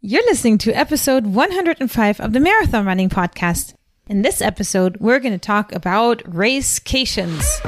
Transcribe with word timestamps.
You're 0.00 0.24
listening 0.26 0.58
to 0.58 0.72
episode 0.72 1.26
105 1.26 2.20
of 2.20 2.32
the 2.32 2.40
Marathon 2.40 2.86
Running 2.86 3.08
Podcast. 3.08 3.74
In 4.06 4.22
this 4.22 4.40
episode, 4.40 4.96
we're 5.00 5.18
going 5.18 5.32
to 5.32 5.38
talk 5.38 5.72
about 5.72 6.18
racecations. 6.22 7.58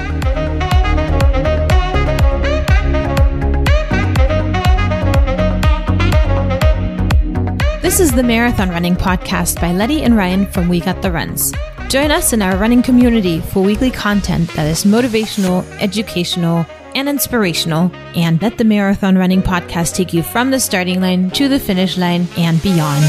This 7.81 7.99
is 7.99 8.13
the 8.13 8.23
Marathon 8.23 8.69
Running 8.69 8.95
Podcast 8.95 9.59
by 9.59 9.73
Letty 9.73 10.03
and 10.03 10.15
Ryan 10.15 10.45
from 10.45 10.69
We 10.69 10.79
Got 10.79 11.01
the 11.01 11.11
Runs. 11.11 11.51
Join 11.89 12.09
us 12.09 12.31
in 12.31 12.41
our 12.41 12.55
running 12.55 12.81
community 12.81 13.41
for 13.41 13.61
weekly 13.61 13.91
content 13.91 14.49
that 14.53 14.65
is 14.65 14.85
motivational, 14.85 15.65
educational, 15.81 16.65
and 16.95 17.09
inspirational, 17.09 17.91
and 18.15 18.41
let 18.41 18.57
the 18.57 18.63
Marathon 18.63 19.17
Running 19.17 19.41
Podcast 19.41 19.95
take 19.95 20.13
you 20.13 20.23
from 20.23 20.51
the 20.51 20.59
starting 20.59 21.01
line 21.01 21.29
to 21.31 21.47
the 21.47 21.59
finish 21.59 21.97
line 21.97 22.27
and 22.37 22.61
beyond. 22.61 23.03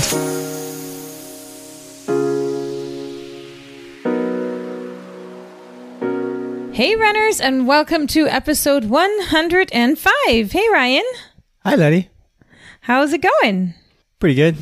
Hey, 6.74 6.96
runners, 6.96 7.40
and 7.40 7.66
welcome 7.66 8.06
to 8.08 8.26
episode 8.26 8.86
105. 8.86 10.12
Hey, 10.26 10.68
Ryan. 10.72 11.04
Hi, 11.64 11.76
Letty. 11.76 12.08
How's 12.80 13.12
it 13.12 13.22
going? 13.22 13.74
Pretty 14.18 14.34
good. 14.34 14.56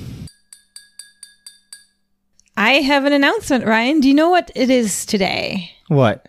I 2.56 2.72
have 2.80 3.04
an 3.04 3.12
announcement, 3.12 3.64
Ryan. 3.64 4.00
Do 4.00 4.08
you 4.08 4.14
know 4.14 4.28
what 4.28 4.50
it 4.54 4.68
is 4.68 5.06
today? 5.06 5.70
What? 5.88 6.26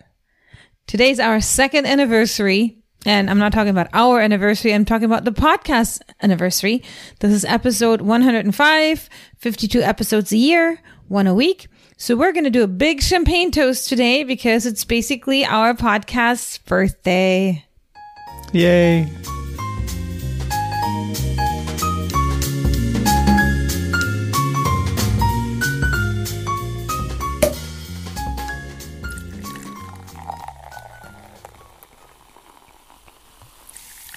Today's 0.88 1.20
our 1.20 1.42
second 1.42 1.86
anniversary. 1.86 2.78
And 3.06 3.30
I'm 3.30 3.40
not 3.40 3.52
talking 3.52 3.70
about 3.70 3.90
our 3.94 4.20
anniversary. 4.20 4.74
I'm 4.74 4.86
talking 4.86 5.06
about 5.06 5.26
the 5.26 5.32
podcast 5.32 6.02
anniversary. 6.22 6.84
This 7.20 7.32
is 7.32 7.46
episode 7.46 8.02
105, 8.02 9.10
52 9.38 9.82
episodes 9.82 10.32
a 10.32 10.38
year, 10.38 10.80
one 11.08 11.26
a 11.26 11.34
week. 11.34 11.68
So 11.98 12.16
we're 12.16 12.32
going 12.32 12.46
to 12.46 12.50
do 12.50 12.64
a 12.64 12.68
big 12.68 13.02
champagne 13.02 13.52
toast 13.52 13.90
today 13.90 14.24
because 14.24 14.66
it's 14.66 14.86
basically 14.86 15.46
our 15.46 15.74
podcast's 15.74 16.60
birthday. 16.60 17.66
Yay. 18.54 19.10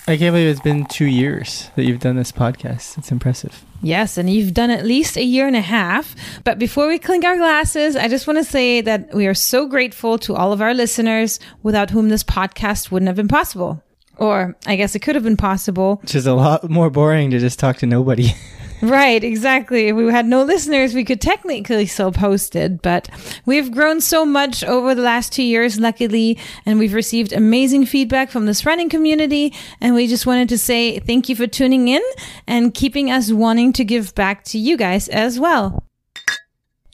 I 0.07 0.19
can't 0.19 0.35
believe 0.35 0.49
it's 0.49 0.61
been 0.61 0.85
two 0.85 1.07
years 1.07 1.71
that 1.77 1.85
you've 1.85 2.01
done 2.01 2.17
this 2.17 2.31
podcast. 2.31 2.99
It's 2.99 3.11
impressive. 3.11 3.65
Yes, 3.81 4.19
and 4.19 4.29
you've 4.29 4.53
done 4.53 4.69
at 4.71 4.85
least 4.85 5.17
a 5.17 5.25
year 5.25 5.47
and 5.47 5.57
a 5.57 5.63
half. 5.63 6.15
But 6.45 6.59
before 6.59 6.89
we 6.89 6.99
clink 6.99 7.25
our 7.25 7.39
glasses, 7.39 7.97
I 7.97 8.09
just 8.09 8.27
want 8.27 8.39
to 8.39 8.45
say 8.45 8.83
that 8.83 9.15
we 9.15 9.27
are 9.27 9.35
so 9.35 9.67
grateful 9.67 10.19
to 10.19 10.35
all 10.35 10.53
of 10.53 10.61
our 10.61 10.75
listeners 10.75 11.41
without 11.63 11.89
whom 11.89 12.11
this 12.11 12.23
podcast 12.23 12.91
wouldn't 12.91 13.07
have 13.07 13.17
been 13.17 13.29
possible. 13.29 13.83
Or 14.19 14.55
I 14.67 14.77
guess 14.77 14.95
it 14.95 15.01
could 15.01 15.15
have 15.15 15.25
been 15.25 15.39
possible. 15.39 15.97
Which 16.03 16.15
is 16.15 16.27
a 16.27 16.35
lot 16.35 16.69
more 16.69 16.91
boring 16.91 17.31
to 17.31 17.39
just 17.39 17.59
talk 17.59 17.79
to 17.79 17.87
nobody. 17.87 18.35
Right, 18.83 19.23
exactly. 19.25 19.89
If 19.89 19.97
we 19.97 20.11
had 20.11 20.27
no 20.27 20.43
listeners, 20.43 20.95
we 20.95 21.05
could 21.05 21.21
technically 21.21 21.87
still 21.87 22.13
post 22.13 22.55
it, 22.55 22.83
but 22.83 23.09
we've 23.47 23.71
grown 23.73 24.01
so 24.01 24.27
much 24.27 24.63
over 24.63 24.95
the 24.95 25.03
last 25.03 25.33
two 25.33 25.43
years, 25.43 25.81
luckily, 25.81 26.39
and 26.67 26.79
we've 26.79 26.93
received 26.93 27.33
amazing 27.33 27.87
feedback 27.87 28.31
from 28.31 28.47
this 28.47 28.67
running 28.67 28.89
community. 28.89 29.55
And 29.81 29.95
we 29.95 30.07
just 30.07 30.27
wanted 30.27 30.49
to 30.51 30.59
say 30.59 30.99
thank 30.99 31.29
you 31.29 31.37
for 31.37 31.47
tuning 31.47 31.89
in 31.89 32.03
and 32.47 32.75
keeping 32.75 33.11
us 33.11 33.33
wanting 33.33 33.73
to 33.75 33.85
give 33.85 34.15
back 34.15 34.45
to 34.45 34.59
you 34.59 34.77
guys 34.77 35.09
as 35.09 35.41
well. 35.41 35.85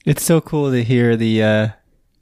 It's 0.06 0.22
so 0.22 0.40
cool 0.40 0.70
to 0.70 0.84
hear 0.84 1.16
the 1.16 1.42
uh, 1.42 1.68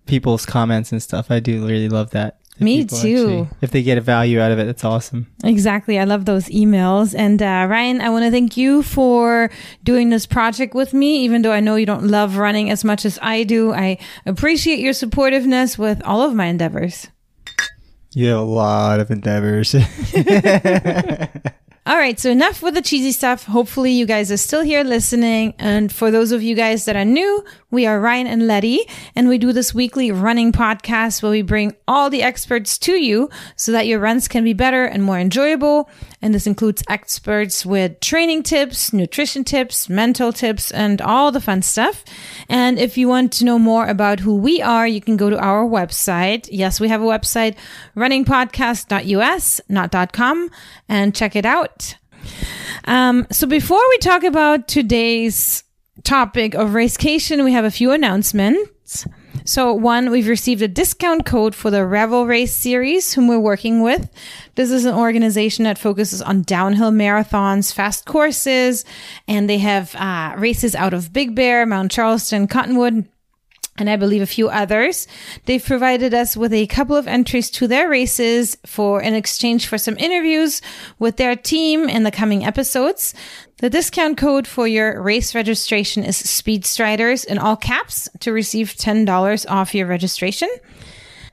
people's 0.07 0.47
comments 0.47 0.93
and 0.93 1.03
stuff. 1.03 1.31
I 1.31 1.41
do 1.41 1.67
really 1.67 1.89
love 1.89 2.11
that. 2.11 2.38
If 2.59 2.63
Me 2.63 2.85
too. 2.85 2.95
actually- 2.97 3.49
if 3.63 3.71
they 3.71 3.83
get 3.85 3.99
a 3.99 4.01
value 4.01 4.41
out 4.41 4.51
of 4.51 4.59
it, 4.59 4.65
that's 4.67 4.83
awesome. 4.85 5.29
Exactly. 5.45 5.97
I 5.99 6.03
love 6.05 6.25
those 6.25 6.47
emails. 6.47 7.15
And 7.17 7.41
uh, 7.41 7.67
Ryan, 7.71 8.01
I 8.01 8.11
want 8.11 8.25
to 8.25 8.33
thank 8.33 8.57
you 8.57 8.83
for 8.83 9.49
doing 9.85 10.11
this 10.11 10.27
project 10.27 10.75
with 10.75 10.93
me, 10.93 11.19
even 11.25 11.43
though 11.43 11.53
I 11.53 11.61
know 11.61 11.77
you 11.77 11.87
don't 11.87 12.09
love 12.09 12.37
running 12.37 12.69
as 12.69 12.83
much 12.85 13.05
as 13.05 13.17
I 13.23 13.45
do. 13.45 13.73
I 13.73 13.99
appreciate 14.27 14.81
your 14.81 14.93
supportiveness 14.93 15.79
with 15.79 16.03
all 16.05 16.23
of 16.23 16.35
my 16.35 16.47
endeavors. 16.47 17.07
You 18.15 18.27
have 18.31 18.41
a 18.41 18.43
lot 18.43 18.99
of 18.99 19.11
endeavors. 19.13 19.73
All 21.89 21.97
right, 21.97 22.21
so 22.21 22.31
enough 22.31 22.63
with 22.63 22.75
the 22.75 22.83
cheesy 22.83 23.13
stuff. 23.13 23.45
Hopefully, 23.45 23.93
you 23.93 24.05
guys 24.05 24.31
are 24.31 24.37
still 24.37 24.61
here 24.61 24.85
listening. 24.85 25.55
And 25.59 25.91
for 25.91 26.11
those 26.11 26.33
of 26.33 26.43
you 26.43 26.55
guys 26.55 26.85
that 26.85 26.97
are 26.97 27.05
new, 27.07 27.43
we 27.71 27.87
are 27.87 27.99
Ryan 27.99 28.27
and 28.27 28.47
Letty, 28.47 28.81
and 29.17 29.27
we 29.27 29.39
do 29.39 29.55
this 29.55 29.73
weekly 29.73 30.13
running 30.13 30.53
podcast 30.53 31.23
where 31.23 31.33
we 31.33 31.41
bring 31.41 31.75
all 31.89 32.11
the 32.11 32.23
experts 32.23 32.77
to 32.81 32.93
you 32.93 33.31
so 33.57 33.73
that 33.73 33.87
your 33.87 34.01
runs 34.01 34.29
can 34.29 34.45
be 34.45 34.53
better 34.53 34.85
and 34.85 35.03
more 35.03 35.19
enjoyable. 35.19 35.89
And 36.21 36.35
this 36.35 36.47
includes 36.47 36.83
experts 36.89 37.65
with 37.65 38.01
training 38.01 38.43
tips, 38.43 38.93
nutrition 38.93 39.45
tips, 39.45 39.89
mental 39.89 40.33
tips, 40.33 40.73
and 40.73 41.01
all 41.01 41.31
the 41.31 41.41
fun 41.41 41.63
stuff. 41.63 42.05
And 42.49 42.79
if 42.79 42.99
you 42.99 43.09
want 43.09 43.33
to 43.35 43.45
know 43.45 43.59
more 43.59 43.87
about 43.87 44.21
who 44.21 44.35
we 44.35 44.61
are, 44.61 44.87
you 44.87 45.01
can 45.01 45.17
go 45.17 45.31
to 45.31 45.39
our 45.39 45.65
website. 45.65 46.49
Yes, 46.51 46.81
we 46.81 46.89
have 46.89 47.01
a 47.01 47.05
website, 47.05 47.57
runningpodcast.us, 47.97 49.61
not 49.69 50.13
.com, 50.13 50.51
and 50.89 51.15
check 51.15 51.37
it 51.37 51.47
out. 51.47 51.95
Um, 52.87 53.27
so 53.31 53.47
before 53.47 53.83
we 53.91 53.99
talk 53.99 54.25
about 54.25 54.67
today's 54.67 55.63
topic 56.03 56.55
of 56.55 56.75
racecation, 56.75 57.45
we 57.45 57.53
have 57.53 57.65
a 57.65 57.71
few 57.71 57.93
announcements. 57.93 59.07
So 59.45 59.73
one, 59.73 60.11
we've 60.11 60.29
received 60.29 60.63
a 60.63 60.69
discount 60.69 61.25
code 61.25 61.55
for 61.55 61.71
the 61.71 61.87
Revel 61.87 62.27
Race 62.27 62.55
series, 62.55 63.15
whom 63.15 63.29
we're 63.29 63.39
working 63.39 63.83
with. 63.83 64.11
This 64.55 64.71
is 64.71 64.85
an 64.85 64.95
organization 64.95 65.65
that 65.65 65.79
focuses 65.79 66.21
on 66.21 66.43
downhill 66.43 66.91
marathons, 66.91 67.73
fast 67.73 68.05
courses, 68.05 68.85
and 69.27 69.49
they 69.49 69.59
have 69.59 69.95
uh, 69.95 70.35
races 70.37 70.75
out 70.75 70.95
of 70.95 71.13
Big 71.13 71.35
Bear, 71.35 71.65
Mount 71.67 71.91
Charleston, 71.91 72.47
Cottonwood, 72.47 73.09
and 73.79 73.89
I 73.89 73.97
believe 73.97 74.23
a 74.23 74.27
few 74.27 74.49
others. 74.49 75.07
They've 75.47 75.65
provided 75.65 76.13
us 76.13 76.37
with 76.37 76.53
a 76.53 76.67
couple 76.67 76.97
of 76.97 77.07
entries 77.07 77.51
to 77.53 77.69
their 77.69 77.89
races 77.89 78.57
for 78.67 79.01
in 79.01 79.15
exchange 79.15 79.67
for 79.67 79.79
some 79.79 79.97
interviews 79.99 80.61
with 80.99 81.17
their 81.17 81.37
team 81.37 81.89
in 81.89 82.03
the 82.03 82.11
coming 82.11 82.45
episodes. 82.45 83.15
The 83.59 83.69
discount 83.69 84.17
code 84.17 84.47
for 84.47 84.69
your 84.69 85.03
race 85.03 85.35
registration 85.35 86.05
is 86.05 86.23
Speedstriders 86.23 87.25
in 87.25 87.39
all 87.39 87.57
caps 87.57 88.09
to 88.21 88.33
receive 88.33 88.75
$10 88.75 89.51
off 89.51 89.75
your 89.75 89.89
registration. 89.89 90.49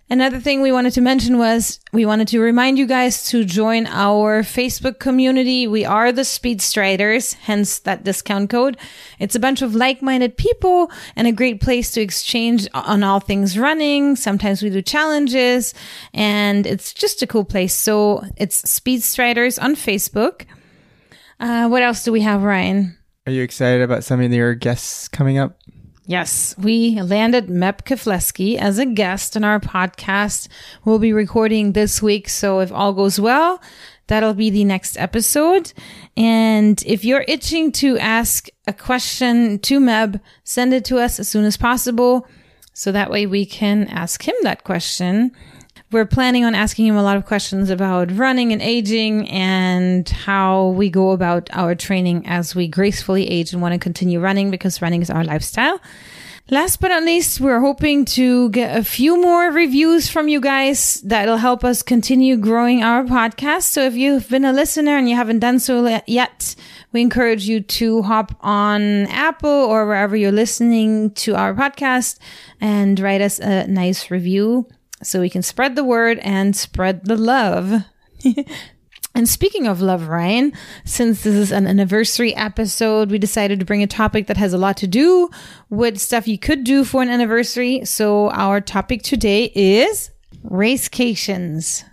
Another 0.09 0.39
thing 0.39 0.63
we 0.63 0.71
wanted 0.71 0.93
to 0.93 1.01
mention 1.01 1.37
was 1.37 1.79
we 1.93 2.03
wanted 2.03 2.27
to 2.29 2.39
remind 2.39 2.79
you 2.79 2.87
guys 2.87 3.27
to 3.29 3.45
join 3.45 3.85
our 3.85 4.41
Facebook 4.41 4.97
community. 4.97 5.67
We 5.67 5.85
are 5.85 6.11
the 6.11 6.25
Speed 6.25 6.63
Striders, 6.63 7.33
hence 7.33 7.77
that 7.79 8.03
discount 8.03 8.49
code. 8.49 8.77
It's 9.19 9.35
a 9.35 9.39
bunch 9.39 9.61
of 9.61 9.75
like-minded 9.75 10.35
people 10.35 10.89
and 11.15 11.27
a 11.27 11.31
great 11.31 11.61
place 11.61 11.91
to 11.91 12.01
exchange 12.01 12.67
on 12.73 13.03
all 13.03 13.19
things 13.19 13.55
running. 13.55 14.15
Sometimes 14.15 14.63
we 14.63 14.71
do 14.71 14.81
challenges 14.81 15.75
and 16.11 16.65
it's 16.65 16.91
just 16.91 17.21
a 17.21 17.27
cool 17.27 17.45
place. 17.45 17.75
So 17.75 18.23
it's 18.35 18.67
Speed 18.67 19.03
Striders 19.03 19.59
on 19.59 19.75
Facebook. 19.75 20.47
Uh, 21.39 21.67
what 21.67 21.83
else 21.83 22.03
do 22.03 22.11
we 22.11 22.21
have, 22.21 22.43
Ryan? 22.43 22.97
Are 23.27 23.31
you 23.31 23.43
excited 23.43 23.81
about 23.81 24.03
some 24.03 24.21
of 24.21 24.31
your 24.31 24.53
guests 24.55 25.07
coming 25.07 25.37
up? 25.37 25.57
Yes, 26.07 26.53
we 26.57 27.01
landed 27.01 27.47
Meb 27.47 27.83
Keflezighi 27.83 28.57
as 28.57 28.77
a 28.77 28.85
guest 28.85 29.35
on 29.35 29.43
our 29.43 29.59
podcast. 29.59 30.47
We'll 30.83 30.99
be 30.99 31.13
recording 31.13 31.71
this 31.71 31.99
week, 31.99 32.29
so 32.29 32.59
if 32.59 32.71
all 32.71 32.93
goes 32.93 33.19
well, 33.19 33.59
that'll 34.05 34.35
be 34.35 34.51
the 34.51 34.63
next 34.65 34.97
episode. 34.99 35.73
And 36.15 36.81
if 36.85 37.03
you're 37.03 37.25
itching 37.27 37.71
to 37.73 37.97
ask 37.97 38.49
a 38.67 38.73
question 38.73 39.57
to 39.59 39.79
Meb, 39.79 40.21
send 40.43 40.75
it 40.75 40.85
to 40.85 40.99
us 40.99 41.19
as 41.19 41.27
soon 41.27 41.43
as 41.43 41.57
possible, 41.57 42.27
so 42.73 42.91
that 42.91 43.09
way 43.09 43.25
we 43.25 43.43
can 43.43 43.87
ask 43.87 44.27
him 44.27 44.35
that 44.43 44.63
question. 44.63 45.31
We're 45.91 46.05
planning 46.05 46.43
on 46.43 46.55
asking 46.55 46.87
him 46.87 46.95
a 46.95 47.03
lot 47.03 47.15
of 47.15 47.25
questions 47.25 47.69
about 47.69 48.11
running 48.11 48.51
and 48.51 48.61
aging 48.61 49.29
and 49.29 50.07
how 50.09 50.67
we 50.69 50.89
go 50.89 51.11
about 51.11 51.49
our 51.53 51.75
training 51.75 52.25
as 52.27 52.55
we 52.55 52.67
gracefully 52.67 53.29
age 53.29 53.53
and 53.53 53.61
want 53.61 53.73
to 53.73 53.79
continue 53.79 54.19
running 54.19 54.49
because 54.49 54.81
running 54.81 55.01
is 55.01 55.09
our 55.09 55.23
lifestyle. 55.23 55.79
Last 56.51 56.79
but 56.79 56.89
not 56.89 57.03
least, 57.03 57.41
we're 57.41 57.59
hoping 57.59 58.05
to 58.05 58.51
get 58.51 58.77
a 58.77 58.83
few 58.83 59.19
more 59.19 59.49
reviews 59.49 60.07
from 60.07 60.27
you 60.27 60.39
guys 60.39 61.01
that'll 61.01 61.37
help 61.37 61.63
us 61.63 61.81
continue 61.81 62.37
growing 62.37 62.83
our 62.83 63.03
podcast. 63.03 63.63
So 63.63 63.81
if 63.81 63.95
you've 63.95 64.29
been 64.29 64.45
a 64.45 64.53
listener 64.53 64.95
and 64.95 65.09
you 65.09 65.15
haven't 65.15 65.39
done 65.39 65.57
so 65.57 66.01
yet, 66.05 66.55
we 66.91 67.01
encourage 67.01 67.47
you 67.47 67.61
to 67.61 68.03
hop 68.03 68.35
on 68.41 69.07
Apple 69.07 69.49
or 69.49 69.87
wherever 69.87 70.15
you're 70.15 70.31
listening 70.31 71.11
to 71.11 71.35
our 71.35 71.55
podcast 71.55 72.19
and 72.61 72.99
write 72.99 73.21
us 73.21 73.39
a 73.39 73.65
nice 73.65 74.11
review 74.11 74.67
so 75.03 75.19
we 75.19 75.29
can 75.29 75.41
spread 75.41 75.75
the 75.75 75.83
word 75.83 76.19
and 76.19 76.55
spread 76.55 77.05
the 77.05 77.17
love. 77.17 77.83
And 79.15 79.29
speaking 79.29 79.65
of 79.65 79.81
love, 79.81 80.09
Ryan, 80.09 80.51
since 80.83 81.23
this 81.23 81.35
is 81.35 81.51
an 81.53 81.67
anniversary 81.67 82.35
episode, 82.35 83.09
we 83.09 83.17
decided 83.17 83.59
to 83.59 83.65
bring 83.65 83.81
a 83.81 83.87
topic 83.87 84.27
that 84.27 84.35
has 84.35 84.51
a 84.51 84.57
lot 84.57 84.75
to 84.77 84.87
do 84.87 85.29
with 85.69 85.99
stuff 85.99 86.27
you 86.27 86.37
could 86.37 86.65
do 86.65 86.83
for 86.83 87.01
an 87.01 87.07
anniversary. 87.07 87.85
So 87.85 88.29
our 88.31 88.59
topic 88.59 89.03
today 89.03 89.53
is 89.55 90.11
racecations. 90.43 91.85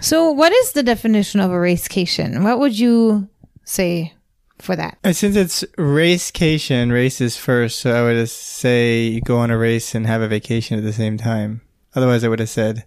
So 0.00 0.30
what 0.30 0.50
is 0.50 0.72
the 0.72 0.82
definition 0.82 1.40
of 1.40 1.50
a 1.50 1.60
racecation? 1.60 2.42
What 2.42 2.58
would 2.58 2.78
you 2.78 3.28
say 3.64 4.14
for 4.58 4.74
that? 4.74 4.96
And 5.04 5.14
since 5.14 5.36
it's 5.36 5.66
racecation, 5.76 6.90
races 6.90 7.36
first, 7.36 7.80
so 7.80 7.92
I 7.92 8.02
would 8.02 8.30
say 8.30 9.20
go 9.20 9.36
on 9.36 9.50
a 9.50 9.58
race 9.58 9.94
and 9.94 10.06
have 10.06 10.22
a 10.22 10.28
vacation 10.28 10.78
at 10.78 10.84
the 10.84 10.92
same 10.94 11.18
time. 11.18 11.60
Otherwise, 11.94 12.24
I 12.24 12.28
would 12.28 12.38
have 12.40 12.48
said 12.48 12.84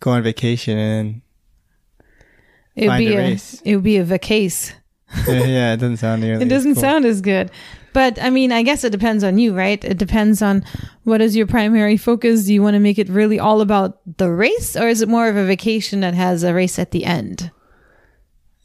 go 0.00 0.10
on 0.12 0.22
vacation 0.22 0.78
and 0.78 1.20
It 2.76 2.88
would 2.88 2.98
be 2.98 3.08
a 3.08 3.14
a, 3.14 3.16
race. 3.18 3.60
it 3.64 3.74
would 3.74 3.84
be 3.84 3.96
a 3.98 4.04
vacase. 4.04 4.72
yeah, 5.26 5.44
yeah, 5.44 5.72
it 5.72 5.78
doesn't 5.78 5.96
sound 5.98 6.22
nearly. 6.22 6.42
It 6.42 6.46
as 6.46 6.50
doesn't 6.50 6.74
cool. 6.74 6.80
sound 6.82 7.04
as 7.04 7.20
good. 7.20 7.50
But 7.94 8.20
I 8.22 8.30
mean, 8.30 8.52
I 8.52 8.62
guess 8.62 8.84
it 8.84 8.90
depends 8.90 9.24
on 9.24 9.38
you, 9.38 9.54
right? 9.56 9.82
It 9.82 9.96
depends 9.98 10.42
on 10.42 10.64
what 11.04 11.20
is 11.20 11.34
your 11.34 11.46
primary 11.46 11.96
focus. 11.96 12.44
Do 12.44 12.52
you 12.54 12.62
want 12.62 12.74
to 12.74 12.80
make 12.80 12.98
it 12.98 13.08
really 13.08 13.38
all 13.40 13.60
about 13.60 13.98
the 14.18 14.30
race 14.30 14.76
or 14.76 14.88
is 14.88 15.00
it 15.02 15.08
more 15.08 15.28
of 15.28 15.36
a 15.36 15.44
vacation 15.46 16.00
that 16.00 16.14
has 16.14 16.42
a 16.44 16.52
race 16.52 16.78
at 16.78 16.90
the 16.90 17.04
end? 17.06 17.50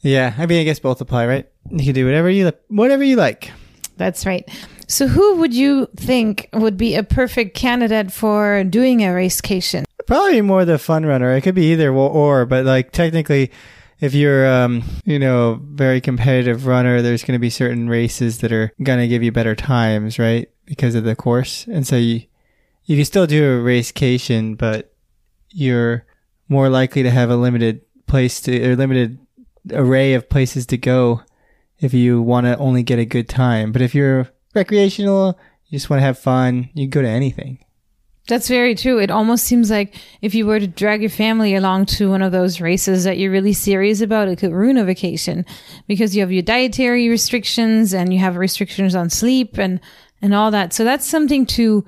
Yeah, 0.02 0.34
I 0.36 0.44
mean, 0.44 0.60
I 0.60 0.64
guess 0.64 0.78
both 0.78 1.00
apply, 1.00 1.26
right? 1.26 1.48
You 1.70 1.84
can 1.86 1.94
do 1.94 2.04
whatever 2.04 2.28
you 2.28 2.52
whatever 2.68 3.02
you 3.02 3.16
like. 3.16 3.50
That's 3.96 4.26
right. 4.26 4.48
So 4.86 5.06
who 5.06 5.36
would 5.36 5.54
you 5.54 5.88
think 5.96 6.48
would 6.52 6.76
be 6.76 6.94
a 6.94 7.02
perfect 7.02 7.56
candidate 7.56 8.12
for 8.12 8.64
doing 8.64 9.02
a 9.02 9.14
racecation? 9.14 9.84
Probably 10.06 10.42
more 10.42 10.64
the 10.64 10.78
fun 10.78 11.06
runner. 11.06 11.34
It 11.34 11.40
could 11.40 11.54
be 11.54 11.72
either 11.72 11.92
or, 11.92 12.44
but 12.44 12.64
like 12.64 12.92
technically, 12.92 13.50
if 14.00 14.12
you're 14.12 14.46
um 14.46 14.82
you 15.04 15.18
know 15.18 15.60
very 15.62 16.00
competitive 16.00 16.66
runner, 16.66 17.00
there's 17.00 17.22
going 17.22 17.34
to 17.34 17.40
be 17.40 17.50
certain 17.50 17.88
races 17.88 18.38
that 18.38 18.52
are 18.52 18.72
going 18.82 18.98
to 18.98 19.08
give 19.08 19.22
you 19.22 19.32
better 19.32 19.54
times, 19.54 20.18
right? 20.18 20.50
Because 20.66 20.94
of 20.94 21.04
the 21.04 21.16
course, 21.16 21.66
and 21.66 21.86
so 21.86 21.96
you 21.96 22.22
you 22.84 22.96
can 22.96 23.04
still 23.04 23.26
do 23.26 23.52
a 23.52 23.62
racecation, 23.62 24.56
but 24.56 24.92
you're 25.50 26.04
more 26.48 26.68
likely 26.68 27.02
to 27.02 27.10
have 27.10 27.30
a 27.30 27.36
limited 27.36 27.80
place 28.06 28.40
to 28.42 28.70
or 28.70 28.76
limited 28.76 29.18
array 29.72 30.12
of 30.12 30.28
places 30.28 30.66
to 30.66 30.76
go 30.76 31.22
if 31.84 31.94
you 31.94 32.22
want 32.22 32.46
to 32.46 32.56
only 32.58 32.82
get 32.82 32.98
a 32.98 33.04
good 33.04 33.28
time. 33.28 33.72
But 33.72 33.82
if 33.82 33.94
you're 33.94 34.28
recreational, 34.54 35.38
you 35.66 35.78
just 35.78 35.90
want 35.90 36.00
to 36.00 36.04
have 36.04 36.18
fun, 36.18 36.70
you 36.74 36.88
go 36.88 37.02
to 37.02 37.08
anything. 37.08 37.64
That's 38.26 38.48
very 38.48 38.74
true. 38.74 38.98
It 38.98 39.10
almost 39.10 39.44
seems 39.44 39.70
like 39.70 39.94
if 40.22 40.34
you 40.34 40.46
were 40.46 40.58
to 40.58 40.66
drag 40.66 41.02
your 41.02 41.10
family 41.10 41.54
along 41.54 41.86
to 41.86 42.08
one 42.08 42.22
of 42.22 42.32
those 42.32 42.58
races 42.58 43.04
that 43.04 43.18
you're 43.18 43.30
really 43.30 43.52
serious 43.52 44.00
about, 44.00 44.28
it 44.28 44.38
could 44.38 44.52
ruin 44.52 44.78
a 44.78 44.84
vacation 44.84 45.44
because 45.86 46.16
you 46.16 46.22
have 46.22 46.32
your 46.32 46.42
dietary 46.42 47.10
restrictions 47.10 47.92
and 47.92 48.14
you 48.14 48.20
have 48.20 48.36
restrictions 48.36 48.94
on 48.94 49.10
sleep 49.10 49.58
and, 49.58 49.78
and 50.22 50.34
all 50.34 50.50
that. 50.52 50.72
So 50.72 50.84
that's 50.84 51.04
something 51.04 51.44
to 51.46 51.84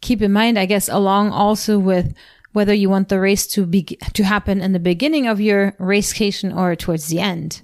keep 0.00 0.22
in 0.22 0.32
mind, 0.32 0.60
I 0.60 0.66
guess, 0.66 0.88
along 0.88 1.30
also 1.32 1.76
with 1.76 2.14
whether 2.52 2.74
you 2.74 2.88
want 2.88 3.08
the 3.08 3.18
race 3.18 3.48
to 3.48 3.66
be, 3.66 3.82
to 3.82 4.22
happen 4.22 4.60
in 4.60 4.72
the 4.72 4.78
beginning 4.78 5.26
of 5.26 5.40
your 5.40 5.74
racecation 5.78 6.52
or 6.52 6.76
towards 6.76 7.08
the 7.08 7.18
end. 7.18 7.62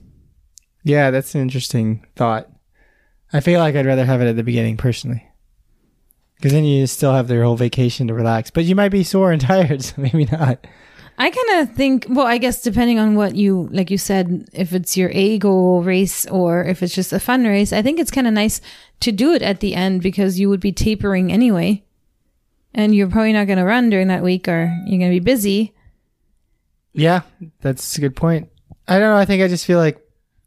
Yeah, 0.87 1.11
that's 1.11 1.35
an 1.35 1.41
interesting 1.41 2.07
thought. 2.15 2.49
I 3.33 3.41
feel 3.41 3.59
like 3.59 3.75
I'd 3.75 3.87
rather 3.87 4.05
have 4.05 4.21
it 4.21 4.29
at 4.29 4.37
the 4.37 4.45
beginning 4.45 4.77
personally. 4.77 5.27
Because 6.37 6.53
then 6.53 6.63
you 6.63 6.87
still 6.87 7.13
have 7.13 7.27
their 7.27 7.43
whole 7.43 7.57
vacation 7.57 8.07
to 8.07 8.15
relax. 8.15 8.53
But 8.53 8.67
you 8.67 8.77
might 8.77 8.91
be 8.91 9.03
sore 9.03 9.33
and 9.33 9.41
tired, 9.43 9.83
so 9.83 10.01
maybe 10.01 10.27
not. 10.27 10.65
I 11.19 11.31
kind 11.31 11.61
of 11.61 11.75
think, 11.75 12.07
well, 12.09 12.29
I 12.29 12.39
guess 12.39 12.63
depending 12.63 13.01
on 13.01 13.17
what 13.17 13.35
you, 13.35 13.69
like 13.73 13.91
you 13.91 13.99
said, 13.99 14.49
if 14.53 14.73
it's 14.73 14.97
your 14.97 15.11
A 15.13 15.39
goal 15.39 15.83
race 15.83 16.25
or 16.27 16.63
if 16.63 16.85
it's 16.85 16.95
just 16.95 17.13
a 17.13 17.19
fun 17.19 17.43
race, 17.43 17.73
I 17.73 17.83
think 17.83 17.99
it's 17.99 18.13
kind 18.13 18.29
of 18.29 18.33
nice 18.33 18.61
to 19.01 19.11
do 19.11 19.33
it 19.33 19.43
at 19.43 19.59
the 19.59 19.75
end 19.75 20.03
because 20.03 20.39
you 20.39 20.49
would 20.49 20.61
be 20.61 20.71
tapering 20.71 21.33
anyway. 21.33 21.83
And 22.73 22.95
you're 22.95 23.11
probably 23.11 23.33
not 23.33 23.49
going 23.49 23.59
to 23.59 23.65
run 23.65 23.91
during 23.91 24.07
that 24.07 24.23
week 24.23 24.47
or 24.47 24.73
you're 24.87 25.01
going 25.01 25.11
to 25.11 25.21
be 25.21 25.25
busy. 25.25 25.75
Yeah, 26.93 27.23
that's 27.61 27.99
a 27.99 28.01
good 28.01 28.15
point. 28.15 28.51
I 28.87 29.01
don't 29.01 29.11
know. 29.11 29.17
I 29.17 29.25
think 29.25 29.43
I 29.43 29.49
just 29.49 29.67
feel 29.67 29.79
like 29.79 30.01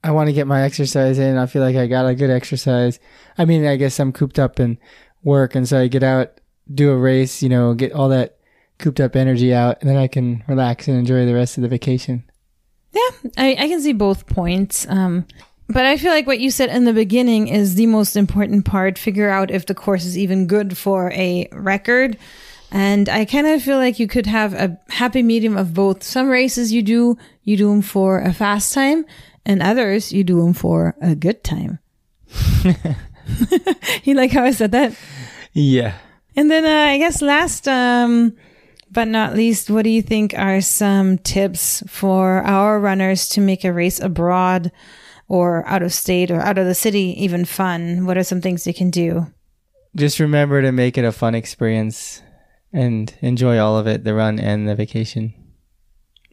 I 0.04 0.12
want 0.12 0.28
to 0.28 0.34
get 0.34 0.48
my 0.48 0.64
exercise 0.64 1.20
in. 1.20 1.38
I 1.38 1.46
feel 1.46 1.62
like 1.62 1.76
I 1.76 1.88
got 1.88 2.06
a 2.06 2.16
good 2.16 2.30
exercise. 2.30 3.00
I 3.38 3.46
mean, 3.46 3.66
I 3.66 3.76
guess 3.76 4.00
I'm 4.00 4.14
cooped 4.14 4.40
up 4.40 4.60
in 4.60 4.78
work, 5.24 5.56
and 5.56 5.68
so 5.68 5.80
I 5.80 5.88
get 5.88 6.04
out, 6.04 6.40
do 6.74 6.92
a 6.92 6.98
race, 6.98 7.44
you 7.44 7.50
know, 7.50 7.74
get 7.74 7.92
all 7.92 8.10
that 8.10 8.38
cooped 8.78 9.00
up 9.00 9.16
energy 9.16 9.54
out, 9.54 9.78
and 9.82 9.90
then 9.90 9.98
I 9.98 10.08
can 10.08 10.44
relax 10.48 10.88
and 10.88 10.98
enjoy 10.98 11.26
the 11.26 11.34
rest 11.34 11.58
of 11.58 11.64
the 11.64 11.68
vacation. 11.68 12.24
Yeah, 12.92 13.30
I, 13.38 13.52
I 13.52 13.68
can 13.68 13.82
see 13.82 13.94
both 13.94 14.26
points. 14.26 14.88
Um, 14.90 15.26
but 15.68 15.86
I 15.86 15.98
feel 15.98 16.12
like 16.12 16.26
what 16.26 16.40
you 16.40 16.50
said 16.50 16.70
in 16.70 16.86
the 16.86 16.94
beginning 16.94 17.48
is 17.48 17.76
the 17.76 17.86
most 17.86 18.16
important 18.16 18.66
part. 18.66 18.98
Figure 18.98 19.30
out 19.30 19.52
if 19.52 19.68
the 19.68 19.76
course 19.76 20.06
is 20.06 20.18
even 20.18 20.48
good 20.48 20.76
for 20.78 21.12
a 21.12 21.48
record. 21.52 22.18
And 22.72 23.08
I 23.10 23.26
kind 23.26 23.48
of 23.48 23.62
feel 23.62 23.78
like 23.78 24.00
you 24.00 24.08
could 24.08 24.26
have 24.26 24.54
a 24.54 24.80
happy 24.90 25.22
medium 25.22 25.58
of 25.58 25.74
both. 25.74 26.04
Some 26.04 26.30
races 26.30 26.72
you 26.72 26.82
do, 26.82 27.18
you 27.44 27.58
do 27.58 27.70
them 27.70 27.82
for 27.82 28.20
a 28.20 28.34
fast 28.34 28.74
time, 28.74 29.06
and 29.50 29.64
others 29.64 30.14
you 30.14 30.24
do 30.24 30.42
them 30.42 30.54
for 30.54 30.96
a 31.02 31.16
good 31.16 31.44
time. 31.44 31.80
you 34.04 34.14
like 34.14 34.32
how 34.32 34.44
I 34.44 34.52
said 34.52 34.72
that? 34.74 34.96
Yeah. 35.54 35.96
And 36.36 36.52
then 36.52 36.66
uh, 36.66 36.92
I 36.94 37.00
guess 37.00 37.20
last 37.24 37.68
um, 37.68 38.38
but 38.92 39.08
not 39.08 39.34
least, 39.36 39.72
what 39.72 39.84
do 39.84 39.90
you 39.90 40.04
think 40.04 40.36
are 40.38 40.62
some 40.62 41.18
tips 41.18 41.82
for 41.88 42.44
our 42.44 42.80
runners 42.80 43.28
to 43.30 43.42
make 43.42 43.64
a 43.64 43.74
race 43.74 44.00
abroad 44.00 44.72
or 45.28 45.66
out 45.68 45.82
of 45.82 45.94
state 45.94 46.30
or 46.30 46.42
out 46.42 46.60
of 46.60 46.68
the 46.68 46.76
city 46.76 47.16
even 47.18 47.44
fun? 47.44 48.06
What 48.06 48.20
are 48.20 48.24
some 48.24 48.42
things 48.42 48.64
they 48.64 48.74
can 48.74 48.92
do? 48.92 49.26
Just 49.96 50.20
remember 50.20 50.62
to 50.62 50.72
make 50.72 50.96
it 50.96 51.06
a 51.06 51.12
fun 51.12 51.34
experience 51.34 52.22
and 52.72 53.12
enjoy 53.22 53.58
all 53.58 53.80
of 53.80 53.88
it 53.88 54.04
the 54.04 54.14
run 54.14 54.40
and 54.40 54.70
the 54.70 54.76
vacation. 54.76 55.34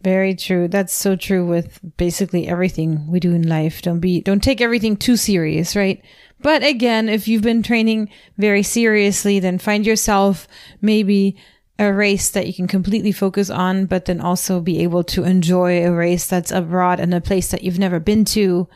Very 0.06 0.36
true. 0.36 0.68
That's 0.68 0.92
so 0.92 1.16
true 1.16 1.44
with 1.44 1.80
basically 1.96 2.46
everything 2.46 3.10
we 3.10 3.18
do 3.18 3.34
in 3.34 3.48
life. 3.48 3.82
Don't 3.82 3.98
be, 3.98 4.20
don't 4.20 4.40
take 4.40 4.60
everything 4.60 4.96
too 4.96 5.16
serious, 5.16 5.74
right? 5.74 6.00
But 6.40 6.62
again, 6.62 7.08
if 7.08 7.26
you've 7.26 7.42
been 7.42 7.60
training 7.64 8.10
very 8.38 8.62
seriously, 8.62 9.40
then 9.40 9.58
find 9.58 9.84
yourself 9.84 10.46
maybe 10.80 11.36
a 11.80 11.92
race 11.92 12.30
that 12.30 12.46
you 12.46 12.54
can 12.54 12.68
completely 12.68 13.10
focus 13.10 13.50
on, 13.50 13.86
but 13.86 14.04
then 14.04 14.20
also 14.20 14.60
be 14.60 14.78
able 14.84 15.02
to 15.02 15.24
enjoy 15.24 15.84
a 15.84 15.90
race 15.90 16.28
that's 16.28 16.52
abroad 16.52 17.00
and 17.00 17.12
a 17.12 17.20
place 17.20 17.50
that 17.50 17.64
you've 17.64 17.80
never 17.80 17.98
been 17.98 18.24
to. 18.26 18.68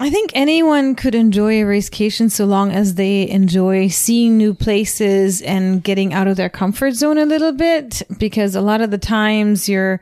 I 0.00 0.08
think 0.08 0.30
anyone 0.32 0.94
could 0.94 1.14
enjoy 1.14 1.60
a 1.60 1.66
racecation 1.66 2.30
so 2.30 2.46
long 2.46 2.72
as 2.72 2.94
they 2.94 3.28
enjoy 3.28 3.88
seeing 3.88 4.38
new 4.38 4.54
places 4.54 5.42
and 5.42 5.84
getting 5.84 6.14
out 6.14 6.28
of 6.28 6.38
their 6.38 6.48
comfort 6.48 6.92
zone 6.92 7.18
a 7.18 7.26
little 7.26 7.52
bit, 7.52 8.00
because 8.18 8.54
a 8.54 8.62
lot 8.62 8.80
of 8.80 8.90
the 8.90 8.96
times 8.96 9.68
you're, 9.68 10.00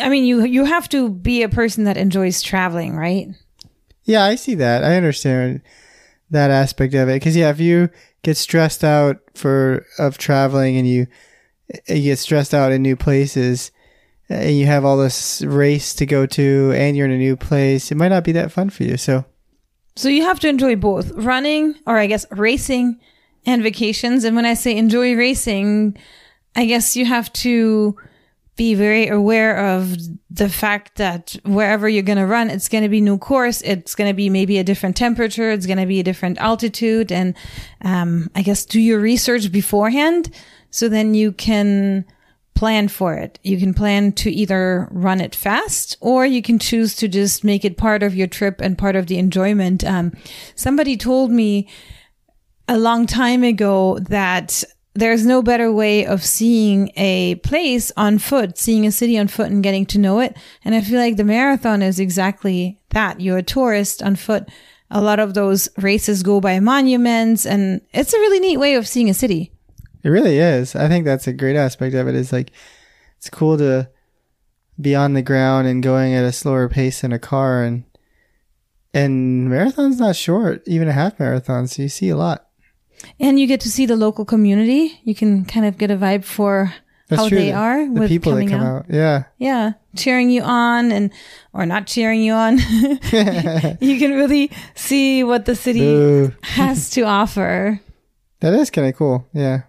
I 0.00 0.08
mean, 0.08 0.24
you, 0.24 0.44
you 0.44 0.64
have 0.64 0.88
to 0.90 1.08
be 1.08 1.42
a 1.42 1.48
person 1.48 1.84
that 1.84 1.96
enjoys 1.96 2.42
traveling, 2.42 2.96
right? 2.96 3.28
Yeah, 4.04 4.24
I 4.24 4.34
see 4.34 4.54
that. 4.56 4.84
I 4.84 4.96
understand 4.96 5.62
that 6.30 6.50
aspect 6.50 6.94
of 6.94 7.08
it. 7.08 7.20
Cause 7.20 7.36
yeah, 7.36 7.50
if 7.50 7.60
you 7.60 7.90
get 8.22 8.36
stressed 8.36 8.84
out 8.84 9.18
for, 9.34 9.86
of 9.98 10.18
traveling 10.18 10.76
and 10.76 10.86
you, 10.86 11.06
eh, 11.88 11.94
you 11.94 12.02
get 12.04 12.18
stressed 12.18 12.54
out 12.54 12.72
in 12.72 12.82
new 12.82 12.96
places 12.96 13.72
eh, 14.28 14.48
and 14.48 14.56
you 14.56 14.66
have 14.66 14.84
all 14.84 14.96
this 14.96 15.42
race 15.42 15.94
to 15.94 16.06
go 16.06 16.26
to 16.26 16.72
and 16.74 16.96
you're 16.96 17.06
in 17.06 17.12
a 17.12 17.18
new 17.18 17.36
place, 17.36 17.90
it 17.90 17.96
might 17.96 18.08
not 18.08 18.24
be 18.24 18.32
that 18.32 18.52
fun 18.52 18.70
for 18.70 18.84
you. 18.84 18.96
So 18.96 19.24
So 19.96 20.08
you 20.08 20.22
have 20.22 20.40
to 20.40 20.48
enjoy 20.48 20.76
both 20.76 21.10
running, 21.12 21.74
or 21.86 21.98
I 21.98 22.06
guess 22.06 22.26
racing 22.30 23.00
and 23.46 23.62
vacations. 23.62 24.24
And 24.24 24.36
when 24.36 24.46
I 24.46 24.54
say 24.54 24.76
enjoy 24.76 25.14
racing, 25.14 25.96
I 26.54 26.66
guess 26.66 26.96
you 26.96 27.06
have 27.06 27.32
to 27.34 27.96
be 28.56 28.74
very 28.74 29.08
aware 29.08 29.56
of 29.58 29.96
the 30.30 30.48
fact 30.48 30.96
that 30.96 31.36
wherever 31.44 31.88
you're 31.88 32.02
going 32.02 32.18
to 32.18 32.26
run, 32.26 32.50
it's 32.50 32.68
going 32.68 32.82
to 32.82 32.88
be 32.88 33.00
new 33.00 33.16
course. 33.16 33.62
It's 33.62 33.94
going 33.94 34.10
to 34.10 34.14
be 34.14 34.28
maybe 34.28 34.58
a 34.58 34.64
different 34.64 34.96
temperature. 34.96 35.50
It's 35.50 35.66
going 35.66 35.78
to 35.78 35.86
be 35.86 36.00
a 36.00 36.04
different 36.04 36.38
altitude. 36.38 37.10
And, 37.10 37.34
um, 37.82 38.30
I 38.34 38.42
guess 38.42 38.64
do 38.64 38.80
your 38.80 39.00
research 39.00 39.50
beforehand. 39.50 40.30
So 40.70 40.88
then 40.88 41.14
you 41.14 41.32
can 41.32 42.04
plan 42.54 42.88
for 42.88 43.14
it. 43.14 43.38
You 43.42 43.56
can 43.56 43.72
plan 43.72 44.12
to 44.12 44.30
either 44.30 44.86
run 44.90 45.20
it 45.22 45.34
fast 45.34 45.96
or 46.00 46.26
you 46.26 46.42
can 46.42 46.58
choose 46.58 46.94
to 46.96 47.08
just 47.08 47.42
make 47.42 47.64
it 47.64 47.78
part 47.78 48.02
of 48.02 48.14
your 48.14 48.26
trip 48.26 48.60
and 48.60 48.76
part 48.76 48.96
of 48.96 49.06
the 49.06 49.18
enjoyment. 49.18 49.82
Um, 49.82 50.12
somebody 50.54 50.98
told 50.98 51.30
me 51.30 51.68
a 52.68 52.78
long 52.78 53.06
time 53.06 53.42
ago 53.42 53.98
that 54.00 54.62
there's 54.94 55.24
no 55.24 55.42
better 55.42 55.72
way 55.72 56.04
of 56.04 56.24
seeing 56.24 56.90
a 56.96 57.36
place 57.36 57.92
on 57.96 58.18
foot, 58.18 58.58
seeing 58.58 58.86
a 58.86 58.92
city 58.92 59.16
on 59.18 59.28
foot 59.28 59.50
and 59.50 59.62
getting 59.62 59.86
to 59.86 59.98
know 59.98 60.20
it. 60.20 60.36
And 60.64 60.74
I 60.74 60.80
feel 60.80 60.98
like 60.98 61.16
the 61.16 61.24
marathon 61.24 61.82
is 61.82 62.00
exactly 62.00 62.80
that. 62.90 63.20
You're 63.20 63.38
a 63.38 63.42
tourist 63.42 64.02
on 64.02 64.16
foot. 64.16 64.48
A 64.90 65.00
lot 65.00 65.20
of 65.20 65.34
those 65.34 65.68
races 65.78 66.24
go 66.24 66.40
by 66.40 66.58
monuments 66.58 67.46
and 67.46 67.80
it's 67.92 68.12
a 68.12 68.18
really 68.18 68.40
neat 68.40 68.56
way 68.56 68.74
of 68.74 68.88
seeing 68.88 69.08
a 69.08 69.14
city. 69.14 69.52
It 70.02 70.08
really 70.08 70.38
is. 70.38 70.74
I 70.74 70.88
think 70.88 71.04
that's 71.04 71.28
a 71.28 71.32
great 71.32 71.56
aspect 71.56 71.94
of 71.94 72.08
it 72.08 72.16
is 72.16 72.32
like 72.32 72.50
it's 73.18 73.30
cool 73.30 73.58
to 73.58 73.88
be 74.80 74.94
on 74.94 75.12
the 75.12 75.22
ground 75.22 75.68
and 75.68 75.82
going 75.82 76.14
at 76.14 76.24
a 76.24 76.32
slower 76.32 76.68
pace 76.68 77.04
in 77.04 77.12
a 77.12 77.18
car 77.18 77.62
and 77.62 77.84
and 78.92 79.48
marathon's 79.48 80.00
not 80.00 80.16
short, 80.16 80.62
even 80.66 80.88
a 80.88 80.92
half 80.92 81.20
marathon, 81.20 81.68
so 81.68 81.82
you 81.82 81.88
see 81.88 82.08
a 82.08 82.16
lot. 82.16 82.49
And 83.18 83.38
you 83.40 83.46
get 83.46 83.60
to 83.62 83.70
see 83.70 83.86
the 83.86 83.96
local 83.96 84.24
community. 84.24 85.00
You 85.04 85.14
can 85.14 85.44
kind 85.44 85.66
of 85.66 85.78
get 85.78 85.90
a 85.90 85.96
vibe 85.96 86.24
for 86.24 86.74
That's 87.08 87.22
how 87.22 87.28
true. 87.28 87.38
they 87.38 87.46
The- 87.50 87.56
are 87.56 87.84
The 87.86 88.00
with 88.00 88.08
people 88.08 88.34
that 88.34 88.48
come 88.48 88.60
out. 88.60 88.76
out. 88.76 88.86
Yeah. 88.90 89.24
Yeah, 89.38 89.72
cheering 89.96 90.30
you 90.30 90.42
on 90.42 90.92
and 90.92 91.10
or 91.52 91.66
not 91.66 91.86
cheering 91.86 92.22
you 92.22 92.32
on. 92.34 92.58
you 93.80 93.98
can 93.98 94.12
really 94.14 94.50
see 94.74 95.24
what 95.24 95.44
the 95.46 95.54
city 95.56 96.30
has 96.42 96.90
to 96.90 97.02
offer. 97.20 97.80
That 98.40 98.54
is 98.54 98.70
kind 98.70 98.88
of 98.88 98.96
cool. 98.96 99.26
Yeah. 99.32 99.62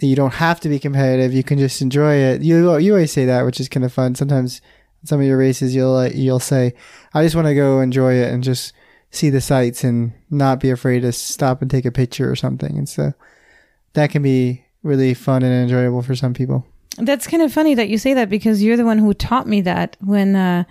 You 0.00 0.16
don't 0.16 0.34
have 0.34 0.60
to 0.60 0.68
be 0.70 0.78
competitive. 0.78 1.34
You 1.34 1.42
can 1.44 1.58
just 1.58 1.82
enjoy 1.82 2.14
it. 2.14 2.40
You 2.42 2.78
you 2.78 2.92
always 2.92 3.12
say 3.12 3.26
that, 3.26 3.44
which 3.44 3.60
is 3.60 3.68
kind 3.68 3.84
of 3.84 3.92
fun. 3.92 4.14
Sometimes 4.14 4.62
some 5.04 5.20
of 5.20 5.26
your 5.26 5.36
races, 5.36 5.74
you'll 5.74 5.94
uh, 5.96 6.08
you'll 6.14 6.40
say, 6.40 6.72
"I 7.12 7.22
just 7.22 7.36
want 7.36 7.48
to 7.48 7.54
go 7.54 7.80
enjoy 7.80 8.14
it 8.14 8.32
and 8.32 8.42
just 8.42 8.72
see 9.10 9.30
the 9.30 9.40
sights 9.40 9.84
and 9.84 10.12
not 10.30 10.60
be 10.60 10.70
afraid 10.70 11.00
to 11.00 11.12
stop 11.12 11.62
and 11.62 11.70
take 11.70 11.84
a 11.84 11.92
picture 11.92 12.30
or 12.30 12.36
something." 12.36 12.76
And 12.76 12.88
so 12.88 13.12
that 13.94 14.10
can 14.10 14.22
be 14.22 14.64
really 14.82 15.14
fun 15.14 15.42
and 15.42 15.52
enjoyable 15.52 16.02
for 16.02 16.14
some 16.14 16.34
people. 16.34 16.66
That's 16.96 17.26
kind 17.26 17.42
of 17.42 17.52
funny 17.52 17.74
that 17.74 17.88
you 17.88 17.98
say 17.98 18.14
that 18.14 18.28
because 18.28 18.62
you're 18.62 18.76
the 18.76 18.84
one 18.84 18.98
who 18.98 19.14
taught 19.14 19.46
me 19.46 19.60
that 19.62 19.96
when 20.00 20.36
uh 20.36 20.64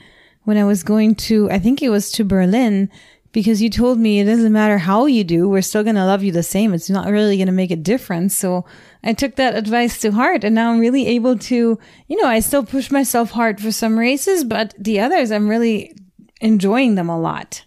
when 0.43 0.57
I 0.57 0.63
was 0.63 0.83
going 0.83 1.15
to 1.15 1.49
I 1.51 1.59
think 1.59 1.81
it 1.81 1.89
was 1.89 2.11
to 2.13 2.23
Berlin 2.23 2.89
because 3.31 3.61
you 3.61 3.69
told 3.69 3.99
me 3.99 4.19
it 4.19 4.25
doesn't 4.25 4.51
matter 4.51 4.77
how 4.77 5.05
you 5.05 5.23
do, 5.23 5.47
we're 5.47 5.61
still 5.61 5.83
going 5.83 5.95
to 5.95 6.05
love 6.05 6.23
you 6.23 6.31
the 6.31 6.43
same. 6.43 6.73
It's 6.73 6.89
not 6.89 7.09
really 7.09 7.37
going 7.37 7.47
to 7.47 7.53
make 7.53 7.71
a 7.71 7.75
difference. 7.75 8.35
So 8.35 8.65
I 9.03 9.13
took 9.13 9.35
that 9.35 9.55
advice 9.55 9.99
to 9.99 10.11
heart 10.11 10.43
and 10.43 10.55
now 10.55 10.71
I'm 10.71 10.79
really 10.79 11.05
able 11.07 11.37
to, 11.37 11.79
you 12.07 12.21
know, 12.21 12.27
I 12.27 12.39
still 12.39 12.65
push 12.65 12.89
myself 12.89 13.31
hard 13.31 13.61
for 13.61 13.71
some 13.71 13.99
races, 13.99 14.43
but 14.43 14.73
the 14.79 14.99
others 14.99 15.31
I'm 15.31 15.47
really 15.47 15.95
enjoying 16.41 16.95
them 16.95 17.09
a 17.09 17.19
lot. 17.19 17.63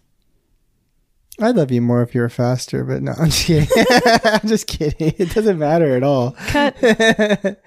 I'd 1.42 1.56
love 1.56 1.72
you 1.72 1.82
more 1.82 2.02
if 2.02 2.14
you 2.14 2.20
were 2.20 2.28
faster, 2.28 2.84
but 2.84 3.02
no, 3.02 3.12
I'm 3.18 3.30
just 3.30 3.46
kidding. 3.46 3.68
I'm 4.24 4.48
just 4.48 4.66
kidding. 4.66 5.14
It 5.18 5.34
doesn't 5.34 5.58
matter 5.58 5.96
at 5.96 6.02
all. 6.02 6.32
Cut. 6.48 6.76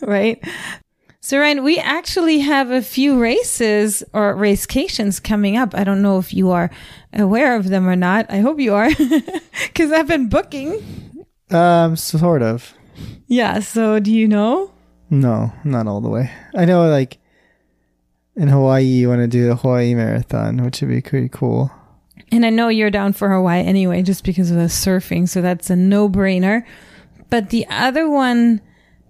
right? 0.00 0.42
So, 1.20 1.38
Ryan, 1.38 1.62
we 1.62 1.78
actually 1.78 2.38
have 2.38 2.70
a 2.70 2.80
few 2.80 3.20
races 3.20 4.02
or 4.14 4.34
racecations 4.34 5.22
coming 5.22 5.58
up. 5.58 5.74
I 5.74 5.84
don't 5.84 6.00
know 6.00 6.18
if 6.18 6.32
you 6.32 6.50
are 6.52 6.70
aware 7.12 7.54
of 7.56 7.68
them 7.68 7.86
or 7.86 7.96
not. 7.96 8.26
I 8.30 8.38
hope 8.38 8.58
you 8.60 8.74
are 8.74 8.88
because 8.88 9.92
I've 9.92 10.06
been 10.06 10.30
booking. 10.30 11.26
Um, 11.50 11.96
sort 11.96 12.40
of. 12.40 12.72
Yeah. 13.26 13.58
So, 13.60 14.00
do 14.00 14.10
you 14.10 14.26
know? 14.26 14.72
No, 15.10 15.52
not 15.64 15.86
all 15.86 16.00
the 16.00 16.08
way. 16.08 16.30
I 16.54 16.64
know, 16.64 16.88
like 16.88 17.18
in 18.36 18.48
Hawaii, 18.48 18.84
you 18.84 19.08
want 19.08 19.20
to 19.20 19.26
do 19.26 19.48
the 19.48 19.56
Hawaii 19.56 19.94
Marathon, 19.94 20.62
which 20.64 20.80
would 20.80 20.88
be 20.88 21.02
pretty 21.02 21.28
cool. 21.28 21.70
And 22.30 22.44
I 22.44 22.50
know 22.50 22.68
you're 22.68 22.90
down 22.90 23.14
for 23.14 23.30
Hawaii 23.30 23.64
anyway, 23.64 24.02
just 24.02 24.24
because 24.24 24.50
of 24.50 24.56
the 24.56 24.64
surfing. 24.64 25.28
So, 25.28 25.40
that's 25.40 25.70
a 25.70 25.76
no 25.76 26.08
brainer. 26.08 26.64
But 27.30 27.50
the 27.50 27.66
other 27.68 28.08
one 28.08 28.60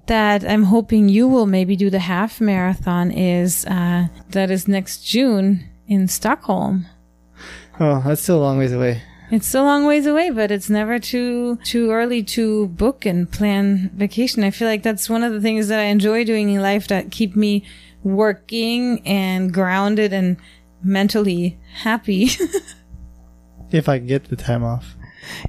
that 0.06 0.48
I'm 0.48 0.64
hoping 0.64 1.08
you 1.08 1.28
will 1.28 1.46
maybe 1.46 1.76
do 1.76 1.90
the 1.90 2.00
half 2.00 2.40
marathon 2.40 3.10
is 3.10 3.64
uh, 3.66 4.08
that 4.30 4.50
is 4.50 4.66
next 4.66 5.04
June 5.04 5.68
in 5.86 6.08
Stockholm. 6.08 6.86
Oh, 7.78 8.02
that's 8.04 8.22
still 8.22 8.38
a 8.38 8.42
long 8.42 8.58
ways 8.58 8.72
away. 8.72 9.02
It's 9.30 9.54
a 9.54 9.62
long 9.62 9.84
ways 9.84 10.06
away, 10.06 10.30
but 10.30 10.50
it's 10.50 10.70
never 10.70 10.98
too 10.98 11.56
too 11.62 11.90
early 11.90 12.22
to 12.24 12.68
book 12.68 13.04
and 13.04 13.30
plan 13.30 13.90
vacation. 13.94 14.42
I 14.42 14.50
feel 14.50 14.66
like 14.66 14.82
that's 14.82 15.10
one 15.10 15.22
of 15.22 15.32
the 15.32 15.40
things 15.40 15.68
that 15.68 15.78
I 15.78 15.84
enjoy 15.84 16.24
doing 16.24 16.48
in 16.48 16.62
life 16.62 16.88
that 16.88 17.10
keep 17.10 17.36
me 17.36 17.64
working 18.02 19.06
and 19.06 19.52
grounded 19.52 20.14
and 20.14 20.38
mentally 20.82 21.58
happy. 21.82 22.30
If 23.70 23.88
I 23.88 23.98
get 23.98 24.24
the 24.24 24.36
time 24.36 24.64
off. 24.64 24.94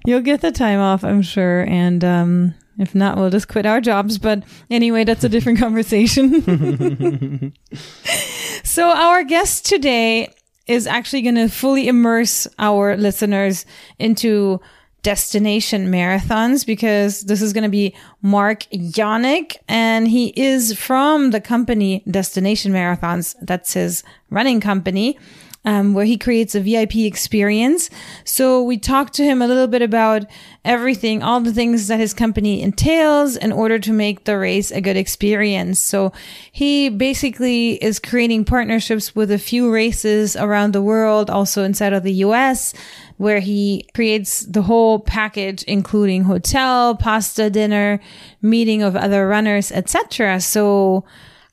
You'll 0.06 0.22
get 0.22 0.42
the 0.42 0.52
time 0.52 0.80
off, 0.80 1.04
I'm 1.04 1.22
sure, 1.22 1.62
and 1.62 2.04
um 2.04 2.56
if 2.80 2.96
not, 2.96 3.18
we'll 3.18 3.30
just 3.30 3.50
quit 3.50 3.66
our 3.66 3.82
jobs. 3.82 4.18
But 4.18 4.44
anyway, 4.72 5.04
that's 5.04 5.26
a 5.26 5.30
different 5.30 5.60
conversation. 5.66 7.54
so, 8.64 8.90
our 8.90 9.24
guest 9.24 9.66
today 9.66 10.34
is 10.66 10.88
actually 10.88 11.22
going 11.22 11.36
to 11.36 11.50
fully 11.50 11.88
immerse 11.88 12.48
our 12.58 12.96
listeners 12.96 13.66
into 14.00 14.62
destination 15.02 15.88
marathons 15.88 16.66
because 16.66 17.22
this 17.22 17.42
is 17.42 17.54
going 17.54 17.64
to 17.64 17.70
be 17.70 17.96
Mark 18.22 18.64
Yannick 18.72 19.58
and 19.68 20.08
he 20.08 20.28
is 20.36 20.78
from 20.78 21.32
the 21.32 21.42
company 21.42 22.04
Destination 22.10 22.72
Marathons. 22.74 23.36
That's 23.42 23.74
his 23.74 24.04
running 24.30 24.60
company 24.60 25.18
um, 25.66 25.94
where 25.94 26.06
he 26.06 26.18
creates 26.18 26.56
a 26.56 26.62
VIP 26.62 26.98
experience. 26.98 27.90
So 28.24 28.64
we 28.64 28.78
talked 28.78 29.14
to 29.16 29.24
him 29.24 29.42
a 29.42 29.48
little 29.48 29.68
bit 29.68 29.82
about 29.82 30.26
everything, 30.64 31.22
all 31.22 31.42
the 31.42 31.54
things 31.54 31.88
that 31.88 32.00
his 32.00 32.14
company 32.14 32.62
entails 32.62 33.36
in 33.36 33.52
order 33.52 33.78
to 33.80 33.92
make 33.92 34.24
the 34.24 34.38
race 34.38 34.72
a 34.72 34.82
good 34.82 34.96
experience. 34.96 35.80
So 35.80 36.14
he 36.52 36.90
basically 36.90 37.74
is 37.84 38.00
creating 38.00 38.46
partnerships 38.46 39.16
with 39.16 39.32
a 39.32 39.38
few 39.38 39.72
races 39.72 40.36
around 40.36 40.74
the 40.74 40.82
world, 40.82 41.30
also 41.30 41.64
inside 41.64 41.94
of 41.94 42.04
the 42.04 42.14
US, 42.14 42.74
where 43.18 43.40
he 43.40 43.86
creates 43.94 44.42
the 44.42 44.62
whole 44.62 45.00
package, 45.00 45.64
including 45.64 46.24
hotel, 46.24 46.96
pasta 46.96 47.50
dinner, 47.50 48.00
meeting 48.42 48.82
of 48.82 48.96
other 48.96 49.28
runners, 49.28 49.72
etc. 49.74 50.40
So 50.40 51.04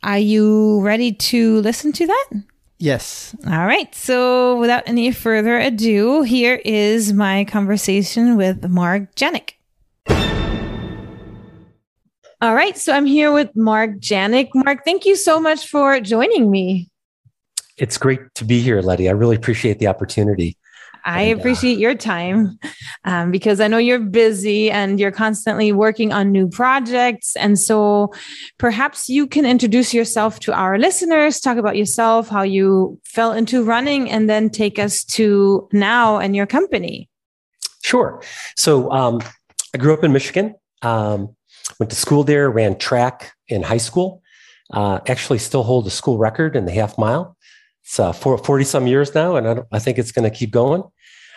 are 0.05 0.19
you 0.19 0.81
ready 0.83 1.13
to 1.13 1.61
listen 1.63 1.93
to 1.93 2.07
that? 2.07 2.29
Yes. 2.79 3.35
All 3.47 3.67
right. 3.67 3.95
So 3.95 4.59
without 4.59 4.83
any 4.87 5.11
further 5.11 5.59
ado, 5.59 6.23
here 6.23 6.61
is 6.65 7.13
my 7.13 7.45
conversation 7.47 8.37
with 8.37 8.69
Mark 8.69 9.15
Janik. 9.15 9.53
All 12.43 12.55
right. 12.55 12.77
So 12.77 12.93
I'm 12.93 13.07
here 13.07 13.33
with 13.33 13.51
Mark 13.57 13.93
Janik. 13.99 14.51
Mark, 14.55 14.85
thank 14.85 15.07
you 15.07 15.17
so 15.17 15.41
much 15.41 15.67
for 15.69 16.01
joining 16.01 16.51
me. 16.51 16.91
It's 17.79 17.97
great 17.97 18.21
to 18.35 18.45
be 18.45 18.61
here, 18.61 18.83
Letty. 18.83 19.09
I 19.09 19.13
really 19.13 19.37
appreciate 19.37 19.79
the 19.79 19.87
opportunity. 19.87 20.57
I 21.07 21.31
uh, 21.31 21.37
appreciate 21.37 21.79
your 21.79 21.95
time 21.95 22.59
um, 23.05 23.31
because 23.31 23.61
I 23.61 23.69
know 23.69 23.79
you're 23.79 24.01
busy 24.01 24.71
and 24.71 24.99
you're 24.99 25.13
constantly 25.13 25.73
working 25.73 26.13
on 26.13 26.33
new 26.33 26.49
projects. 26.49 27.37
And 27.37 27.59
so 27.59 28.13
perhaps 28.59 29.09
you 29.09 29.27
can 29.27 29.47
introduce 29.47 29.95
yourself 29.95 30.41
to 30.41 30.53
our 30.53 30.79
listeners, 30.79 31.41
talk 31.41 31.57
about 31.57 31.77
yourself, 31.77 32.29
how 32.29 32.43
you 32.43 33.01
fell 33.05 33.33
into 33.33 33.63
running, 33.63 34.11
and 34.11 34.29
then 34.29 34.51
take 34.51 34.79
us 34.79 35.05
to 35.05 35.69
now 35.73 36.19
and 36.19 36.35
your 36.35 36.47
company. 36.47 37.09
Sure. 37.83 38.21
So 38.57 38.91
um, 38.91 39.21
I 39.73 39.79
grew 39.79 39.95
up 39.95 40.03
in 40.03 40.13
Michigan, 40.13 40.57
um, 40.83 41.37
went 41.79 41.91
to 41.91 41.97
school 41.97 42.25
there, 42.25 42.51
ran 42.51 42.77
track 42.79 43.33
in 43.47 43.63
high 43.63 43.77
school, 43.77 44.23
uh, 44.73 44.99
actually 45.07 45.39
still 45.39 45.63
hold 45.63 45.87
a 45.87 45.91
school 45.91 46.19
record 46.19 46.57
in 46.57 46.65
the 46.65 46.73
half 46.73 46.99
mile. 46.99 47.37
It's 47.85 48.01
uh, 48.01 48.11
for 48.11 48.37
40 48.37 48.65
some 48.65 48.89
years 48.89 49.15
now, 49.15 49.37
and 49.37 49.47
I, 49.47 49.55
don't, 49.55 49.69
I 49.71 49.79
think 49.79 49.99
it's 49.99 50.11
going 50.11 50.29
to 50.29 50.37
keep 50.37 50.51
going. 50.51 50.83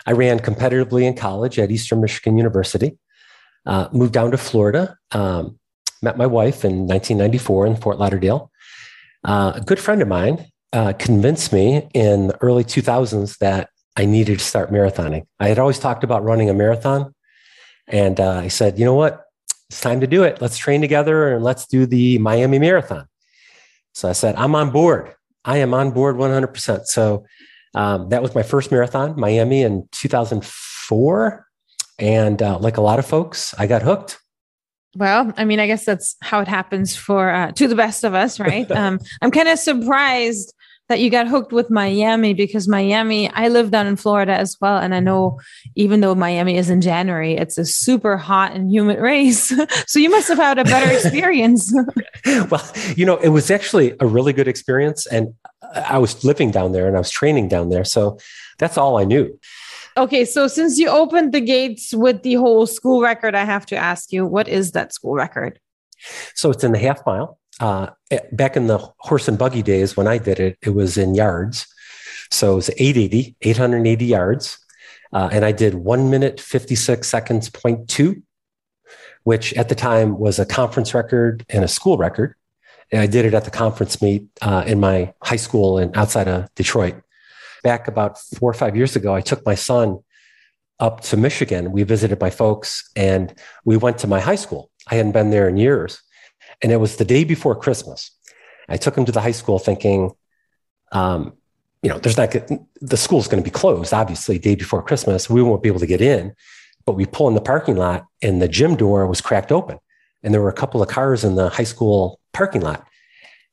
I 0.10 0.14
ran 0.14 0.40
competitively 0.40 1.04
in 1.04 1.14
college 1.14 1.60
at 1.60 1.70
Eastern 1.70 2.02
Michigan 2.02 2.36
University, 2.36 2.98
uh, 3.68 3.90
moved 3.94 4.12
down 4.12 4.32
to 4.32 4.38
Florida, 4.38 4.98
um, 5.12 5.60
met 6.02 6.18
my 6.18 6.26
wife 6.26 6.66
in 6.66 6.88
1994 6.88 7.68
in 7.68 7.76
Fort 7.76 8.00
Lauderdale. 8.00 8.50
Uh, 9.24 9.52
a 9.54 9.62
good 9.62 9.80
friend 9.80 10.02
of 10.02 10.08
mine 10.08 10.48
uh, 10.74 10.94
convinced 10.94 11.54
me 11.54 11.88
in 11.94 12.30
the 12.30 12.38
early 12.42 12.64
2000s 12.64 13.38
that 13.38 13.70
I 13.98 14.06
needed 14.06 14.40
to 14.40 14.44
start 14.44 14.72
marathoning. 14.72 15.28
I 15.40 15.48
had 15.48 15.60
always 15.60 15.78
talked 15.78 16.04
about 16.04 16.24
running 16.24 16.50
a 16.50 16.56
marathon. 16.56 17.14
And 17.88 18.20
uh, 18.20 18.32
I 18.32 18.48
said, 18.48 18.80
you 18.80 18.86
know 18.86 18.96
what? 18.96 19.26
It's 19.70 19.80
time 19.80 20.02
to 20.02 20.08
do 20.08 20.24
it. 20.24 20.42
Let's 20.42 20.58
train 20.58 20.82
together 20.82 21.36
and 21.36 21.44
let's 21.44 21.68
do 21.68 21.86
the 21.86 22.18
Miami 22.18 22.58
Marathon. 22.58 23.06
So 23.94 24.10
I 24.10 24.14
said, 24.14 24.36
I'm 24.38 24.56
on 24.56 24.72
board. 24.72 25.14
I 25.46 25.58
am 25.58 25.76
on 25.76 25.92
board 25.92 26.16
100%. 26.16 26.86
So 26.86 27.26
um, 27.76 28.10
that 28.10 28.22
was 28.22 28.36
my 28.36 28.44
first 28.44 28.72
marathon, 28.72 29.20
Miami 29.20 29.62
in 29.62 29.88
2004. 29.92 31.46
And 32.00 32.42
uh, 32.42 32.58
like 32.60 32.78
a 32.78 32.82
lot 32.82 33.00
of 33.00 33.06
folks, 33.06 33.54
I 33.58 33.68
got 33.68 33.82
hooked. 33.82 34.20
Well, 34.96 35.34
I 35.38 35.46
mean, 35.46 35.60
I 35.60 35.68
guess 35.68 35.86
that's 35.86 36.16
how 36.22 36.40
it 36.42 36.48
happens 36.48 36.96
for 36.96 37.30
uh, 37.30 37.52
to 37.54 37.68
the 37.68 37.76
best 37.76 38.04
of 38.04 38.14
us, 38.14 38.40
right? 38.40 38.70
um, 38.72 39.00
I'm 39.22 39.32
kind 39.32 39.48
of 39.48 39.60
surprised 39.60 40.54
that 40.90 41.00
you 41.00 41.12
got 41.12 41.28
hooked 41.28 41.54
with 41.54 41.70
Miami 41.70 42.34
because 42.34 42.68
Miami, 42.68 43.30
I 43.30 43.48
live 43.48 43.70
down 43.70 43.86
in 43.86 43.96
Florida 43.96 44.34
as 44.34 44.58
well. 44.60 44.78
And 44.80 44.96
I 44.96 45.00
know 45.00 45.40
even 45.76 46.02
though 46.02 46.16
Miami 46.16 46.58
is 46.58 46.72
in 46.72 46.82
January, 46.82 47.36
it's 47.36 47.60
a 47.60 47.66
super 47.66 48.18
hot 48.18 48.54
and 48.54 48.72
humid 48.72 48.98
race. 49.00 49.54
so 49.88 50.00
you 50.00 50.10
must 50.10 50.28
have 50.28 50.40
had 50.40 50.58
a 50.58 50.64
better 50.64 50.92
experience. 50.96 51.72
well, 52.50 52.72
you 52.96 53.06
know, 53.06 53.18
it 53.18 53.30
was 53.30 53.52
actually 53.52 53.96
a 54.00 54.08
really 54.08 54.34
good 54.34 54.48
experience. 54.48 55.06
And 55.06 55.36
I 55.74 55.98
was 55.98 56.24
living 56.24 56.52
down 56.52 56.72
there 56.72 56.88
and 56.88 56.96
I 56.96 57.00
was 57.00 57.12
training 57.12 57.48
down 57.48 57.70
there. 57.70 57.84
So 57.84 58.20
that's 58.58 58.78
all 58.78 58.98
I 58.98 59.04
knew. 59.04 59.40
Okay, 59.98 60.24
so 60.24 60.48
since 60.48 60.78
you 60.78 60.88
opened 60.88 61.34
the 61.34 61.42
gates 61.42 61.94
with 61.94 62.24
the 62.24 62.36
whole 62.36 62.66
school 62.66 63.02
record, 63.02 63.36
I 63.36 63.44
have 63.44 63.66
to 63.68 63.76
ask 63.76 64.12
you, 64.12 64.26
what 64.26 64.48
is 64.48 64.72
that 64.72 64.94
school 64.94 65.14
record? 65.14 65.60
So 66.36 66.50
it's 66.52 66.64
in 66.64 66.72
the 66.72 66.80
half 66.80 67.06
mile. 67.06 67.38
Uh, 67.60 67.90
back 68.32 68.56
in 68.56 68.68
the 68.68 68.78
horse 69.00 69.28
and 69.28 69.38
buggy 69.38 69.62
days 69.62 69.98
when 69.98 70.08
I 70.08 70.18
did 70.18 70.40
it, 70.40 70.58
it 70.62 70.70
was 70.70 70.98
in 70.98 71.16
yards. 71.16 71.68
So 72.32 72.54
it 72.54 72.56
was 72.56 72.70
880, 72.78 73.36
880 73.42 74.06
yards. 74.06 74.60
Uh, 75.12 75.30
and 75.32 75.44
I 75.44 75.52
did 75.52 75.74
one 75.74 76.10
minute, 76.10 76.40
56 76.40 77.08
seconds, 77.08 77.50
point 77.50 77.90
two, 77.90 78.22
which 79.24 79.54
at 79.56 79.68
the 79.68 79.76
time 79.76 80.18
was 80.18 80.40
a 80.40 80.46
conference 80.46 80.94
record 80.94 81.46
and 81.50 81.64
a 81.64 81.68
school 81.68 81.98
record. 81.98 82.36
And 82.92 83.02
I 83.02 83.08
did 83.08 83.26
it 83.26 83.34
at 83.34 83.46
the 83.46 83.52
conference 83.52 84.02
meet 84.02 84.28
uh, 84.42 84.64
in 84.66 84.80
my 84.80 85.14
high 85.22 85.36
school 85.36 85.78
and 85.78 85.96
outside 85.96 86.28
of 86.28 86.54
Detroit 86.56 86.96
back 87.64 87.88
about 87.88 88.18
four 88.18 88.50
or 88.50 88.54
five 88.54 88.76
years 88.76 88.96
ago, 88.96 89.14
I 89.14 89.22
took 89.22 89.46
my 89.46 89.56
son 89.56 90.00
up 90.80 91.02
to 91.02 91.18
Michigan. 91.18 91.72
We 91.72 91.84
visited 91.84 92.20
my 92.20 92.30
folks 92.30 92.90
and 92.96 93.34
we 93.66 93.78
went 93.78 93.98
to 94.00 94.08
my 94.08 94.20
high 94.20 94.36
school. 94.36 94.72
I 94.88 94.96
hadn't 94.96 95.12
been 95.12 95.30
there 95.30 95.48
in 95.48 95.58
years. 95.58 96.02
And 96.62 96.72
it 96.72 96.78
was 96.78 96.96
the 96.98 97.06
day 97.06 97.24
before 97.24 97.56
Christmas. 97.56 98.12
I 98.68 98.78
took 98.78 98.98
him 98.98 99.06
to 99.06 99.12
the 99.12 99.22
high 99.22 99.32
school 99.32 99.60
thinking, 99.60 100.12
um, 100.92 101.34
you 101.82 101.90
know, 101.90 101.98
there's 101.98 102.18
not, 102.18 102.32
the 102.82 102.98
school's 102.98 103.28
going 103.28 103.42
to 103.42 103.48
be 103.48 103.54
closed, 103.54 103.94
obviously, 103.94 104.38
day 104.38 104.56
before 104.56 104.84
Christmas. 104.84 105.30
We 105.30 105.42
won't 105.42 105.64
be 105.64 105.70
able 105.70 105.80
to 105.80 105.88
get 105.88 106.02
in. 106.02 106.34
But 106.86 106.94
we 106.94 107.06
pull 107.06 107.28
in 107.28 107.36
the 107.36 107.42
parking 107.42 107.76
lot 107.76 108.06
and 108.22 108.42
the 108.42 108.48
gym 108.48 108.76
door 108.76 109.06
was 109.06 109.22
cracked 109.22 109.52
open. 109.52 109.80
And 110.24 110.34
there 110.34 110.42
were 110.42 110.50
a 110.50 110.54
couple 110.54 110.82
of 110.82 110.90
cars 110.90 111.24
in 111.24 111.36
the 111.36 111.50
high 111.50 111.64
school 111.64 112.19
parking 112.34 112.62
lot. 112.62 112.86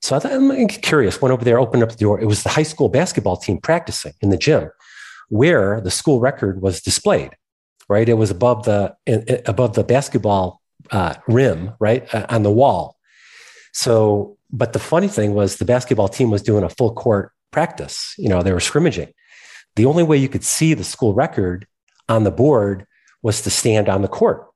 So 0.03 0.15
I 0.15 0.19
thought, 0.19 0.33
I'm 0.33 0.69
curious, 0.69 1.21
went 1.21 1.33
over 1.33 1.45
there, 1.45 1.59
opened 1.59 1.83
up 1.83 1.91
the 1.91 1.97
door. 1.97 2.21
It 2.21 2.27
was 2.27 2.43
the 2.43 2.51
high 2.51 2.63
school 2.63 2.89
basketball 2.89 3.37
team 3.37 3.59
practicing 3.59 4.13
in 4.21 4.31
the 4.31 4.37
gym 4.37 4.71
where 5.29 5.81
the 5.81 5.91
school 5.91 6.21
record 6.21 6.63
was 6.63 6.81
displayed, 6.81 7.31
right? 7.89 8.09
It 8.09 8.15
was 8.15 8.31
above 8.31 8.65
the, 8.65 8.95
above 9.47 9.75
the 9.75 9.85
basketball 9.85 10.61
uh, 10.91 11.15
rim, 11.27 11.73
right? 11.81 12.13
Uh, 12.15 12.27
on 12.29 12.43
the 12.43 12.51
wall. 12.51 12.97
So, 13.73 14.37
but 14.51 14.73
the 14.73 14.79
funny 14.79 15.09
thing 15.09 15.35
was 15.35 15.57
the 15.57 15.65
basketball 15.65 16.09
team 16.09 16.31
was 16.31 16.43
doing 16.43 16.63
a 16.63 16.71
full 16.71 16.95
court 16.95 17.33
practice. 17.51 18.15
You 18.19 18.29
know, 18.29 18.43
they 18.43 18.53
were 18.53 18.61
scrimmaging. 18.61 19.13
The 19.75 19.87
only 19.87 20.03
way 20.03 20.17
you 20.17 20.29
could 20.29 20.45
see 20.45 20.75
the 20.75 20.85
school 20.85 21.15
record 21.15 21.67
on 22.09 22.25
the 22.25 22.31
board 22.31 22.87
was 23.23 23.43
to 23.43 23.51
stand 23.51 23.89
on 23.89 24.03
the 24.03 24.09
court. 24.09 24.47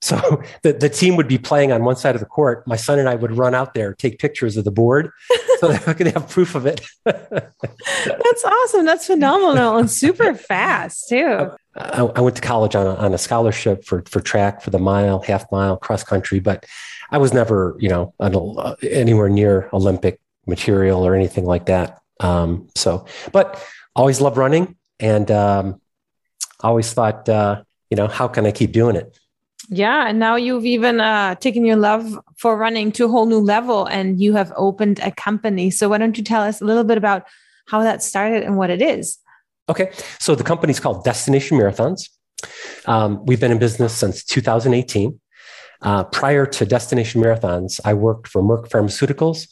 So 0.00 0.42
the, 0.62 0.72
the 0.72 0.88
team 0.88 1.16
would 1.16 1.28
be 1.28 1.38
playing 1.38 1.72
on 1.72 1.84
one 1.84 1.96
side 1.96 2.14
of 2.14 2.20
the 2.20 2.26
court. 2.26 2.66
My 2.66 2.76
son 2.76 2.98
and 2.98 3.08
I 3.08 3.14
would 3.14 3.36
run 3.36 3.54
out 3.54 3.74
there, 3.74 3.94
take 3.94 4.18
pictures 4.18 4.56
of 4.56 4.64
the 4.64 4.70
board 4.70 5.10
so 5.58 5.68
that 5.68 5.86
I 5.86 5.94
could 5.94 6.08
have 6.08 6.28
proof 6.28 6.54
of 6.54 6.66
it. 6.66 6.86
That's 7.04 8.44
awesome. 8.44 8.86
That's 8.86 9.06
phenomenal 9.06 9.76
and 9.76 9.90
super 9.90 10.34
fast 10.34 11.08
too. 11.08 11.50
I, 11.76 12.02
I, 12.02 12.20
went 12.20 12.34
to 12.36 12.42
college 12.42 12.74
on 12.74 12.86
a, 12.86 12.94
on 12.96 13.14
a 13.14 13.18
scholarship 13.18 13.84
for, 13.84 14.02
for 14.06 14.20
track, 14.20 14.60
for 14.60 14.70
the 14.70 14.78
mile, 14.78 15.20
half 15.20 15.50
mile, 15.52 15.76
cross 15.76 16.02
country, 16.02 16.40
but 16.40 16.66
I 17.12 17.18
was 17.18 17.32
never, 17.32 17.76
you 17.78 17.88
know, 17.88 18.12
uh, 18.18 18.74
anywhere 18.82 19.28
near 19.28 19.68
Olympic 19.72 20.20
material 20.46 21.06
or 21.06 21.14
anything 21.14 21.44
like 21.44 21.66
that. 21.66 22.00
Um, 22.18 22.68
so, 22.74 23.06
but 23.32 23.62
always 23.94 24.20
loved 24.20 24.36
running 24.36 24.76
and 24.98 25.30
um, 25.30 25.80
always 26.60 26.92
thought, 26.92 27.28
uh, 27.28 27.62
you 27.88 27.96
know, 27.96 28.08
how 28.08 28.28
can 28.28 28.46
I 28.46 28.52
keep 28.52 28.72
doing 28.72 28.96
it? 28.96 29.18
Yeah, 29.72 30.08
and 30.08 30.18
now 30.18 30.34
you've 30.34 30.66
even 30.66 31.00
uh, 31.00 31.36
taken 31.36 31.64
your 31.64 31.76
love 31.76 32.18
for 32.36 32.56
running 32.56 32.90
to 32.92 33.04
a 33.04 33.08
whole 33.08 33.26
new 33.26 33.38
level, 33.38 33.86
and 33.86 34.20
you 34.20 34.34
have 34.34 34.52
opened 34.56 34.98
a 34.98 35.12
company. 35.12 35.70
So 35.70 35.88
why 35.88 35.98
don't 35.98 36.18
you 36.18 36.24
tell 36.24 36.42
us 36.42 36.60
a 36.60 36.64
little 36.64 36.82
bit 36.82 36.98
about 36.98 37.26
how 37.68 37.80
that 37.84 38.02
started 38.02 38.42
and 38.42 38.56
what 38.56 38.70
it 38.70 38.82
is? 38.82 39.18
Okay, 39.68 39.92
so 40.18 40.34
the 40.34 40.42
company 40.42 40.72
is 40.72 40.80
called 40.80 41.04
Destination 41.04 41.56
Marathons. 41.56 42.10
Um, 42.86 43.24
we've 43.24 43.38
been 43.38 43.52
in 43.52 43.60
business 43.60 43.94
since 43.94 44.24
2018. 44.24 45.20
Uh, 45.82 46.02
prior 46.04 46.46
to 46.46 46.66
Destination 46.66 47.22
Marathons, 47.22 47.80
I 47.84 47.94
worked 47.94 48.26
for 48.26 48.42
Merck 48.42 48.68
Pharmaceuticals 48.68 49.46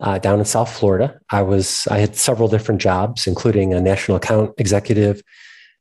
uh, 0.00 0.18
down 0.18 0.38
in 0.38 0.44
South 0.44 0.70
Florida. 0.70 1.18
I 1.30 1.40
was 1.40 1.88
I 1.90 1.98
had 1.98 2.14
several 2.14 2.48
different 2.48 2.82
jobs, 2.82 3.26
including 3.26 3.72
a 3.72 3.80
national 3.80 4.18
account 4.18 4.52
executive, 4.58 5.22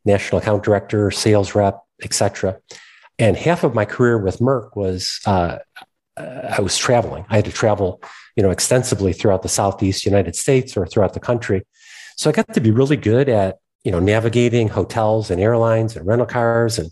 national 0.06 0.40
account 0.42 0.64
director, 0.64 1.12
sales 1.12 1.54
rep, 1.56 1.82
etc. 2.02 2.58
And 3.18 3.38
half 3.38 3.64
of 3.64 3.74
my 3.74 3.86
career 3.86 4.18
with 4.18 4.40
Merck 4.40 4.76
was 4.76 5.20
uh, 5.26 5.60
I 6.18 6.62
was 6.62 6.78
traveling. 6.78 7.26
I 7.30 7.36
had 7.36 7.46
to 7.46 7.52
travel, 7.52 8.02
you 8.36 8.44
know, 8.44 8.52
extensively 8.52 9.14
throughout 9.14 9.42
the 9.42 9.50
Southeast 9.50 10.06
United 10.06 10.36
States 10.36 10.78
or 10.78 10.86
throughout 10.86 11.14
the 11.14 11.20
country. 11.20 11.66
So 12.16 12.30
I 12.30 12.34
got 12.34 12.54
to 12.54 12.62
be 12.62 12.72
really 12.72 12.98
good 12.98 13.28
at, 13.28 13.58
you 13.84 13.92
know, 13.92 14.00
navigating 14.00 14.70
hotels 14.70 15.30
and 15.30 15.42
airlines 15.42 15.96
and 15.96 16.08
rental 16.08 16.26
cars. 16.26 16.80
And 16.80 16.90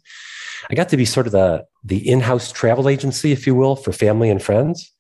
I 0.69 0.75
got 0.75 0.89
to 0.89 0.97
be 0.97 1.05
sort 1.05 1.25
of 1.25 1.31
the, 1.31 1.65
the 1.83 2.09
in-house 2.09 2.51
travel 2.51 2.89
agency, 2.89 3.31
if 3.31 3.47
you 3.47 3.55
will, 3.55 3.75
for 3.75 3.93
family 3.93 4.29
and 4.29 4.41
friends. 4.41 4.91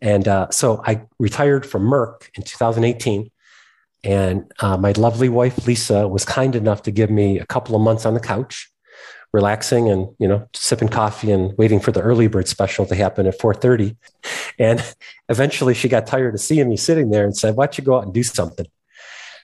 And 0.00 0.26
uh, 0.26 0.50
so 0.50 0.82
I 0.86 1.02
retired 1.18 1.66
from 1.66 1.82
Merck 1.82 2.28
in 2.34 2.42
2018. 2.42 3.30
And 4.04 4.50
uh, 4.60 4.76
my 4.76 4.92
lovely 4.92 5.28
wife, 5.28 5.66
Lisa, 5.66 6.08
was 6.08 6.24
kind 6.24 6.54
enough 6.54 6.82
to 6.82 6.90
give 6.90 7.10
me 7.10 7.38
a 7.38 7.46
couple 7.46 7.74
of 7.74 7.82
months 7.82 8.06
on 8.06 8.14
the 8.14 8.20
couch 8.20 8.70
relaxing 9.36 9.90
and 9.90 10.08
you 10.18 10.26
know 10.26 10.48
sipping 10.54 10.88
coffee 10.88 11.30
and 11.30 11.56
waiting 11.58 11.78
for 11.78 11.92
the 11.92 12.00
early 12.00 12.26
bird 12.26 12.48
special 12.48 12.86
to 12.86 12.94
happen 12.94 13.26
at 13.26 13.38
4.30 13.38 13.94
and 14.58 14.82
eventually 15.28 15.74
she 15.74 15.88
got 15.88 16.06
tired 16.06 16.34
of 16.34 16.40
seeing 16.40 16.70
me 16.70 16.76
sitting 16.78 17.10
there 17.10 17.24
and 17.24 17.36
said 17.36 17.54
why 17.54 17.66
don't 17.66 17.76
you 17.76 17.84
go 17.84 17.96
out 17.96 18.04
and 18.04 18.14
do 18.14 18.22
something? 18.22 18.66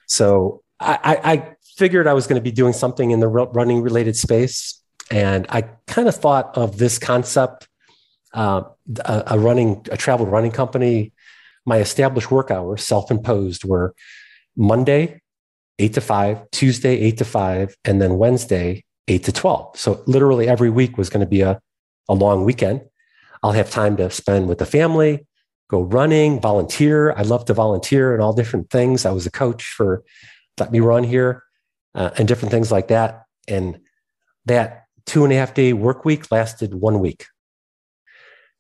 So 0.06 0.62
i, 0.80 1.18
I 1.32 1.34
figured 1.76 2.06
i 2.06 2.14
was 2.14 2.26
going 2.26 2.40
to 2.40 2.48
be 2.50 2.56
doing 2.62 2.72
something 2.72 3.10
in 3.10 3.20
the 3.20 3.28
running 3.28 3.82
related 3.82 4.16
space. 4.16 4.80
And 5.10 5.46
i 5.50 5.60
kind 5.86 6.08
of 6.08 6.16
thought 6.16 6.56
of 6.56 6.78
this 6.78 6.98
concept 6.98 7.68
uh, 8.32 8.62
a, 9.04 9.16
a 9.34 9.38
running 9.38 9.84
a 9.90 9.98
travel 9.98 10.26
running 10.26 10.52
company. 10.52 11.12
My 11.66 11.78
established 11.78 12.30
work 12.30 12.50
hours 12.50 12.82
self-imposed 12.82 13.64
were 13.64 13.94
monday 14.56 15.20
8 15.78 15.94
to 15.94 16.00
5 16.00 16.50
tuesday 16.50 16.94
8 16.98 17.18
to 17.18 17.24
5 17.24 17.76
and 17.86 18.02
then 18.02 18.18
wednesday 18.18 18.84
8 19.08 19.24
to 19.24 19.32
12. 19.32 19.76
So 19.76 20.02
literally 20.06 20.48
every 20.48 20.70
week 20.70 20.96
was 20.96 21.10
going 21.10 21.20
to 21.20 21.26
be 21.26 21.40
a, 21.40 21.60
a 22.08 22.14
long 22.14 22.44
weekend. 22.44 22.82
I'll 23.42 23.52
have 23.52 23.70
time 23.70 23.96
to 23.96 24.10
spend 24.10 24.48
with 24.48 24.58
the 24.58 24.66
family, 24.66 25.26
go 25.68 25.82
running, 25.82 26.40
volunteer. 26.40 27.12
I 27.12 27.22
love 27.22 27.44
to 27.46 27.54
volunteer 27.54 28.14
and 28.14 28.22
all 28.22 28.32
different 28.32 28.70
things. 28.70 29.04
I 29.04 29.10
was 29.10 29.26
a 29.26 29.30
coach 29.30 29.64
for 29.64 30.04
Let 30.58 30.70
Me 30.70 30.80
Run 30.80 31.02
here 31.04 31.42
uh, 31.94 32.10
and 32.16 32.28
different 32.28 32.52
things 32.52 32.70
like 32.70 32.88
that. 32.88 33.24
And 33.48 33.80
that 34.46 34.84
two 35.06 35.24
and 35.24 35.32
a 35.32 35.36
half 35.36 35.54
day 35.54 35.72
work 35.72 36.04
week 36.04 36.30
lasted 36.30 36.74
one 36.74 37.00
week. 37.00 37.26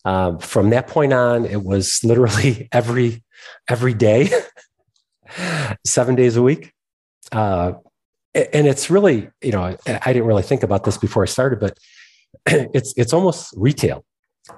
Um, 0.04 0.38
from 0.38 0.70
that 0.70 0.88
point 0.88 1.12
on, 1.12 1.44
it 1.44 1.62
was 1.62 2.00
literally 2.04 2.68
every 2.72 3.22
every 3.68 3.94
day, 3.94 4.30
seven 5.86 6.14
days 6.14 6.36
a 6.36 6.42
week. 6.42 6.72
Uh, 7.30 7.74
and 8.34 8.66
it's 8.66 8.90
really 8.90 9.28
you 9.42 9.52
know 9.52 9.76
i 9.86 10.12
didn't 10.12 10.26
really 10.26 10.42
think 10.42 10.62
about 10.62 10.84
this 10.84 10.96
before 10.96 11.22
i 11.22 11.26
started 11.26 11.60
but 11.60 11.78
it's 12.46 12.94
it's 12.96 13.12
almost 13.12 13.52
retail 13.56 14.04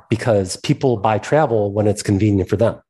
because 0.08 0.56
people 0.58 0.96
buy 0.96 1.18
travel 1.18 1.72
when 1.72 1.86
it's 1.86 2.02
convenient 2.02 2.48
for 2.48 2.56
them 2.56 2.80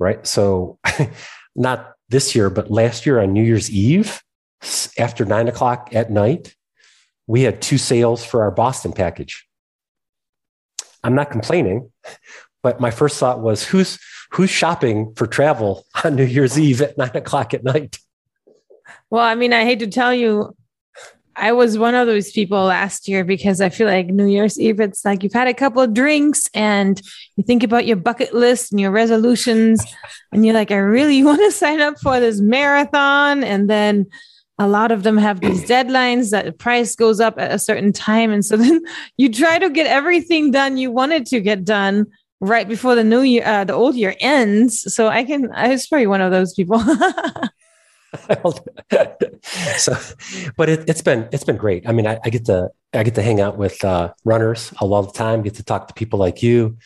right? 0.00 0.26
So 0.26 0.80
not 1.54 1.92
this 2.08 2.34
year 2.34 2.50
but 2.50 2.72
last 2.72 3.06
year 3.06 3.20
on 3.20 3.32
new 3.32 3.44
year's 3.44 3.70
eve 3.70 4.20
after 4.98 5.24
nine 5.24 5.46
o'clock 5.46 5.90
at 5.92 6.10
night 6.10 6.56
we 7.28 7.42
had 7.42 7.62
two 7.62 7.78
sales 7.78 8.24
for 8.24 8.42
our 8.42 8.50
boston 8.50 8.92
package. 8.92 9.46
I'm 11.04 11.14
not 11.14 11.30
complaining 11.30 11.92
but 12.62 12.80
my 12.80 12.90
first 12.90 13.18
thought 13.18 13.40
was 13.40 13.64
who's 13.64 13.98
who's 14.32 14.50
shopping 14.50 15.14
for 15.14 15.26
travel 15.28 15.84
on 16.04 16.16
new 16.16 16.24
year's 16.24 16.58
eve 16.58 16.82
at 16.82 16.98
nine 16.98 17.14
o'clock 17.14 17.54
at 17.54 17.62
night 17.62 17.98
well, 19.10 19.24
I 19.24 19.34
mean, 19.34 19.52
I 19.52 19.64
hate 19.64 19.80
to 19.80 19.86
tell 19.86 20.14
you, 20.14 20.56
I 21.36 21.52
was 21.52 21.78
one 21.78 21.94
of 21.94 22.06
those 22.06 22.30
people 22.32 22.64
last 22.64 23.08
year 23.08 23.24
because 23.24 23.60
I 23.60 23.70
feel 23.70 23.86
like 23.86 24.06
New 24.06 24.26
Year's 24.26 24.58
Eve, 24.58 24.80
it's 24.80 25.04
like 25.04 25.22
you've 25.22 25.32
had 25.32 25.48
a 25.48 25.54
couple 25.54 25.80
of 25.80 25.94
drinks 25.94 26.48
and 26.54 27.00
you 27.36 27.44
think 27.44 27.62
about 27.62 27.86
your 27.86 27.96
bucket 27.96 28.34
list 28.34 28.72
and 28.72 28.80
your 28.80 28.90
resolutions, 28.90 29.84
and 30.32 30.44
you're 30.44 30.54
like, 30.54 30.70
I 30.70 30.76
really 30.76 31.22
want 31.24 31.40
to 31.40 31.50
sign 31.50 31.80
up 31.80 31.98
for 31.98 32.20
this 32.20 32.40
marathon. 32.40 33.42
And 33.42 33.70
then 33.70 34.06
a 34.58 34.68
lot 34.68 34.92
of 34.92 35.02
them 35.02 35.16
have 35.16 35.40
these 35.40 35.64
deadlines 35.64 36.30
that 36.30 36.44
the 36.44 36.52
price 36.52 36.94
goes 36.94 37.20
up 37.20 37.38
at 37.38 37.50
a 37.50 37.58
certain 37.58 37.92
time. 37.92 38.30
And 38.30 38.44
so 38.44 38.56
then 38.56 38.82
you 39.16 39.32
try 39.32 39.58
to 39.58 39.70
get 39.70 39.86
everything 39.86 40.50
done 40.50 40.76
you 40.76 40.90
wanted 40.90 41.26
to 41.26 41.40
get 41.40 41.64
done 41.64 42.06
right 42.40 42.68
before 42.68 42.94
the 42.94 43.04
new 43.04 43.20
year, 43.20 43.46
uh, 43.46 43.64
the 43.64 43.72
old 43.72 43.94
year 43.94 44.14
ends. 44.20 44.92
So 44.94 45.08
I 45.08 45.24
can, 45.24 45.50
I 45.52 45.68
was 45.68 45.86
probably 45.86 46.06
one 46.06 46.20
of 46.20 46.30
those 46.30 46.52
people. 46.54 46.82
so, 49.76 49.96
but 50.56 50.68
it, 50.68 50.88
has 50.88 51.02
been 51.02 51.28
it's 51.32 51.44
been 51.44 51.56
great. 51.56 51.88
I 51.88 51.92
mean, 51.92 52.06
I, 52.06 52.18
I, 52.24 52.30
get 52.30 52.44
to 52.46 52.70
I 52.92 53.04
get 53.04 53.14
to 53.14 53.22
hang 53.22 53.40
out 53.40 53.56
with 53.56 53.84
uh, 53.84 54.12
runners 54.24 54.72
a 54.80 54.86
lot 54.86 55.00
of 55.00 55.12
the 55.12 55.18
time. 55.18 55.42
Get 55.42 55.54
to 55.56 55.62
talk 55.62 55.86
to 55.88 55.94
people 55.94 56.18
like 56.18 56.42
you. 56.42 56.76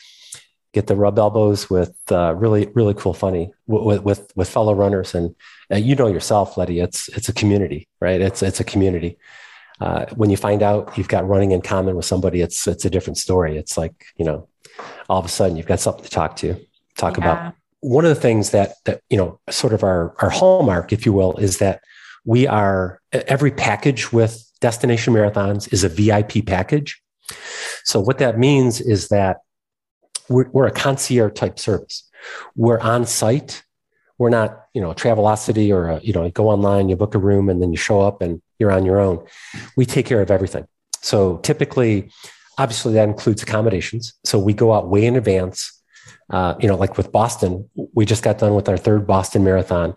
Get 0.72 0.86
to 0.88 0.94
rub 0.94 1.18
elbows 1.18 1.70
with 1.70 1.96
uh, 2.10 2.34
really 2.34 2.66
really 2.74 2.94
cool, 2.94 3.14
funny 3.14 3.52
with 3.66 4.02
with 4.02 4.32
with 4.36 4.50
fellow 4.50 4.74
runners, 4.74 5.14
and 5.14 5.34
uh, 5.72 5.76
you 5.76 5.94
know 5.94 6.08
yourself, 6.08 6.58
Letty. 6.58 6.80
It's 6.80 7.08
it's 7.08 7.28
a 7.28 7.32
community, 7.32 7.88
right? 8.00 8.20
It's 8.20 8.42
it's 8.42 8.60
a 8.60 8.64
community. 8.64 9.16
Uh, 9.80 10.06
when 10.14 10.30
you 10.30 10.36
find 10.36 10.62
out 10.62 10.96
you've 10.98 11.08
got 11.08 11.26
running 11.26 11.52
in 11.52 11.62
common 11.62 11.96
with 11.96 12.04
somebody, 12.04 12.42
it's 12.42 12.66
it's 12.68 12.84
a 12.84 12.90
different 12.90 13.16
story. 13.16 13.56
It's 13.56 13.78
like 13.78 14.04
you 14.16 14.26
know, 14.26 14.48
all 15.08 15.20
of 15.20 15.24
a 15.24 15.28
sudden 15.28 15.56
you've 15.56 15.66
got 15.66 15.80
something 15.80 16.04
to 16.04 16.10
talk 16.10 16.36
to, 16.36 16.56
talk 16.98 17.16
yeah. 17.16 17.24
about 17.24 17.54
one 17.84 18.06
of 18.06 18.08
the 18.08 18.20
things 18.20 18.50
that 18.50 18.76
that 18.86 19.02
you 19.10 19.16
know 19.16 19.38
sort 19.50 19.74
of 19.74 19.82
our 19.82 20.14
our 20.22 20.30
hallmark 20.30 20.90
if 20.90 21.04
you 21.04 21.12
will 21.12 21.36
is 21.36 21.58
that 21.58 21.82
we 22.24 22.46
are 22.46 22.98
every 23.12 23.50
package 23.50 24.10
with 24.10 24.50
destination 24.60 25.12
marathons 25.12 25.70
is 25.70 25.84
a 25.84 25.90
vip 25.90 26.46
package. 26.46 27.02
So 27.84 28.00
what 28.00 28.16
that 28.18 28.38
means 28.38 28.80
is 28.80 29.08
that 29.08 29.40
we're, 30.30 30.48
we're 30.50 30.66
a 30.66 30.72
concierge 30.72 31.34
type 31.34 31.58
service. 31.58 32.08
We're 32.56 32.80
on 32.80 33.04
site. 33.04 33.62
We're 34.16 34.30
not 34.30 34.64
you 34.72 34.80
know 34.80 34.92
a 34.92 34.94
travelocity 34.94 35.70
or 35.70 35.88
a, 35.88 36.00
you 36.00 36.14
know 36.14 36.30
go 36.30 36.48
online 36.48 36.88
you 36.88 36.96
book 36.96 37.14
a 37.14 37.18
room 37.18 37.50
and 37.50 37.60
then 37.60 37.70
you 37.70 37.76
show 37.76 38.00
up 38.00 38.22
and 38.22 38.40
you're 38.58 38.72
on 38.72 38.86
your 38.86 38.98
own. 38.98 39.26
We 39.76 39.84
take 39.84 40.06
care 40.06 40.22
of 40.22 40.30
everything. 40.30 40.66
So 41.02 41.36
typically 41.38 42.10
obviously 42.56 42.94
that 42.94 43.08
includes 43.08 43.42
accommodations. 43.42 44.14
So 44.24 44.38
we 44.38 44.54
go 44.54 44.72
out 44.72 44.88
way 44.88 45.04
in 45.04 45.16
advance 45.16 45.73
uh, 46.30 46.54
you 46.58 46.68
know, 46.68 46.76
like 46.76 46.96
with 46.96 47.12
Boston, 47.12 47.68
we 47.92 48.06
just 48.06 48.22
got 48.22 48.38
done 48.38 48.54
with 48.54 48.68
our 48.68 48.76
third 48.76 49.06
Boston 49.06 49.44
Marathon. 49.44 49.94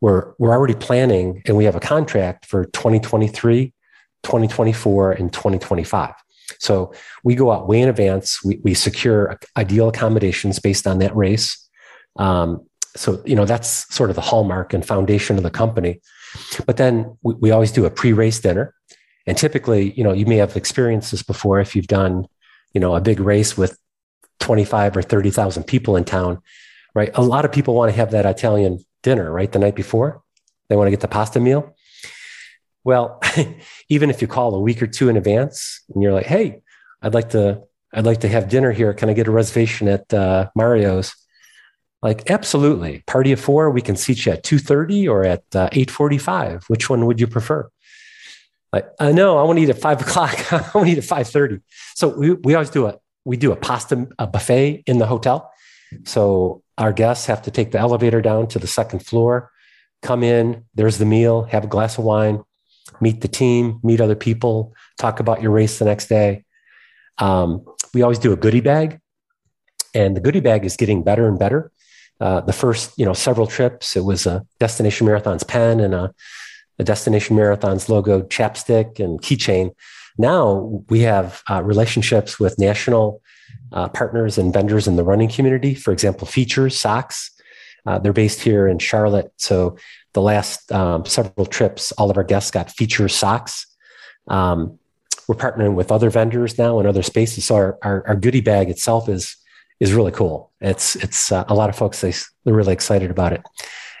We're 0.00 0.32
we're 0.38 0.52
already 0.52 0.74
planning, 0.74 1.42
and 1.46 1.56
we 1.56 1.64
have 1.64 1.76
a 1.76 1.80
contract 1.80 2.46
for 2.46 2.64
2023, 2.66 3.72
2024, 4.22 5.12
and 5.12 5.32
2025. 5.32 6.14
So 6.58 6.92
we 7.22 7.34
go 7.34 7.52
out 7.52 7.68
way 7.68 7.80
in 7.80 7.88
advance. 7.88 8.42
We 8.42 8.60
we 8.62 8.74
secure 8.74 9.38
ideal 9.56 9.88
accommodations 9.88 10.58
based 10.58 10.86
on 10.86 10.98
that 10.98 11.14
race. 11.14 11.68
Um, 12.16 12.66
so 12.96 13.22
you 13.24 13.36
know 13.36 13.44
that's 13.44 13.94
sort 13.94 14.10
of 14.10 14.16
the 14.16 14.22
hallmark 14.22 14.74
and 14.74 14.84
foundation 14.84 15.36
of 15.36 15.42
the 15.42 15.50
company. 15.50 16.00
But 16.66 16.76
then 16.76 17.16
we, 17.22 17.34
we 17.34 17.50
always 17.50 17.72
do 17.72 17.84
a 17.84 17.90
pre-race 17.90 18.40
dinner, 18.40 18.74
and 19.26 19.36
typically, 19.36 19.92
you 19.92 20.02
know, 20.02 20.12
you 20.12 20.26
may 20.26 20.36
have 20.36 20.56
experienced 20.56 21.10
this 21.10 21.22
before 21.22 21.60
if 21.60 21.76
you've 21.76 21.86
done, 21.86 22.26
you 22.72 22.80
know, 22.80 22.94
a 22.94 23.00
big 23.00 23.20
race 23.20 23.56
with 23.56 23.78
25 24.40 24.96
or 24.96 25.02
30,000 25.02 25.64
people 25.64 25.96
in 25.96 26.04
town, 26.04 26.42
right? 26.94 27.10
A 27.14 27.22
lot 27.22 27.44
of 27.44 27.52
people 27.52 27.74
want 27.74 27.90
to 27.90 27.96
have 27.96 28.10
that 28.10 28.26
Italian 28.26 28.84
dinner, 29.02 29.30
right? 29.30 29.50
The 29.50 29.58
night 29.58 29.74
before. 29.74 30.22
They 30.68 30.76
want 30.76 30.86
to 30.86 30.90
get 30.90 31.00
the 31.00 31.08
pasta 31.08 31.40
meal. 31.40 31.74
Well, 32.84 33.20
even 33.88 34.10
if 34.10 34.22
you 34.22 34.28
call 34.28 34.54
a 34.54 34.60
week 34.60 34.82
or 34.82 34.86
two 34.86 35.08
in 35.08 35.16
advance 35.16 35.82
and 35.92 36.02
you're 36.02 36.12
like, 36.12 36.26
hey, 36.26 36.62
I'd 37.02 37.14
like 37.14 37.30
to, 37.30 37.62
I'd 37.92 38.06
like 38.06 38.20
to 38.20 38.28
have 38.28 38.48
dinner 38.48 38.72
here. 38.72 38.94
Can 38.94 39.10
I 39.10 39.12
get 39.12 39.26
a 39.26 39.30
reservation 39.30 39.88
at 39.88 40.12
uh, 40.14 40.48
Mario's? 40.54 41.14
Like, 42.02 42.30
absolutely. 42.30 43.02
Party 43.06 43.32
of 43.32 43.40
four, 43.40 43.70
we 43.70 43.82
can 43.82 43.96
seat 43.96 44.24
you 44.24 44.32
at 44.32 44.44
2.30 44.44 45.10
or 45.10 45.24
at 45.24 45.44
uh, 45.54 45.68
8.45. 45.70 46.64
Which 46.68 46.88
one 46.88 47.04
would 47.06 47.20
you 47.20 47.26
prefer? 47.26 47.68
Like, 48.72 48.88
I 48.98 49.12
know 49.12 49.38
I 49.38 49.42
want 49.42 49.58
to 49.58 49.64
eat 49.64 49.70
at 49.70 49.78
five 49.78 50.00
o'clock. 50.06 50.52
I 50.52 50.70
want 50.74 50.86
to 50.86 50.92
eat 50.92 50.98
at 50.98 51.04
5.30. 51.04 51.60
So 51.94 52.08
we, 52.08 52.32
we 52.32 52.54
always 52.54 52.70
do 52.70 52.86
a 52.86 52.98
we 53.24 53.36
do 53.36 53.52
a 53.52 53.56
pasta 53.56 54.06
a 54.18 54.26
buffet 54.26 54.82
in 54.86 54.98
the 54.98 55.06
hotel. 55.06 55.50
So 56.04 56.62
our 56.78 56.92
guests 56.92 57.26
have 57.26 57.42
to 57.42 57.50
take 57.50 57.72
the 57.72 57.78
elevator 57.78 58.20
down 58.22 58.46
to 58.48 58.58
the 58.58 58.66
second 58.66 59.00
floor, 59.04 59.50
come 60.02 60.22
in, 60.22 60.64
there's 60.74 60.98
the 60.98 61.04
meal, 61.04 61.42
have 61.44 61.64
a 61.64 61.68
glass 61.68 61.98
of 61.98 62.04
wine, 62.04 62.42
meet 63.00 63.20
the 63.20 63.28
team, 63.28 63.80
meet 63.82 64.00
other 64.00 64.14
people, 64.14 64.74
talk 64.98 65.20
about 65.20 65.42
your 65.42 65.50
race 65.50 65.78
the 65.78 65.84
next 65.84 66.08
day. 66.08 66.44
Um, 67.18 67.64
we 67.92 68.02
always 68.02 68.18
do 68.18 68.32
a 68.32 68.36
goodie 68.36 68.60
bag, 68.60 69.00
and 69.94 70.16
the 70.16 70.20
goodie 70.20 70.40
bag 70.40 70.64
is 70.64 70.76
getting 70.76 71.02
better 71.02 71.28
and 71.28 71.38
better. 71.38 71.70
Uh, 72.20 72.40
the 72.40 72.52
first, 72.52 72.98
you 72.98 73.04
know, 73.04 73.14
several 73.14 73.46
trips, 73.46 73.96
it 73.96 74.04
was 74.04 74.26
a 74.26 74.44
Destination 74.58 75.06
Marathons 75.06 75.46
pen 75.46 75.80
and 75.80 75.94
a, 75.94 76.12
a 76.78 76.84
Destination 76.84 77.36
Marathons 77.36 77.88
logo 77.88 78.22
chapstick 78.22 79.00
and 79.00 79.20
keychain. 79.20 79.70
Now 80.18 80.82
we 80.88 81.00
have 81.00 81.42
uh, 81.50 81.62
relationships 81.62 82.38
with 82.38 82.58
national 82.58 83.22
uh, 83.72 83.88
partners 83.88 84.38
and 84.38 84.52
vendors 84.52 84.86
in 84.86 84.96
the 84.96 85.04
running 85.04 85.28
community. 85.28 85.74
For 85.74 85.92
example, 85.92 86.26
Feetures, 86.26 86.78
Socks. 86.78 87.30
Uh, 87.86 87.98
they're 87.98 88.12
based 88.12 88.40
here 88.40 88.68
in 88.68 88.78
Charlotte. 88.78 89.32
So 89.36 89.76
the 90.12 90.22
last 90.22 90.70
um, 90.72 91.04
several 91.06 91.46
trips, 91.46 91.92
all 91.92 92.10
of 92.10 92.16
our 92.16 92.24
guests 92.24 92.50
got 92.50 92.70
Feetures 92.70 93.14
Socks. 93.14 93.66
Um, 94.28 94.78
we're 95.28 95.36
partnering 95.36 95.74
with 95.74 95.92
other 95.92 96.10
vendors 96.10 96.58
now 96.58 96.80
in 96.80 96.86
other 96.86 97.02
spaces. 97.02 97.44
So 97.44 97.54
our, 97.54 97.78
our, 97.82 98.06
our 98.08 98.16
goodie 98.16 98.40
bag 98.40 98.68
itself 98.68 99.08
is 99.08 99.36
is 99.78 99.94
really 99.94 100.12
cool. 100.12 100.50
It's 100.60 100.96
it's 100.96 101.32
uh, 101.32 101.44
a 101.48 101.54
lot 101.54 101.70
of 101.70 101.76
folks 101.76 102.00
they 102.00 102.12
they're 102.44 102.54
really 102.54 102.72
excited 102.72 103.10
about 103.10 103.32
it. 103.32 103.42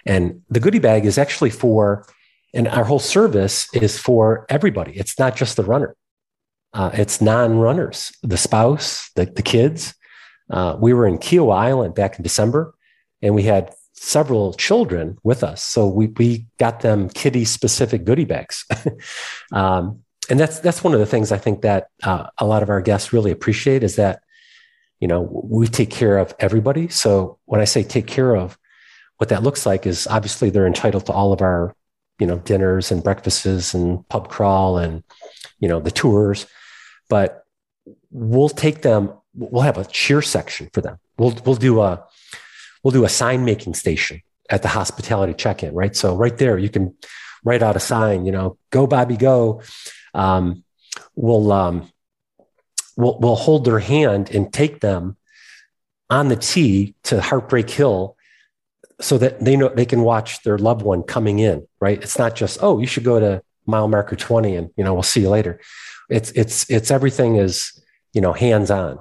And 0.06 0.42
the 0.50 0.60
goodie 0.60 0.78
bag 0.78 1.06
is 1.06 1.18
actually 1.18 1.50
for, 1.50 2.06
and 2.54 2.68
our 2.68 2.84
whole 2.84 2.98
service 2.98 3.68
is 3.74 3.98
for 3.98 4.46
everybody. 4.48 4.92
It's 4.92 5.18
not 5.18 5.36
just 5.36 5.56
the 5.56 5.64
runner. 5.64 5.96
Uh, 6.72 6.90
it's 6.94 7.20
non-runners, 7.20 8.12
the 8.22 8.36
spouse, 8.36 9.10
the, 9.16 9.26
the 9.26 9.42
kids. 9.42 9.94
Uh, 10.50 10.76
we 10.78 10.92
were 10.92 11.06
in 11.06 11.18
Kiawah 11.18 11.56
Island 11.56 11.94
back 11.94 12.16
in 12.16 12.22
December, 12.22 12.74
and 13.22 13.34
we 13.34 13.42
had 13.42 13.72
several 13.92 14.54
children 14.54 15.18
with 15.22 15.44
us. 15.44 15.62
So 15.62 15.88
we 15.88 16.06
we 16.06 16.46
got 16.58 16.80
them 16.80 17.08
kitty 17.08 17.44
specific 17.44 18.04
goodie 18.04 18.24
bags, 18.24 18.64
um, 19.52 20.00
and 20.28 20.38
that's 20.38 20.60
that's 20.60 20.82
one 20.82 20.94
of 20.94 21.00
the 21.00 21.06
things 21.06 21.32
I 21.32 21.38
think 21.38 21.62
that 21.62 21.88
uh, 22.02 22.28
a 22.38 22.46
lot 22.46 22.62
of 22.62 22.70
our 22.70 22.80
guests 22.80 23.12
really 23.12 23.30
appreciate 23.30 23.82
is 23.82 23.96
that 23.96 24.22
you 25.00 25.08
know 25.08 25.28
we 25.44 25.66
take 25.66 25.90
care 25.90 26.18
of 26.18 26.34
everybody. 26.38 26.88
So 26.88 27.38
when 27.44 27.60
I 27.60 27.64
say 27.64 27.82
take 27.82 28.06
care 28.06 28.36
of, 28.36 28.58
what 29.18 29.28
that 29.28 29.42
looks 29.42 29.66
like 29.66 29.86
is 29.86 30.06
obviously 30.06 30.50
they're 30.50 30.66
entitled 30.66 31.06
to 31.06 31.12
all 31.12 31.32
of 31.32 31.42
our 31.42 31.74
you 32.20 32.26
know 32.26 32.38
dinners 32.38 32.92
and 32.92 33.02
breakfasts 33.02 33.74
and 33.74 34.06
pub 34.08 34.28
crawl 34.28 34.78
and 34.78 35.02
you 35.58 35.68
know 35.68 35.80
the 35.80 35.90
tours. 35.90 36.46
But 37.08 37.44
we'll 38.10 38.48
take 38.48 38.82
them 38.82 39.14
we'll 39.34 39.62
have 39.62 39.78
a 39.78 39.84
cheer 39.84 40.22
section 40.22 40.68
for 40.72 40.80
them. 40.80 40.98
We'll 41.18 41.36
we'll 41.44 41.56
do 41.56 41.80
a 41.80 42.04
we'll 42.84 42.92
do 42.92 43.04
a 43.04 43.08
sign 43.08 43.44
making 43.44 43.74
station 43.74 44.22
at 44.48 44.62
the 44.62 44.68
hospitality 44.68 45.34
check-in 45.34 45.74
right? 45.74 45.96
So 45.96 46.14
right 46.14 46.36
there 46.36 46.58
you 46.58 46.68
can 46.68 46.94
write 47.44 47.62
out 47.62 47.76
a 47.76 47.80
sign 47.80 48.26
you 48.26 48.32
know 48.32 48.58
go 48.70 48.86
bobby 48.86 49.16
go. 49.16 49.62
Um, 50.14 50.64
we'll 51.14 51.50
um, 51.52 51.90
we'll 52.96 53.18
we'll 53.18 53.36
hold 53.36 53.64
their 53.64 53.78
hand 53.78 54.30
and 54.30 54.52
take 54.52 54.80
them 54.80 55.16
on 56.10 56.28
the 56.28 56.36
T 56.36 56.94
to 57.04 57.20
heartbreak 57.20 57.70
hill 57.70 58.16
so 59.00 59.18
that 59.18 59.44
they 59.44 59.56
know 59.56 59.68
they 59.68 59.86
can 59.86 60.02
watch 60.02 60.42
their 60.42 60.58
loved 60.58 60.82
one 60.82 61.02
coming 61.02 61.38
in 61.38 61.66
right? 61.80 62.02
It's 62.02 62.18
not 62.18 62.36
just 62.36 62.58
oh 62.62 62.78
you 62.78 62.86
should 62.86 63.04
go 63.04 63.18
to 63.18 63.42
mile 63.66 63.88
marker 63.88 64.16
20 64.16 64.56
and 64.56 64.70
you 64.76 64.84
know 64.84 64.94
we'll 64.94 65.02
see 65.02 65.20
you 65.20 65.30
later. 65.30 65.60
It's 66.08 66.30
it's 66.32 66.68
it's 66.70 66.90
everything 66.90 67.36
is 67.36 67.82
you 68.12 68.20
know 68.20 68.32
hands 68.32 68.70
on. 68.70 68.98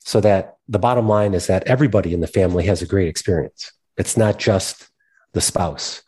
So 0.00 0.20
that 0.20 0.56
the 0.68 0.78
bottom 0.78 1.08
line 1.08 1.34
is 1.34 1.46
that 1.46 1.64
everybody 1.64 2.12
in 2.12 2.20
the 2.20 2.26
family 2.26 2.66
has 2.66 2.82
a 2.82 2.86
great 2.86 3.08
experience. 3.08 3.72
It's 3.96 4.16
not 4.16 4.38
just 4.38 4.88
the 5.32 5.40
spouse. 5.40 6.02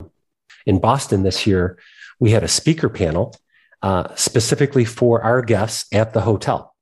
In 0.67 0.81
boston 0.81 1.23
this 1.23 1.47
year 1.47 1.79
we 2.21 2.31
had 2.33 2.45
a 2.45 2.49
speaker 2.49 2.89
panel 2.89 3.35
uh, 3.83 4.15
specifically 4.17 4.85
for 4.85 5.23
our 5.23 5.41
guests 5.41 5.87
at 5.93 6.13
the 6.13 6.23
hotel. 6.23 6.75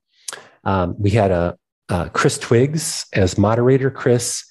Um, 0.64 0.96
we 0.98 1.10
had 1.10 1.30
a 1.30 1.58
uh, 1.88 2.08
chris 2.08 2.38
twiggs 2.38 3.06
as 3.12 3.38
moderator 3.38 3.90
chris 3.90 4.44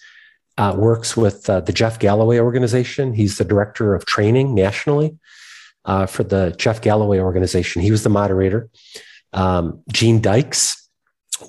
uh, 0.57 0.73
works 0.77 1.17
with 1.17 1.49
uh, 1.49 1.59
the 1.61 1.73
jeff 1.73 1.99
galloway 1.99 2.39
organization 2.39 3.13
he's 3.13 3.37
the 3.37 3.45
director 3.45 3.93
of 3.93 4.05
training 4.05 4.53
nationally 4.53 5.17
uh, 5.85 6.05
for 6.05 6.23
the 6.23 6.53
Jeff 6.57 6.81
Galloway 6.81 7.19
organization. 7.19 7.81
He 7.81 7.91
was 7.91 8.03
the 8.03 8.09
moderator. 8.09 8.69
Um, 9.33 9.81
Gene 9.91 10.19
Dykes, 10.19 10.89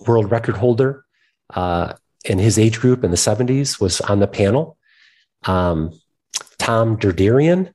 world 0.07 0.31
record 0.31 0.57
holder 0.57 1.05
uh, 1.55 1.95
in 2.25 2.39
his 2.39 2.59
age 2.59 2.81
group 2.81 3.03
in 3.03 3.11
the 3.11 3.17
70s, 3.17 3.81
was 3.81 4.01
on 4.03 4.21
the 4.21 4.27
panel. 4.27 4.77
Um, 5.45 5.99
Tom 6.59 6.99
Derderian, 6.99 7.73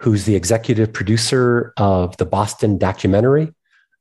who's 0.00 0.24
the 0.24 0.36
executive 0.36 0.92
producer 0.92 1.72
of 1.76 2.16
the 2.18 2.26
Boston 2.26 2.78
documentary 2.78 3.52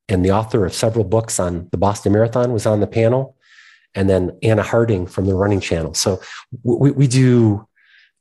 and 0.09 0.23
the 0.23 0.31
author 0.31 0.65
of 0.65 0.73
several 0.73 1.05
books 1.05 1.39
on 1.39 1.69
the 1.71 1.77
Boston 1.77 2.11
Marathon, 2.13 2.51
was 2.51 2.65
on 2.65 2.81
the 2.81 2.88
panel. 2.88 3.35
And 3.95 4.10
then 4.10 4.38
Anna 4.43 4.62
Harding 4.62 5.08
from 5.08 5.25
the 5.25 5.36
Running 5.36 5.62
Channel. 5.62 5.93
So 5.93 6.21
we, 6.63 6.91
we 6.91 7.08
do, 7.08 7.67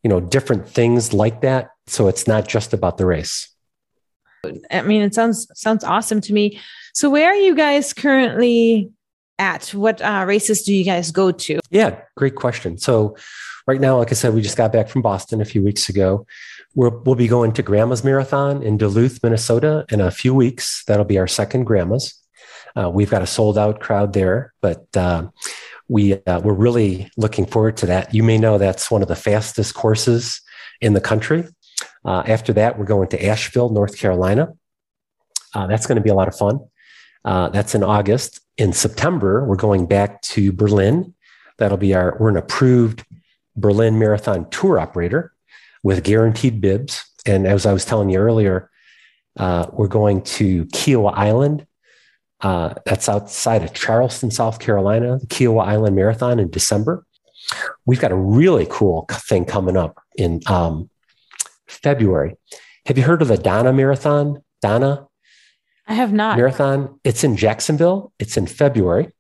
you 0.03 0.11
know, 0.11 0.21
different 0.21 0.69
things 0.69 1.13
like 1.13 1.41
that. 1.43 1.71
So 1.87 2.09
it's 2.09 2.27
not 2.27 2.49
just 2.49 2.73
about 2.73 2.97
the 2.97 3.07
race. 3.07 3.55
I 4.71 4.83
mean, 4.83 5.03
it 5.03 5.15
sounds 5.15 5.47
sounds 5.55 5.85
awesome 5.85 6.21
to 6.23 6.33
me. 6.33 6.61
So, 6.93 7.11
where 7.11 7.31
are 7.31 7.37
you 7.37 7.55
guys 7.55 7.93
currently 7.93 8.91
at? 9.39 9.69
What 9.69 10.01
uh, 10.03 10.25
races 10.27 10.63
do 10.63 10.75
you 10.75 10.85
guys 10.85 11.11
go 11.11 11.33
to? 11.33 11.61
Yeah, 11.71 12.01
great 12.17 12.35
question. 12.35 12.79
So, 12.79 13.17
right 13.67 13.81
now, 13.81 13.99
like 13.99 14.11
I 14.11 14.15
said, 14.15 14.35
we 14.35 14.43
just 14.43 14.57
got 14.57 14.73
back 14.73 14.89
from 14.89 15.03
Boston 15.03 15.41
a 15.41 15.45
few 15.45 15.63
weeks 15.63 15.89
ago. 15.89 16.27
we 16.75 16.89
will 16.89 17.15
be 17.15 17.29
going 17.29 17.53
to 17.53 17.63
Grandma's 17.63 18.05
Marathon 18.05 18.63
in 18.63 18.77
Duluth, 18.77 19.21
Minnesota 19.23 19.85
in 19.91 20.01
a 20.01 20.11
few 20.11 20.35
weeks. 20.35 20.85
That'll 20.87 21.05
be 21.05 21.19
our 21.19 21.29
second 21.29 21.65
Grandma's. 21.65 22.15
Uh, 22.77 22.91
we've 22.91 23.11
got 23.11 23.23
a 23.23 23.27
sold 23.27 23.57
out 23.57 23.81
crowd 23.81 24.13
there, 24.13 24.53
but 24.61 24.85
uh, 24.97 25.29
we 25.89 26.15
uh, 26.15 26.41
we're 26.41 26.55
really 26.55 27.11
looking 27.17 27.47
forward 27.47 27.77
to 27.79 27.87
that. 27.87 28.15
You 28.15 28.23
may 28.23 28.39
know 28.39 28.59
that's 28.59 28.91
one 28.91 29.03
of 29.03 29.09
the 29.09 29.17
fastest 29.17 29.75
courses 29.75 30.41
in 30.81 30.95
the 30.95 31.01
country. 31.01 31.45
Uh, 32.05 32.23
after 32.27 32.53
that, 32.55 32.79
we're 32.79 32.85
going 32.85 33.09
to 33.09 33.25
Asheville, 33.25 33.71
North 33.71 33.99
Carolina. 33.99 34.53
Uh, 35.55 35.67
that's 35.67 35.87
going 35.87 35.97
to 35.97 36.03
be 36.03 36.11
a 36.11 36.15
lot 36.15 36.29
of 36.29 36.37
fun. 36.37 36.61
Uh, 37.25 37.49
that's 37.49 37.75
in 37.75 37.83
August. 37.83 38.41
In 38.59 38.73
September, 38.73 39.45
we're 39.45 39.57
going 39.57 39.87
back 39.87 40.21
to 40.23 40.53
Berlin. 40.53 41.15
That'll 41.59 41.79
be 41.79 41.95
our, 41.95 42.17
we're 42.21 42.29
an 42.29 42.37
approved 42.37 43.05
Berlin 43.57 43.99
Marathon 43.99 44.49
tour 44.51 44.79
operator 44.79 45.33
with 45.83 46.05
guaranteed 46.05 46.61
bibs. 46.61 47.05
And 47.25 47.47
as 47.47 47.67
I 47.67 47.73
was 47.73 47.85
telling 47.85 48.11
you 48.11 48.19
earlier, 48.19 48.71
uh, 49.39 49.67
we're 49.73 49.89
going 49.89 50.23
to 50.23 50.67
Kiawah 50.67 51.15
Island. 51.17 51.67
Uh, 52.45 52.75
that's 52.85 53.09
outside 53.09 53.63
of 53.63 53.73
Charleston, 53.73 54.31
South 54.31 54.61
Carolina, 54.61 55.19
the 55.19 55.27
Kiawah 55.27 55.67
Island 55.67 55.97
Marathon 55.97 56.39
in 56.39 56.51
December. 56.51 57.07
We've 57.87 58.01
got 58.01 58.13
a 58.13 58.17
really 58.17 58.67
cool 58.69 59.07
thing 59.11 59.47
coming 59.47 59.79
up 59.79 59.99
in 60.17 60.43
um, 60.47 60.91
February. 61.67 62.37
Have 62.85 62.99
you 62.99 63.05
heard 63.05 63.23
of 63.23 63.29
the 63.29 63.39
Donna 63.39 63.73
Marathon? 63.73 64.43
Donna? 64.61 65.07
I 65.87 65.95
have 65.95 66.13
not. 66.13 66.37
Marathon. 66.37 67.01
It's 67.03 67.25
in 67.25 67.35
Jacksonville. 67.35 68.13
It's 68.19 68.37
in 68.37 68.47
February. 68.47 69.11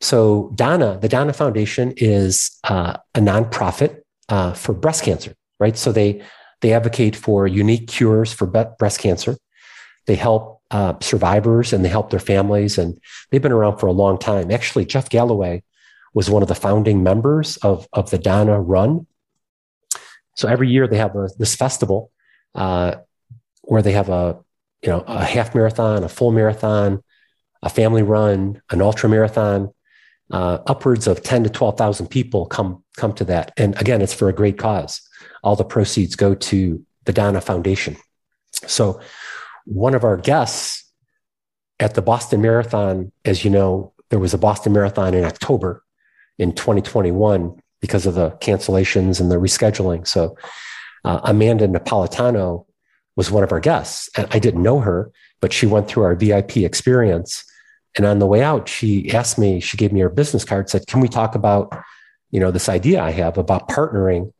So 0.00 0.52
Donna, 0.56 0.98
the 1.00 1.08
Donna 1.08 1.32
Foundation 1.32 1.94
is 1.96 2.58
uh, 2.64 2.96
a 3.14 3.20
nonprofit 3.20 4.00
uh, 4.28 4.52
for 4.52 4.74
breast 4.74 5.04
cancer, 5.04 5.34
right? 5.60 5.76
So 5.76 5.92
they 5.92 6.22
they 6.60 6.72
advocate 6.72 7.14
for 7.14 7.46
unique 7.46 7.86
cures 7.86 8.32
for 8.32 8.46
breast 8.46 8.98
cancer. 8.98 9.36
They 10.06 10.16
help 10.16 10.53
uh, 10.70 10.94
survivors 11.00 11.72
and 11.72 11.84
they 11.84 11.88
help 11.88 12.10
their 12.10 12.20
families, 12.20 12.78
and 12.78 12.98
they've 13.30 13.42
been 13.42 13.52
around 13.52 13.78
for 13.78 13.86
a 13.86 13.92
long 13.92 14.18
time. 14.18 14.50
Actually, 14.50 14.84
Jeff 14.84 15.08
Galloway 15.08 15.62
was 16.14 16.30
one 16.30 16.42
of 16.42 16.48
the 16.48 16.54
founding 16.54 17.02
members 17.02 17.56
of 17.58 17.86
of 17.92 18.10
the 18.10 18.18
Donna 18.18 18.60
Run, 18.60 19.06
so 20.34 20.48
every 20.48 20.68
year 20.68 20.86
they 20.86 20.96
have 20.96 21.14
a, 21.16 21.28
this 21.38 21.54
festival 21.54 22.10
uh, 22.54 22.96
where 23.62 23.82
they 23.82 23.92
have 23.92 24.08
a 24.08 24.38
you 24.82 24.88
know 24.88 25.00
a 25.06 25.24
half 25.24 25.54
marathon, 25.54 26.04
a 26.04 26.08
full 26.08 26.32
marathon, 26.32 27.02
a 27.62 27.70
family 27.70 28.02
run, 28.02 28.60
an 28.70 28.82
ultra 28.82 29.08
marathon. 29.08 29.72
Uh, 30.30 30.58
upwards 30.66 31.06
of 31.06 31.22
ten 31.22 31.44
to 31.44 31.50
twelve 31.50 31.76
thousand 31.76 32.08
people 32.08 32.46
come 32.46 32.82
come 32.96 33.12
to 33.12 33.24
that, 33.24 33.52
and 33.56 33.78
again, 33.80 34.00
it's 34.00 34.14
for 34.14 34.28
a 34.28 34.32
great 34.32 34.58
cause. 34.58 35.02
All 35.42 35.54
the 35.54 35.64
proceeds 35.64 36.16
go 36.16 36.34
to 36.34 36.84
the 37.04 37.12
Donna 37.12 37.42
Foundation. 37.42 37.96
So, 38.66 39.00
one 39.64 39.94
of 39.94 40.04
our 40.04 40.16
guests 40.16 40.84
at 41.80 41.94
the 41.94 42.02
Boston 42.02 42.40
Marathon, 42.40 43.12
as 43.24 43.44
you 43.44 43.50
know, 43.50 43.92
there 44.10 44.18
was 44.18 44.34
a 44.34 44.38
Boston 44.38 44.72
Marathon 44.72 45.14
in 45.14 45.24
October 45.24 45.82
in 46.38 46.54
2021 46.54 47.60
because 47.80 48.06
of 48.06 48.14
the 48.14 48.30
cancellations 48.40 49.20
and 49.20 49.30
the 49.30 49.36
rescheduling. 49.36 50.06
So 50.06 50.36
uh, 51.04 51.20
Amanda 51.24 51.68
Napolitano 51.68 52.66
was 53.16 53.30
one 53.30 53.44
of 53.44 53.52
our 53.52 53.60
guests. 53.60 54.08
And 54.16 54.26
I 54.30 54.38
didn't 54.38 54.62
know 54.62 54.80
her, 54.80 55.10
but 55.40 55.52
she 55.52 55.66
went 55.66 55.88
through 55.88 56.04
our 56.04 56.14
VIP 56.14 56.58
experience. 56.58 57.44
And 57.96 58.06
on 58.06 58.18
the 58.18 58.26
way 58.26 58.42
out, 58.42 58.68
she 58.68 59.12
asked 59.12 59.38
me, 59.38 59.60
she 59.60 59.76
gave 59.76 59.92
me 59.92 60.00
her 60.00 60.08
business 60.08 60.44
card, 60.44 60.68
said, 60.68 60.86
Can 60.86 61.00
we 61.00 61.08
talk 61.08 61.34
about, 61.34 61.76
you 62.30 62.40
know, 62.40 62.50
this 62.50 62.68
idea 62.68 63.02
I 63.02 63.10
have 63.10 63.38
about 63.38 63.68
partnering, 63.68 64.32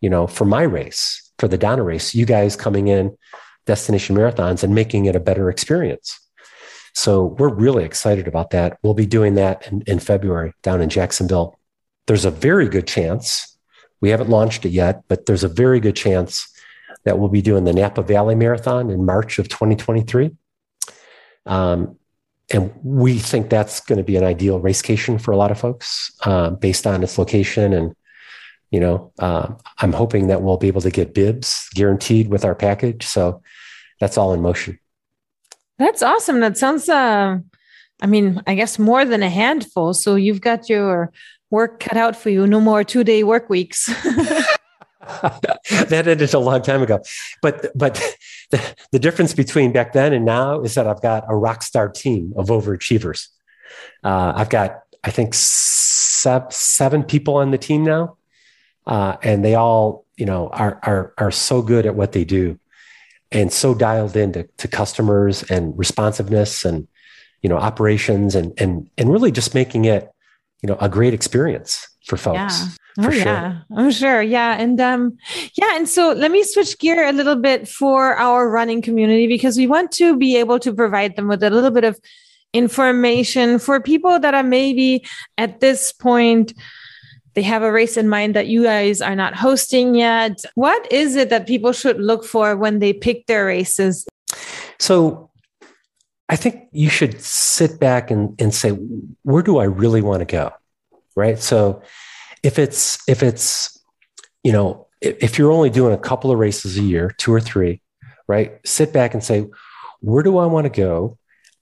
you 0.00 0.08
know, 0.08 0.26
for 0.26 0.44
my 0.44 0.62
race, 0.62 1.30
for 1.38 1.48
the 1.48 1.58
Donna 1.58 1.82
race, 1.82 2.14
you 2.14 2.24
guys 2.24 2.56
coming 2.56 2.88
in 2.88 3.16
destination 3.66 4.16
marathons 4.16 4.62
and 4.62 4.74
making 4.74 5.06
it 5.06 5.16
a 5.16 5.20
better 5.20 5.50
experience. 5.50 6.18
So 6.94 7.24
we're 7.38 7.54
really 7.54 7.84
excited 7.84 8.28
about 8.28 8.50
that. 8.50 8.78
We'll 8.82 8.94
be 8.94 9.06
doing 9.06 9.34
that 9.36 9.66
in, 9.68 9.82
in 9.86 9.98
February 9.98 10.52
down 10.62 10.82
in 10.82 10.90
Jacksonville 10.90 11.58
there's 12.06 12.24
a 12.24 12.30
very 12.30 12.68
good 12.68 12.86
chance, 12.86 13.56
we 14.00 14.10
haven't 14.10 14.30
launched 14.30 14.64
it 14.64 14.70
yet, 14.70 15.02
but 15.08 15.26
there's 15.26 15.44
a 15.44 15.48
very 15.48 15.80
good 15.80 15.96
chance 15.96 16.48
that 17.04 17.18
we'll 17.18 17.28
be 17.28 17.42
doing 17.42 17.64
the 17.64 17.72
Napa 17.72 18.02
Valley 18.02 18.34
Marathon 18.34 18.90
in 18.90 19.04
March 19.04 19.38
of 19.38 19.48
2023. 19.48 20.32
Um, 21.46 21.96
and 22.52 22.72
we 22.82 23.18
think 23.18 23.48
that's 23.48 23.80
going 23.80 23.98
to 23.98 24.04
be 24.04 24.16
an 24.16 24.24
ideal 24.24 24.60
racecation 24.60 25.18
for 25.18 25.30
a 25.32 25.36
lot 25.36 25.50
of 25.50 25.58
folks 25.58 26.12
uh, 26.24 26.50
based 26.50 26.86
on 26.86 27.02
its 27.02 27.18
location. 27.18 27.72
And, 27.72 27.94
you 28.72 28.80
know, 28.80 29.12
uh, 29.18 29.52
I'm 29.78 29.92
hoping 29.92 30.26
that 30.28 30.42
we'll 30.42 30.56
be 30.56 30.66
able 30.66 30.80
to 30.80 30.90
get 30.90 31.14
bibs 31.14 31.68
guaranteed 31.74 32.28
with 32.28 32.44
our 32.44 32.54
package. 32.54 33.04
So 33.04 33.42
that's 34.00 34.16
all 34.16 34.32
in 34.32 34.40
motion. 34.40 34.78
That's 35.78 36.02
awesome. 36.02 36.40
That 36.40 36.56
sounds, 36.56 36.88
uh, 36.88 37.38
I 38.00 38.06
mean, 38.06 38.42
I 38.46 38.54
guess 38.54 38.78
more 38.78 39.04
than 39.04 39.22
a 39.22 39.28
handful. 39.28 39.94
So 39.94 40.16
you've 40.16 40.40
got 40.40 40.68
your 40.70 41.12
work 41.50 41.80
cut 41.80 41.98
out 41.98 42.16
for 42.16 42.30
you. 42.30 42.46
No 42.46 42.60
more 42.60 42.82
two 42.82 43.04
day 43.04 43.22
work 43.22 43.50
weeks. 43.50 43.86
that 45.02 46.04
ended 46.06 46.32
a 46.32 46.38
long 46.38 46.62
time 46.62 46.82
ago. 46.82 47.00
But 47.42 47.70
but 47.76 47.94
the, 48.50 48.74
the 48.90 48.98
difference 48.98 49.34
between 49.34 49.72
back 49.72 49.92
then 49.92 50.12
and 50.14 50.24
now 50.24 50.62
is 50.62 50.74
that 50.74 50.86
I've 50.86 51.02
got 51.02 51.24
a 51.28 51.36
rock 51.36 51.62
star 51.62 51.88
team 51.88 52.32
of 52.36 52.48
overachievers. 52.48 53.28
Uh, 54.02 54.32
I've 54.34 54.48
got 54.48 54.80
I 55.04 55.10
think 55.10 55.34
seven, 55.34 56.50
seven 56.50 57.02
people 57.02 57.36
on 57.36 57.50
the 57.50 57.58
team 57.58 57.84
now, 57.84 58.16
uh, 58.86 59.16
and 59.22 59.44
they 59.44 59.54
all 59.54 60.04
you 60.16 60.26
know 60.26 60.48
are 60.48 60.78
are 60.82 61.14
are 61.18 61.30
so 61.30 61.62
good 61.62 61.86
at 61.86 61.94
what 61.94 62.12
they 62.12 62.24
do, 62.24 62.58
and 63.30 63.52
so 63.52 63.74
dialed 63.74 64.16
into 64.16 64.48
to 64.58 64.68
customers 64.68 65.42
and 65.44 65.76
responsiveness 65.78 66.64
and 66.64 66.86
you 67.42 67.48
know 67.48 67.56
operations 67.56 68.34
and 68.34 68.52
and 68.58 68.88
and 68.98 69.12
really 69.12 69.32
just 69.32 69.54
making 69.54 69.84
it 69.84 70.10
you 70.62 70.68
know 70.68 70.76
a 70.80 70.88
great 70.88 71.14
experience 71.14 71.88
for 72.06 72.16
folks. 72.16 72.36
Yeah. 72.36 72.68
Oh 72.98 73.10
sure. 73.10 73.14
yeah, 73.14 73.58
I'm 73.74 73.90
sure. 73.90 74.20
Yeah, 74.20 74.56
and 74.58 74.78
um, 74.78 75.16
yeah, 75.54 75.76
and 75.76 75.88
so 75.88 76.12
let 76.12 76.30
me 76.30 76.44
switch 76.44 76.78
gear 76.78 77.08
a 77.08 77.12
little 77.12 77.36
bit 77.36 77.66
for 77.66 78.16
our 78.16 78.50
running 78.50 78.82
community 78.82 79.26
because 79.26 79.56
we 79.56 79.66
want 79.66 79.92
to 79.92 80.16
be 80.16 80.36
able 80.36 80.58
to 80.58 80.74
provide 80.74 81.16
them 81.16 81.26
with 81.26 81.42
a 81.42 81.48
little 81.48 81.70
bit 81.70 81.84
of 81.84 81.98
information 82.52 83.58
for 83.58 83.80
people 83.80 84.18
that 84.18 84.34
are 84.34 84.42
maybe 84.42 85.06
at 85.38 85.60
this 85.60 85.90
point 85.90 86.52
they 87.34 87.42
have 87.42 87.62
a 87.62 87.72
race 87.72 87.96
in 87.96 88.08
mind 88.08 88.34
that 88.36 88.46
you 88.46 88.64
guys 88.64 89.00
are 89.00 89.16
not 89.16 89.34
hosting 89.34 89.94
yet. 89.94 90.42
What 90.54 90.90
is 90.92 91.16
it 91.16 91.30
that 91.30 91.46
people 91.46 91.72
should 91.72 92.00
look 92.00 92.24
for 92.24 92.56
when 92.56 92.78
they 92.78 92.92
pick 92.92 93.26
their 93.26 93.46
races? 93.46 94.06
So 94.78 95.30
I 96.28 96.36
think 96.36 96.68
you 96.72 96.88
should 96.88 97.20
sit 97.20 97.78
back 97.80 98.10
and, 98.10 98.40
and 98.40 98.54
say, 98.54 98.70
where 99.22 99.42
do 99.42 99.58
I 99.58 99.64
really 99.64 100.02
want 100.02 100.20
to 100.20 100.24
go? 100.24 100.52
Right. 101.14 101.38
So 101.38 101.82
if 102.42 102.58
it's, 102.58 102.98
if 103.08 103.22
it's, 103.22 103.78
you 104.42 104.52
know, 104.52 104.86
if, 105.00 105.38
you're 105.38 105.52
only 105.52 105.70
doing 105.70 105.92
a 105.92 105.98
couple 105.98 106.30
of 106.30 106.38
races 106.38 106.78
a 106.78 106.82
year, 106.82 107.14
two 107.18 107.32
or 107.32 107.40
three, 107.40 107.80
right? 108.28 108.58
Sit 108.64 108.92
back 108.92 109.14
and 109.14 109.22
say, 109.22 109.46
where 110.00 110.22
do 110.22 110.38
I 110.38 110.46
want 110.46 110.64
to 110.64 110.70
go? 110.70 111.18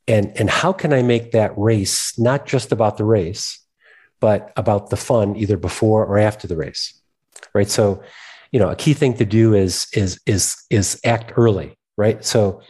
And, 0.07 0.33
and 0.39 0.49
how 0.51 0.73
can 0.73 0.93
I 0.93 1.03
make 1.03 1.33
that 1.33 1.53
race 1.57 2.19
not 2.19 2.47
just 2.47 2.73
about 2.73 2.97
the 2.97 3.05
race, 3.05 3.60
but 4.21 4.53
about 4.57 4.91
the 4.91 4.97
fun 4.97 5.37
either 5.37 5.57
before 5.57 6.05
or 6.05 6.19
after 6.19 6.47
the 6.47 6.57
race? 6.57 7.01
Right. 7.55 7.69
So, 7.69 8.03
you 8.53 8.61
know, 8.61 8.69
a 8.69 8.77
key 8.77 8.95
thing 8.95 9.15
to 9.15 9.25
do 9.25 9.55
is, 9.55 9.87
is, 9.93 10.21
is, 10.27 10.57
is 10.71 11.01
act 11.05 11.33
early, 11.37 11.77
right? 11.97 12.25
So 12.25 12.61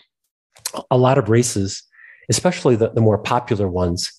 a 0.91 0.97
lot 0.97 1.19
of 1.19 1.29
races, 1.29 1.83
especially 2.29 2.77
the, 2.77 2.91
the 2.91 3.01
more 3.01 3.19
popular 3.19 3.69
ones, 3.69 4.13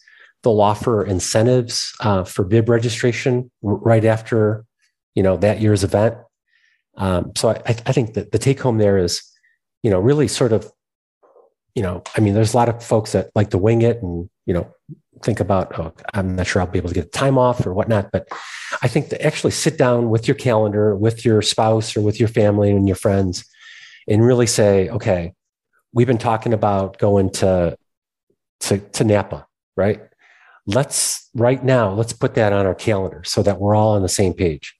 they'll 0.43 0.61
offer 0.61 1.05
incentives 1.05 1.93
uh, 1.99 2.23
for 2.23 2.43
bib 2.43 2.67
registration 2.67 3.51
right 3.61 4.05
after 4.05 4.65
you 5.13 5.23
know 5.23 5.37
that 5.37 5.61
year's 5.61 5.83
event. 5.83 6.15
Um, 6.97 7.31
so 7.35 7.49
I, 7.49 7.61
I 7.67 7.91
think 7.91 8.15
that 8.15 8.31
the 8.31 8.39
take 8.39 8.59
home 8.59 8.77
there 8.77 8.97
is, 8.97 9.21
you 9.83 9.91
know, 9.91 9.99
really 9.99 10.27
sort 10.27 10.51
of, 10.51 10.71
you 11.75 11.81
know, 11.81 12.03
I 12.15 12.21
mean, 12.21 12.33
there's 12.33 12.53
a 12.53 12.57
lot 12.57 12.69
of 12.69 12.83
folks 12.83 13.13
that 13.13 13.31
like 13.35 13.49
to 13.51 13.57
wing 13.57 13.81
it 13.81 14.01
and 14.01 14.29
you 14.45 14.53
know 14.53 14.73
think 15.23 15.39
about, 15.39 15.77
oh, 15.79 15.93
I'm 16.13 16.35
not 16.35 16.47
sure 16.47 16.61
I'll 16.61 16.67
be 16.67 16.79
able 16.79 16.89
to 16.89 16.95
get 16.95 17.11
time 17.11 17.37
off 17.37 17.65
or 17.65 17.73
whatnot. 17.73 18.11
But 18.11 18.27
I 18.81 18.87
think 18.87 19.09
to 19.09 19.25
actually 19.25 19.51
sit 19.51 19.77
down 19.77 20.09
with 20.09 20.27
your 20.27 20.35
calendar, 20.35 20.95
with 20.95 21.23
your 21.23 21.41
spouse 21.41 21.95
or 21.95 22.01
with 22.01 22.19
your 22.19 22.29
family 22.29 22.71
and 22.71 22.87
your 22.87 22.95
friends, 22.95 23.45
and 24.07 24.25
really 24.25 24.47
say, 24.47 24.89
okay, 24.89 25.33
we've 25.93 26.07
been 26.07 26.17
talking 26.17 26.53
about 26.53 26.97
going 26.97 27.29
to 27.31 27.77
to, 28.61 28.77
to 28.77 29.03
Napa, 29.03 29.47
right? 29.75 30.01
Let's 30.65 31.29
right 31.33 31.63
now, 31.63 31.93
let's 31.93 32.13
put 32.13 32.35
that 32.35 32.53
on 32.53 32.65
our 32.65 32.75
calendar 32.75 33.23
so 33.23 33.41
that 33.43 33.59
we're 33.59 33.75
all 33.75 33.95
on 33.95 34.01
the 34.01 34.09
same 34.09 34.33
page. 34.33 34.75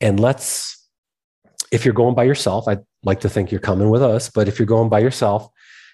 And 0.00 0.18
let's, 0.18 0.88
if 1.70 1.84
you're 1.84 1.94
going 1.94 2.14
by 2.14 2.24
yourself, 2.24 2.66
I'd 2.66 2.80
like 3.04 3.20
to 3.20 3.28
think 3.28 3.50
you're 3.50 3.60
coming 3.60 3.90
with 3.90 4.02
us, 4.02 4.30
but 4.30 4.48
if 4.48 4.58
you're 4.58 4.66
going 4.66 4.88
by 4.88 5.00
yourself, 5.00 5.48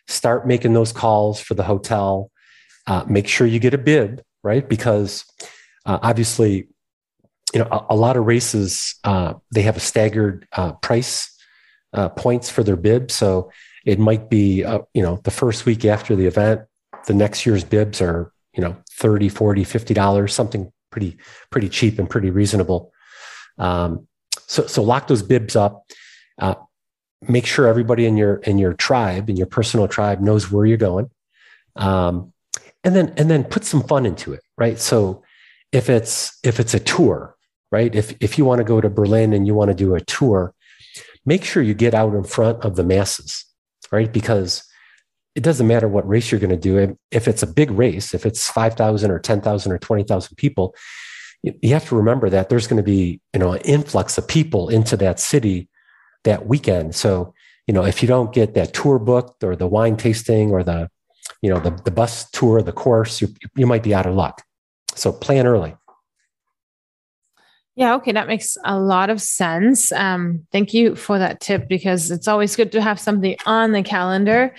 start 0.09 0.47
making 0.47 0.73
those 0.73 0.93
calls 0.93 1.41
for 1.41 1.55
the 1.55 1.63
hotel. 1.63 2.31
Uh, 2.87 3.05
make 3.07 3.29
sure 3.29 3.47
you 3.47 3.59
get 3.59 3.75
a 3.75 3.79
bib, 3.79 4.23
right? 4.43 4.69
Because 4.69 5.25
uh, 5.87 5.99
obviously, 6.03 6.69
you 7.53 7.61
know, 7.61 7.69
a, 7.71 7.87
a 7.91 7.97
lot 7.97 8.17
of 8.17 8.27
races 8.27 8.97
uh, 9.05 9.35
they 9.53 9.63
have 9.63 9.77
a 9.77 9.81
staggered 9.81 10.47
uh, 10.53 10.73
price 10.73 11.35
uh, 11.93 12.09
points 12.09 12.51
for 12.51 12.63
their 12.63 12.77
bib, 12.77 13.11
so 13.11 13.51
it 13.87 13.99
might 13.99 14.29
be 14.29 14.65
uh, 14.65 14.81
you 14.95 15.03
know 15.03 15.21
the 15.25 15.31
first 15.31 15.65
week 15.67 15.85
after 15.85 16.17
the 16.17 16.27
event, 16.27 16.63
the 17.07 17.15
next 17.15 17.47
year's 17.47 17.65
bibs 17.65 18.01
are 18.01 18.33
you 18.55 18.63
know 18.63 18.77
30 18.93 19.29
40 19.29 19.65
50 19.65 19.95
dollars 19.95 20.35
something 20.35 20.73
pretty 20.91 21.17
pretty 21.51 21.69
cheap 21.69 21.99
and 21.99 22.11
pretty 22.11 22.31
reasonable 22.31 22.93
um, 23.59 24.07
so 24.47 24.67
so 24.67 24.83
lock 24.83 25.07
those 25.07 25.23
bibs 25.23 25.57
up 25.57 25.85
uh, 26.39 26.55
make 27.23 27.47
sure 27.47 27.67
everybody 27.67 28.07
in 28.07 28.17
your 28.17 28.37
in 28.37 28.59
your 28.59 28.75
tribe 28.75 29.29
in 29.29 29.37
your 29.37 29.47
personal 29.47 29.89
tribe 29.89 30.21
knows 30.21 30.51
where 30.51 30.67
you're 30.67 30.77
going. 30.77 31.11
Um, 31.77 32.33
and 32.85 32.95
then 32.95 33.13
and 33.17 33.31
then 33.31 33.45
put 33.45 33.65
some 33.65 33.83
fun 33.83 34.07
into 34.07 34.33
it 34.33 34.43
right? 34.57 34.79
So 34.79 35.23
if 35.73 35.91
it's 35.91 36.39
if 36.45 36.61
it's 36.61 36.75
a 36.75 36.81
tour 36.81 37.37
right? 37.71 37.95
If 37.95 38.15
if 38.21 38.39
you 38.39 38.45
want 38.45 38.59
to 38.59 38.65
go 38.65 38.81
to 38.81 38.89
berlin 38.89 39.33
and 39.33 39.47
you 39.47 39.55
want 39.55 39.69
to 39.69 39.75
do 39.75 39.95
a 39.95 40.01
tour 40.01 40.55
make 41.27 41.45
sure 41.45 41.63
you 41.63 41.75
get 41.75 41.95
out 41.95 42.15
in 42.15 42.25
front 42.25 42.65
of 42.65 42.77
the 42.77 42.85
masses 42.85 43.45
right? 43.91 44.13
Because 44.13 44.63
it 45.35 45.43
doesn't 45.43 45.67
matter 45.67 45.89
what 45.89 46.09
race 46.09 46.33
you're 46.33 46.41
going 46.41 46.51
to 46.51 46.57
do. 46.57 46.97
If 47.11 47.29
it's 47.29 47.43
a 47.43 47.47
big 47.47 47.71
race 47.71 48.15
if 48.15 48.27
it's 48.27 48.49
5000 48.49 49.11
or 49.11 49.19
10000 49.19 49.73
or 49.73 49.79
20000 49.79 50.37
people 50.37 50.75
you 51.43 51.73
have 51.73 51.89
to 51.89 51.97
remember 51.97 52.29
that 52.31 52.49
there's 52.49 52.67
going 52.67 52.79
to 52.79 52.83
be 52.83 53.21
you 53.33 53.41
know 53.41 53.53
an 53.53 53.61
influx 53.63 54.19
of 54.19 54.27
people 54.27 54.69
into 54.69 54.97
that 54.97 55.21
city 55.21 55.69
that 56.25 56.47
weekend 56.47 56.95
so 56.95 57.33
you 57.67 57.75
know 57.75 57.85
if 57.85 58.03
you 58.03 58.09
don't 58.09 58.33
get 58.33 58.55
that 58.55 58.75
tour 58.75 58.99
booked 58.99 59.45
or 59.45 59.57
the 59.57 59.67
wine 59.67 59.97
tasting 59.97 60.51
or 60.51 60.63
the 60.63 60.89
you 61.43 61.51
know 61.51 61.61
the, 61.61 61.71
the 61.85 61.91
bus 61.91 62.29
tour 62.31 62.63
the 62.63 62.73
course 62.73 63.21
you, 63.21 63.29
you 63.57 63.67
might 63.67 63.83
be 63.83 63.95
out 63.95 64.07
of 64.07 64.15
luck 64.15 64.43
so 64.95 65.13
plan 65.13 65.47
early 65.47 65.75
yeah, 67.79 67.95
okay, 67.95 68.11
that 68.11 68.27
makes 68.27 68.57
a 68.65 68.77
lot 68.77 69.09
of 69.09 69.23
sense. 69.23 69.93
Um, 69.93 70.45
thank 70.51 70.75
you 70.75 70.97
for 70.97 71.17
that 71.21 71.39
tip 71.39 71.69
because 71.69 72.11
it's 72.11 72.27
always 72.27 72.57
good 72.57 72.73
to 72.73 72.83
have 72.83 72.99
something 72.99 73.37
on 73.47 73.71
the 73.71 73.85
calendar. 73.85 74.53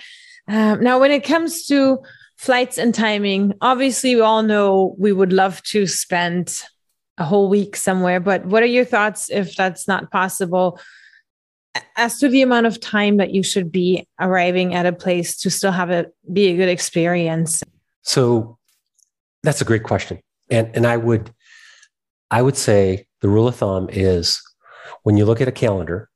Um, 0.48 0.82
now, 0.82 0.98
when 0.98 1.10
it 1.10 1.22
comes 1.22 1.66
to 1.66 1.98
flights 2.38 2.78
and 2.78 2.94
timing, 2.94 3.52
obviously, 3.60 4.14
we 4.14 4.22
all 4.22 4.42
know 4.42 4.96
we 4.98 5.12
would 5.12 5.34
love 5.34 5.62
to 5.64 5.86
spend 5.86 6.62
a 7.18 7.24
whole 7.24 7.50
week 7.50 7.76
somewhere, 7.76 8.20
but 8.20 8.46
what 8.46 8.62
are 8.62 8.66
your 8.66 8.86
thoughts 8.86 9.28
if 9.28 9.54
that's 9.54 9.86
not 9.86 10.10
possible? 10.10 10.80
As 11.96 12.18
to 12.18 12.28
the 12.28 12.42
amount 12.42 12.66
of 12.66 12.80
time 12.80 13.18
that 13.18 13.32
you 13.32 13.42
should 13.42 13.70
be 13.70 14.06
arriving 14.18 14.74
at 14.74 14.86
a 14.86 14.92
place 14.92 15.36
to 15.38 15.50
still 15.50 15.72
have 15.72 15.90
it 15.90 16.14
be 16.32 16.48
a 16.48 16.56
good 16.56 16.68
experience. 16.68 17.62
So 18.02 18.58
that's 19.42 19.60
a 19.60 19.64
great 19.64 19.84
question. 19.84 20.20
And 20.50 20.70
and 20.74 20.86
I 20.86 20.96
would 20.96 21.32
I 22.30 22.42
would 22.42 22.56
say 22.56 23.06
the 23.20 23.28
rule 23.28 23.48
of 23.48 23.56
thumb 23.56 23.88
is 23.90 24.40
when 25.02 25.16
you 25.16 25.24
look 25.24 25.40
at 25.40 25.48
a 25.48 25.52
calendar 25.52 26.08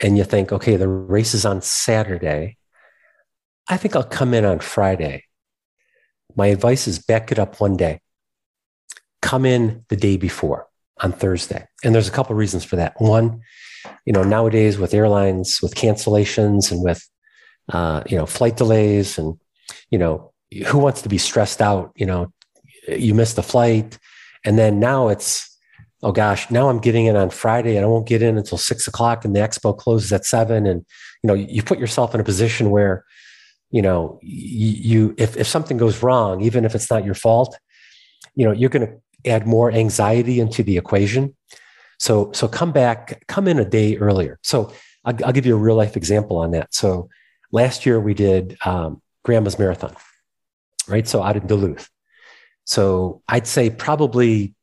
and 0.00 0.16
you 0.16 0.24
think, 0.24 0.52
okay, 0.52 0.76
the 0.76 0.88
race 0.88 1.34
is 1.34 1.46
on 1.46 1.62
Saturday, 1.62 2.56
I 3.68 3.76
think 3.76 3.96
I'll 3.96 4.04
come 4.04 4.34
in 4.34 4.44
on 4.44 4.60
Friday. 4.60 5.24
My 6.34 6.48
advice 6.48 6.86
is 6.86 6.98
back 6.98 7.32
it 7.32 7.38
up 7.38 7.60
one 7.60 7.76
day. 7.76 8.00
Come 9.22 9.46
in 9.46 9.84
the 9.88 9.96
day 9.96 10.16
before 10.16 10.68
on 11.00 11.12
Thursday. 11.12 11.66
And 11.82 11.94
there's 11.94 12.08
a 12.08 12.12
couple 12.12 12.36
reasons 12.36 12.64
for 12.64 12.76
that. 12.76 13.00
One, 13.00 13.40
you 14.04 14.12
know, 14.12 14.22
nowadays 14.22 14.78
with 14.78 14.94
airlines, 14.94 15.60
with 15.62 15.74
cancellations 15.74 16.70
and 16.70 16.82
with, 16.82 17.08
uh, 17.72 18.02
you 18.06 18.16
know, 18.16 18.26
flight 18.26 18.56
delays 18.56 19.18
and, 19.18 19.38
you 19.90 19.98
know, 19.98 20.32
who 20.66 20.78
wants 20.78 21.02
to 21.02 21.08
be 21.08 21.18
stressed 21.18 21.60
out? 21.60 21.92
You 21.96 22.06
know, 22.06 22.32
you 22.88 23.14
missed 23.14 23.36
the 23.36 23.42
flight. 23.42 23.98
And 24.44 24.58
then 24.58 24.78
now 24.78 25.08
it's, 25.08 25.58
oh 26.02 26.12
gosh, 26.12 26.50
now 26.50 26.68
I'm 26.68 26.78
getting 26.78 27.06
in 27.06 27.16
on 27.16 27.30
Friday 27.30 27.76
and 27.76 27.84
I 27.84 27.88
won't 27.88 28.06
get 28.06 28.22
in 28.22 28.38
until 28.38 28.58
six 28.58 28.86
o'clock 28.86 29.24
and 29.24 29.34
the 29.34 29.40
expo 29.40 29.76
closes 29.76 30.12
at 30.12 30.24
seven. 30.24 30.66
And, 30.66 30.84
you 31.22 31.28
know, 31.28 31.34
you 31.34 31.62
put 31.62 31.78
yourself 31.78 32.14
in 32.14 32.20
a 32.20 32.24
position 32.24 32.70
where, 32.70 33.04
you 33.70 33.82
know, 33.82 34.20
you, 34.22 35.14
if, 35.18 35.36
if 35.36 35.46
something 35.46 35.76
goes 35.76 36.02
wrong, 36.02 36.40
even 36.42 36.64
if 36.64 36.74
it's 36.74 36.90
not 36.90 37.04
your 37.04 37.14
fault, 37.14 37.58
you 38.34 38.46
know, 38.46 38.52
you're 38.52 38.70
going 38.70 38.86
to 38.86 39.30
add 39.30 39.46
more 39.46 39.72
anxiety 39.72 40.38
into 40.38 40.62
the 40.62 40.76
equation. 40.76 41.35
So, 41.98 42.32
so 42.32 42.48
come 42.48 42.72
back, 42.72 43.24
come 43.26 43.48
in 43.48 43.58
a 43.58 43.64
day 43.64 43.96
earlier. 43.96 44.38
So 44.42 44.72
I'll, 45.04 45.14
I'll 45.24 45.32
give 45.32 45.46
you 45.46 45.54
a 45.54 45.58
real 45.58 45.76
life 45.76 45.96
example 45.96 46.36
on 46.36 46.50
that. 46.52 46.74
So 46.74 47.08
last 47.52 47.86
year 47.86 48.00
we 48.00 48.14
did 48.14 48.56
um, 48.64 49.00
Grandma's 49.24 49.58
Marathon, 49.58 49.94
right? 50.88 51.06
So 51.06 51.22
out 51.22 51.36
in 51.36 51.46
Duluth. 51.46 51.88
So 52.64 53.22
I'd 53.28 53.46
say 53.46 53.70
probably 53.70 54.54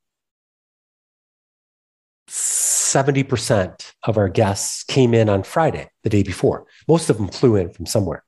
70% 2.30 3.94
of 4.04 4.18
our 4.18 4.30
guests 4.30 4.84
came 4.84 5.14
in 5.14 5.30
on 5.30 5.44
Friday, 5.44 5.90
the 6.04 6.10
day 6.10 6.24
before. 6.24 6.66
Most 6.88 7.10
of 7.10 7.18
them 7.18 7.28
flew 7.30 7.56
in 7.56 7.70
from 7.70 7.86
somewhere. 7.86 8.24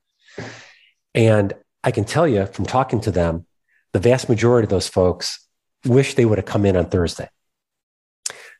And 1.14 1.54
I 1.84 1.92
can 1.92 2.04
tell 2.04 2.28
you 2.28 2.46
from 2.48 2.66
talking 2.66 3.00
to 3.02 3.12
them, 3.12 3.46
the 3.94 4.00
vast 4.00 4.28
majority 4.28 4.66
of 4.66 4.70
those 4.70 4.88
folks 4.88 5.48
wish 5.86 6.16
they 6.16 6.26
would 6.26 6.38
have 6.38 6.46
come 6.46 6.66
in 6.66 6.76
on 6.76 6.90
Thursday 6.90 7.30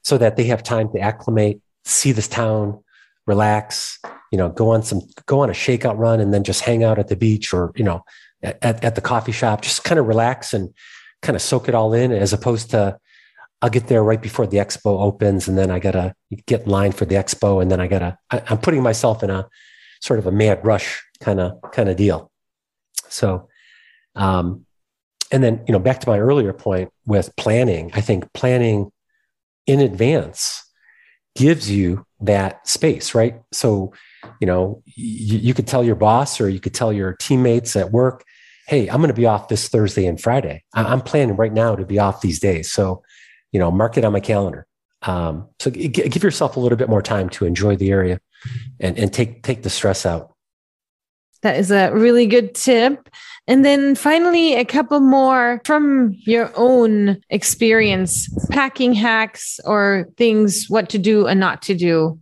so 0.06 0.20
that 0.20 0.36
they 0.36 0.44
have 0.44 0.62
time 0.62 0.88
to 0.92 1.00
acclimate, 1.00 1.60
see 1.84 2.12
this 2.12 2.28
town, 2.28 2.80
relax, 3.26 3.98
you 4.32 4.38
know, 4.38 4.50
go 4.50 4.70
on 4.70 4.84
some, 4.84 5.02
go 5.26 5.40
on 5.40 5.50
a 5.50 5.54
shakeout 5.54 5.98
run 5.98 6.20
and 6.20 6.32
then 6.32 6.44
just 6.44 6.62
hang 6.62 6.84
out 6.84 7.00
at 7.00 7.08
the 7.08 7.16
beach 7.16 7.52
or, 7.52 7.72
you 7.76 7.84
know, 7.84 8.06
at, 8.44 8.84
at 8.84 8.94
the 8.94 9.02
coffee 9.02 9.32
shop, 9.32 9.62
just 9.62 9.84
kind 9.84 10.00
of 10.00 10.06
relax 10.06 10.54
and 10.54 10.72
kind 11.24 11.36
of 11.36 11.42
soak 11.42 11.68
it 11.68 11.74
all 11.74 11.92
in 11.92 12.12
as 12.12 12.34
opposed 12.34 12.70
to, 12.70 13.00
I'll 13.64 13.72
get 13.72 13.88
there 13.88 14.04
right 14.04 14.22
before 14.22 14.46
the 14.46 14.58
expo 14.58 15.02
opens, 15.02 15.48
and 15.48 15.58
then 15.58 15.72
I 15.72 15.80
gotta 15.80 16.14
get 16.46 16.64
in 16.64 16.70
line 16.70 16.92
for 16.92 17.06
the 17.06 17.16
expo, 17.16 17.64
and 17.64 17.72
then 17.72 17.80
I 17.80 17.88
gotta. 17.88 18.16
I, 18.30 18.44
I'm 18.48 18.60
putting 18.60 18.84
myself 18.84 19.24
in 19.24 19.32
a 19.32 19.48
sort 20.02 20.20
of 20.20 20.28
a 20.28 20.32
mad 20.32 20.64
rush 20.64 21.02
kind 21.20 21.40
of 21.40 21.60
kind 21.72 21.90
of 21.90 21.96
deal. 21.96 22.30
So, 23.10 23.48
um, 24.14 24.66
and 25.32 25.42
then 25.42 25.64
you 25.68 25.72
know 25.72 25.80
back 25.80 26.02
to 26.02 26.10
my 26.10 26.20
earlier 26.20 26.54
point 26.54 26.92
with 27.08 27.36
planning. 27.38 27.90
I 27.96 28.02
think 28.02 28.32
planning 28.34 28.92
in 29.68 29.80
advance 29.80 30.64
gives 31.36 31.70
you 31.70 32.06
that 32.22 32.68
space, 32.68 33.14
right? 33.14 33.42
So, 33.52 33.94
you 34.40 34.48
know, 34.48 34.82
you, 34.86 35.38
you 35.40 35.54
could 35.54 35.68
tell 35.68 35.84
your 35.84 35.96
boss 35.96 36.40
or 36.40 36.50
you 36.50 36.60
could 36.60 36.74
tell 36.74 36.94
your 36.94 37.14
teammates 37.14 37.76
at 37.76 37.92
work, 37.92 38.24
"Hey, 38.68 38.88
I'm 38.88 38.98
going 38.98 39.10
to 39.10 39.14
be 39.14 39.26
off 39.26 39.50
this 39.50 39.68
Thursday 39.68 40.06
and 40.06 40.20
Friday. 40.20 40.64
I'm 40.74 41.02
planning 41.02 41.36
right 41.36 41.54
now 41.54 41.76
to 41.76 41.86
be 41.86 42.00
off 42.00 42.22
these 42.22 42.40
days." 42.40 42.72
So 42.72 43.04
you 43.56 43.60
know, 43.60 43.72
mark 43.72 43.98
it 43.98 44.04
on 44.04 44.12
my 44.12 44.20
calendar. 44.20 44.68
Um, 45.04 45.48
so 45.60 45.72
g- 45.72 45.88
give 45.88 46.22
yourself 46.22 46.58
a 46.58 46.60
little 46.60 46.78
bit 46.78 46.90
more 46.90 47.02
time 47.02 47.30
to 47.30 47.46
enjoy 47.46 47.78
the 47.78 47.90
area 47.90 48.20
and, 48.82 49.00
and 49.00 49.14
take, 49.14 49.44
take 49.44 49.64
the 49.64 49.70
stress 49.70 50.06
out. 50.06 50.34
That 51.42 51.56
is 51.56 51.72
a 51.72 51.90
really 51.94 52.28
good 52.28 52.54
tip. 52.54 53.10
And 53.48 53.64
then 53.64 53.94
finally, 53.94 54.56
a 54.56 54.66
couple 54.66 55.00
more 55.00 55.62
from 55.66 56.16
your 56.26 56.52
own 56.56 57.22
experience, 57.30 58.28
packing 58.50 58.94
hacks 58.94 59.60
or 59.66 60.08
things, 60.18 60.66
what 60.68 60.90
to 60.90 60.98
do 60.98 61.28
and 61.28 61.40
not 61.40 61.62
to 61.64 61.76
do. 61.76 62.20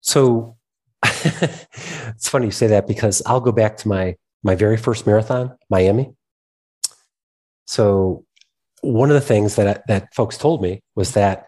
So 0.00 0.56
it's 1.04 2.28
funny 2.28 2.46
you 2.46 2.52
say 2.52 2.68
that 2.68 2.86
because 2.86 3.22
I'll 3.26 3.40
go 3.40 3.52
back 3.52 3.76
to 3.78 3.88
my 3.88 4.16
my 4.42 4.54
very 4.54 4.78
first 4.78 5.06
marathon, 5.06 5.54
Miami. 5.68 6.14
So 7.66 8.24
one 8.80 9.10
of 9.10 9.14
the 9.14 9.20
things 9.20 9.56
that 9.56 9.86
that 9.86 10.14
folks 10.14 10.38
told 10.38 10.62
me 10.62 10.82
was 10.94 11.12
that 11.12 11.46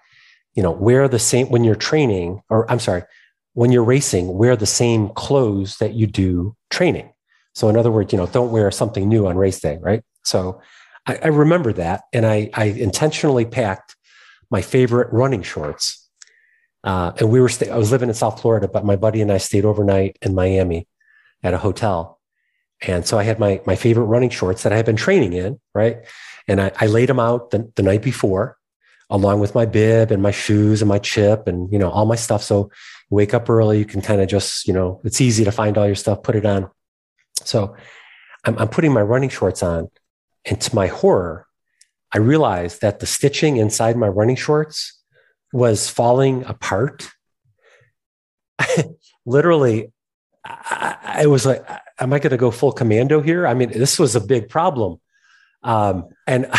you 0.55 0.63
know 0.63 0.71
wear 0.71 1.09
the 1.09 1.19
same 1.19 1.49
when 1.49 1.65
you're 1.65 1.75
training 1.75 2.43
or 2.49 2.71
i'm 2.71 2.79
sorry 2.79 3.03
when 3.55 3.73
you're 3.73 3.85
racing 3.85 4.37
wear 4.37 4.57
the 4.57 4.67
same 4.67 5.09
clothes 5.11 5.79
that 5.79 5.95
you 5.95 6.07
do 6.07 6.55
training 6.71 7.12
so 7.55 7.69
in 7.69 7.77
other 7.77 7.91
words 7.91 8.13
you 8.13 8.19
know 8.19 8.27
don't 8.27 8.53
wear 8.53 8.71
something 8.71 9.09
new 9.09 9.27
on 9.27 9.37
race 9.37 9.61
day 9.61 9.79
right 9.81 10.03
so 10.25 10.61
i, 11.07 11.19
I 11.23 11.29
remember 11.29 11.73
that 11.75 12.05
and 12.13 12.27
I, 12.27 12.51
I 12.55 12.65
intentionally 12.65 13.45
packed 13.45 13.97
my 14.51 14.63
favorite 14.63 15.13
running 15.13 15.43
shorts 15.43 16.09
uh, 16.85 17.13
and 17.19 17.31
we 17.31 17.41
were 17.41 17.49
sta- 17.49 17.71
i 17.71 17.77
was 17.77 17.91
living 17.91 18.09
in 18.09 18.15
south 18.15 18.41
florida 18.41 18.69
but 18.69 18.85
my 18.85 18.97
buddy 18.97 19.21
and 19.21 19.33
i 19.33 19.39
stayed 19.39 19.65
overnight 19.65 20.19
in 20.23 20.35
miami 20.35 20.87
at 21.43 21.55
a 21.55 21.59
hotel 21.59 22.21
and 22.81 23.07
so 23.07 23.19
i 23.19 23.23
had 23.23 23.39
my 23.39 23.61
my 23.67 23.77
favorite 23.77 24.05
running 24.05 24.31
shorts 24.31 24.63
that 24.63 24.73
i 24.73 24.77
had 24.77 24.87
been 24.87 24.97
training 24.97 25.33
in 25.33 25.61
right 25.75 26.05
and 26.49 26.61
I, 26.61 26.73
I 26.79 26.87
laid 26.87 27.09
them 27.09 27.21
out 27.21 27.51
the, 27.51 27.71
the 27.77 27.83
night 27.83 28.03
before, 28.03 28.57
along 29.11 29.41
with 29.41 29.55
my 29.55 29.67
bib 29.67 30.11
and 30.11 30.23
my 30.23 30.31
shoes 30.31 30.83
and 30.83 30.89
my 30.89 30.99
chip 30.99 31.47
and, 31.47 31.71
you 31.73 31.79
know, 31.79 31.91
all 31.91 32.07
my 32.07 32.17
stuff. 32.17 32.43
So 32.43 32.71
wake 33.11 33.35
up 33.35 33.49
early, 33.49 33.79
you 33.79 33.85
can 33.85 34.01
kind 34.01 34.21
of 34.21 34.29
just, 34.29 34.67
you 34.67 34.73
know, 34.73 35.01
it's 35.05 35.21
easy 35.21 35.45
to 35.45 35.53
find 35.53 35.77
all 35.77 35.87
your 35.87 35.95
stuff, 35.95 36.23
put 36.23 36.37
it 36.37 36.47
on. 36.47 36.71
So 37.47 37.77
I'm, 38.45 38.59
I'm 38.59 38.69
putting 38.69 38.93
my 38.93 39.03
running 39.03 39.31
shorts 39.31 39.63
on. 39.63 39.89
And 40.45 40.61
to 40.61 40.75
my 40.75 40.89
horror, 40.89 41.47
I 42.13 42.19
realized 42.19 42.81
that 42.81 43.01
the 43.01 43.07
stitching 43.07 43.57
inside 43.57 43.97
my 43.97 44.09
running 44.09 44.37
shorts 44.37 45.01
was 45.53 45.89
falling 45.89 46.45
apart. 46.45 47.09
Literally, 49.27 49.93
I, 50.45 50.97
I 51.03 51.27
was 51.27 51.47
like, 51.47 51.65
am 52.01 52.13
I 52.13 52.19
going 52.19 52.31
to 52.31 52.37
go 52.37 52.51
full 52.51 52.73
commando 52.73 53.21
here? 53.21 53.47
I 53.47 53.55
mean, 53.55 53.71
this 53.71 53.99
was 53.99 54.17
a 54.17 54.21
big 54.21 54.49
problem. 54.49 55.01
Um, 55.63 56.09
and 56.27 56.47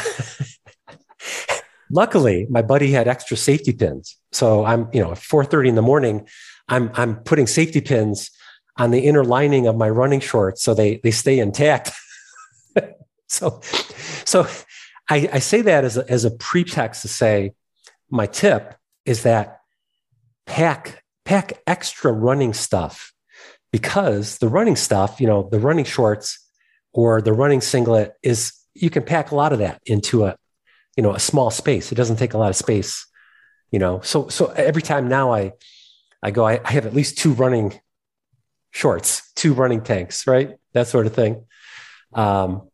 luckily 1.91 2.47
my 2.49 2.61
buddy 2.61 2.91
had 2.91 3.07
extra 3.07 3.35
safety 3.35 3.73
pins. 3.73 4.17
So 4.31 4.65
I'm, 4.65 4.89
you 4.93 5.01
know, 5.01 5.11
at 5.11 5.17
4.30 5.17 5.69
in 5.69 5.75
the 5.75 5.81
morning, 5.81 6.27
I'm, 6.69 6.89
I'm 6.93 7.17
putting 7.17 7.47
safety 7.47 7.81
pins 7.81 8.31
on 8.77 8.91
the 8.91 8.99
inner 8.99 9.23
lining 9.23 9.67
of 9.67 9.75
my 9.75 9.89
running 9.89 10.19
shorts 10.19 10.61
so 10.61 10.73
they, 10.73 10.97
they 10.97 11.11
stay 11.11 11.39
intact. 11.39 11.91
so, 13.27 13.61
so 14.25 14.47
I, 15.09 15.29
I 15.33 15.39
say 15.39 15.61
that 15.61 15.83
as 15.83 15.97
a, 15.97 16.09
as 16.09 16.25
a 16.25 16.31
pretext 16.31 17.03
to 17.03 17.07
say 17.07 17.53
my 18.09 18.25
tip 18.25 18.75
is 19.05 19.23
that 19.23 19.59
pack, 20.45 21.03
pack 21.25 21.61
extra 21.67 22.11
running 22.11 22.53
stuff 22.53 23.13
because 23.71 24.37
the 24.37 24.47
running 24.47 24.75
stuff, 24.75 25.19
you 25.19 25.27
know, 25.27 25.49
the 25.51 25.59
running 25.59 25.85
shorts 25.85 26.39
or 26.93 27.21
the 27.21 27.33
running 27.33 27.61
singlet 27.61 28.13
is 28.21 28.53
you 28.73 28.89
can 28.89 29.03
pack 29.03 29.31
a 29.31 29.35
lot 29.35 29.53
of 29.53 29.59
that 29.59 29.81
into 29.85 30.25
a, 30.25 30.37
you 30.95 31.03
know, 31.03 31.13
a 31.13 31.19
small 31.19 31.49
space. 31.49 31.91
It 31.91 31.95
doesn't 31.95 32.17
take 32.17 32.33
a 32.33 32.37
lot 32.37 32.49
of 32.49 32.55
space, 32.55 33.07
you 33.71 33.79
know. 33.79 33.99
So 34.01 34.27
so 34.27 34.47
every 34.51 34.81
time 34.81 35.07
now 35.07 35.33
I 35.33 35.53
I 36.21 36.31
go, 36.31 36.45
I, 36.45 36.59
I 36.63 36.71
have 36.71 36.85
at 36.85 36.93
least 36.93 37.17
two 37.17 37.33
running 37.33 37.79
shorts, 38.73 39.31
two 39.35 39.53
running 39.53 39.81
tanks, 39.81 40.27
right? 40.27 40.55
That 40.73 40.87
sort 40.87 41.05
of 41.05 41.13
thing. 41.13 41.45
Um, 42.13 42.69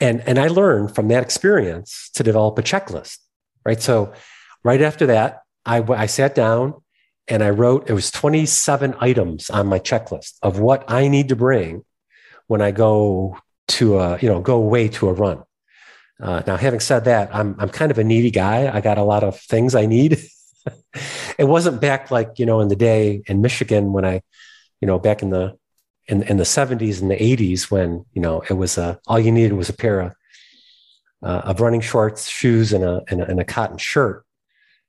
and 0.00 0.20
and 0.26 0.38
I 0.38 0.48
learned 0.48 0.94
from 0.94 1.08
that 1.08 1.22
experience 1.22 2.10
to 2.14 2.22
develop 2.22 2.58
a 2.58 2.62
checklist, 2.62 3.18
right? 3.64 3.80
So 3.80 4.12
right 4.64 4.82
after 4.82 5.06
that, 5.06 5.42
I 5.64 5.82
I 5.82 6.06
sat 6.06 6.34
down 6.34 6.74
and 7.28 7.42
I 7.42 7.50
wrote, 7.50 7.90
it 7.90 7.92
was 7.92 8.10
27 8.10 8.94
items 9.00 9.50
on 9.50 9.66
my 9.66 9.78
checklist 9.78 10.34
of 10.42 10.60
what 10.60 10.84
I 10.88 11.08
need 11.08 11.28
to 11.30 11.36
bring 11.36 11.84
when 12.46 12.62
I 12.62 12.70
go 12.70 13.38
to 13.68 13.98
a, 13.98 14.18
you 14.20 14.28
know, 14.28 14.40
go 14.40 14.56
away 14.56 14.88
to 14.88 15.08
a 15.08 15.12
run. 15.12 15.42
Uh, 16.20 16.42
now, 16.46 16.56
having 16.56 16.80
said 16.80 17.04
that, 17.04 17.34
I'm, 17.34 17.56
I'm 17.58 17.68
kind 17.68 17.90
of 17.90 17.98
a 17.98 18.04
needy 18.04 18.30
guy. 18.30 18.70
I 18.72 18.80
got 18.80 18.96
a 18.96 19.02
lot 19.02 19.24
of 19.24 19.38
things 19.40 19.74
I 19.74 19.86
need. 19.86 20.18
it 21.38 21.44
wasn't 21.44 21.80
back 21.80 22.10
like, 22.10 22.38
you 22.38 22.46
know, 22.46 22.60
in 22.60 22.68
the 22.68 22.76
day 22.76 23.22
in 23.26 23.42
Michigan 23.42 23.92
when 23.92 24.04
I, 24.04 24.22
you 24.80 24.86
know, 24.86 24.98
back 24.98 25.22
in 25.22 25.30
the, 25.30 25.56
in, 26.08 26.22
in 26.22 26.36
the 26.36 26.44
70s 26.44 27.00
and 27.00 27.10
the 27.10 27.16
80s 27.16 27.70
when, 27.70 28.04
you 28.12 28.22
know, 28.22 28.42
it 28.48 28.54
was 28.54 28.78
a, 28.78 28.98
all 29.06 29.18
you 29.18 29.32
needed 29.32 29.54
was 29.54 29.68
a 29.68 29.74
pair 29.74 30.00
of, 30.00 30.12
uh, 31.22 31.42
of 31.44 31.60
running 31.60 31.80
shorts, 31.80 32.28
shoes, 32.28 32.72
and 32.72 32.84
a, 32.84 33.02
and 33.08 33.20
a, 33.20 33.26
and 33.26 33.40
a 33.40 33.44
cotton 33.44 33.78
shirt 33.78 34.26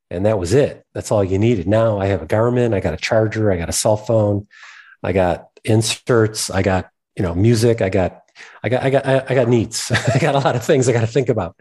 and 0.10 0.26
that 0.26 0.40
was 0.40 0.54
it. 0.54 0.86
That's 0.94 1.12
all 1.12 1.24
you 1.24 1.38
needed. 1.38 1.68
Now 1.68 2.00
I 2.00 2.08
have 2.08 2.22
a 2.22 2.28
Garmin, 2.28 2.74
I 2.74 2.80
got 2.80 2.94
a 2.94 2.98
charger, 2.98 3.52
I 3.52 3.58
got 3.58 3.70
a 3.70 3.74
cell 3.74 3.98
phone, 3.98 4.48
I 5.04 5.12
got 5.12 5.48
inserts, 5.64 6.50
I 6.50 6.62
got 6.62 6.90
you 7.16 7.24
know 7.24 7.36
music, 7.36 7.82
I 7.82 7.90
got 7.90 8.24
I 8.64 8.70
got 8.70 8.84
I 8.84 8.90
got 8.90 9.06
I 9.06 9.36
got 9.36 9.48
needs. 9.48 9.92
I 10.14 10.20
got 10.20 10.36
a 10.36 10.40
lot 10.40 10.56
of 10.56 10.64
things 10.64 10.88
I 10.88 10.94
got 10.94 11.02
to 11.02 11.08
think 11.08 11.30
about. 11.30 11.58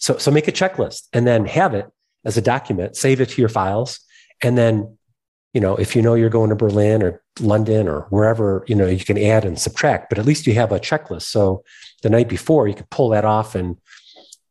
So 0.00 0.18
so 0.18 0.30
make 0.30 0.48
a 0.48 0.52
checklist 0.52 1.08
and 1.12 1.26
then 1.26 1.46
have 1.46 1.74
it 1.74 1.86
as 2.24 2.36
a 2.36 2.42
document, 2.42 2.96
save 2.96 3.20
it 3.20 3.30
to 3.30 3.40
your 3.40 3.48
files, 3.48 4.00
and 4.42 4.58
then 4.58 4.98
you 5.52 5.60
know 5.60 5.76
if 5.76 5.96
you 5.96 6.02
know 6.02 6.14
you're 6.14 6.28
going 6.30 6.50
to 6.50 6.56
Berlin 6.56 7.02
or 7.02 7.22
London 7.40 7.88
or 7.88 8.02
wherever 8.10 8.64
you 8.66 8.74
know 8.74 8.86
you 8.86 9.04
can 9.04 9.18
add 9.18 9.44
and 9.44 9.58
subtract, 9.58 10.08
but 10.08 10.18
at 10.18 10.26
least 10.26 10.46
you 10.46 10.54
have 10.54 10.72
a 10.72 10.80
checklist. 10.80 11.22
So 11.22 11.64
the 12.02 12.10
night 12.10 12.28
before 12.28 12.68
you 12.68 12.74
could 12.74 12.90
pull 12.90 13.10
that 13.10 13.24
off 13.24 13.54
and 13.54 13.76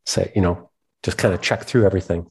say 0.05 0.31
you 0.35 0.41
know 0.41 0.69
just 1.03 1.17
kind 1.17 1.33
of 1.33 1.41
check 1.41 1.63
through 1.63 1.85
everything. 1.85 2.29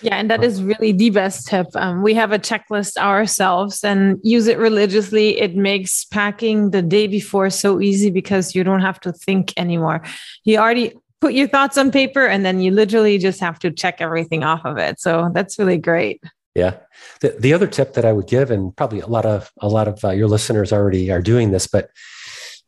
Yeah, 0.00 0.16
and 0.16 0.30
that 0.30 0.42
is 0.42 0.62
really 0.62 0.92
the 0.92 1.10
best 1.10 1.46
tip. 1.46 1.66
Um, 1.74 2.02
we 2.02 2.14
have 2.14 2.32
a 2.32 2.38
checklist 2.38 2.96
ourselves 2.96 3.84
and 3.84 4.18
use 4.22 4.46
it 4.46 4.58
religiously. 4.58 5.38
It 5.40 5.56
makes 5.56 6.04
packing 6.04 6.70
the 6.70 6.82
day 6.82 7.06
before 7.06 7.48
so 7.50 7.80
easy 7.80 8.10
because 8.10 8.54
you 8.54 8.64
don't 8.64 8.80
have 8.80 9.00
to 9.00 9.12
think 9.12 9.52
anymore. 9.56 10.02
You 10.44 10.58
already 10.58 10.92
put 11.20 11.32
your 11.32 11.48
thoughts 11.48 11.78
on 11.78 11.90
paper 11.90 12.26
and 12.26 12.44
then 12.44 12.60
you 12.60 12.70
literally 12.70 13.18
just 13.18 13.40
have 13.40 13.58
to 13.60 13.70
check 13.70 14.00
everything 14.00 14.44
off 14.44 14.64
of 14.64 14.76
it. 14.78 15.00
So 15.00 15.30
that's 15.32 15.58
really 15.58 15.78
great. 15.78 16.22
Yeah. 16.54 16.76
The, 17.20 17.36
the 17.38 17.52
other 17.52 17.66
tip 17.66 17.94
that 17.94 18.04
I 18.04 18.12
would 18.12 18.28
give, 18.28 18.50
and 18.50 18.76
probably 18.76 19.00
a 19.00 19.06
lot 19.06 19.26
of 19.26 19.50
a 19.60 19.68
lot 19.68 19.88
of 19.88 20.04
uh, 20.04 20.10
your 20.10 20.28
listeners 20.28 20.72
already 20.72 21.10
are 21.10 21.22
doing 21.22 21.50
this, 21.50 21.66
but 21.66 21.90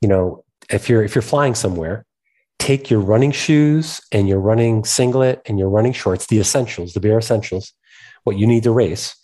you 0.00 0.08
know, 0.08 0.44
if 0.70 0.88
you're 0.88 1.04
if 1.04 1.14
you're 1.14 1.22
flying 1.22 1.54
somewhere 1.54 2.04
take 2.58 2.90
your 2.90 3.00
running 3.00 3.32
shoes 3.32 4.00
and 4.12 4.28
your 4.28 4.40
running 4.40 4.84
singlet 4.84 5.40
and 5.46 5.58
your 5.58 5.68
running 5.68 5.92
shorts, 5.92 6.26
the 6.26 6.40
essentials, 6.40 6.94
the 6.94 7.00
bare 7.00 7.18
essentials, 7.18 7.72
what 8.24 8.36
you 8.36 8.46
need 8.46 8.62
to 8.62 8.70
race, 8.70 9.14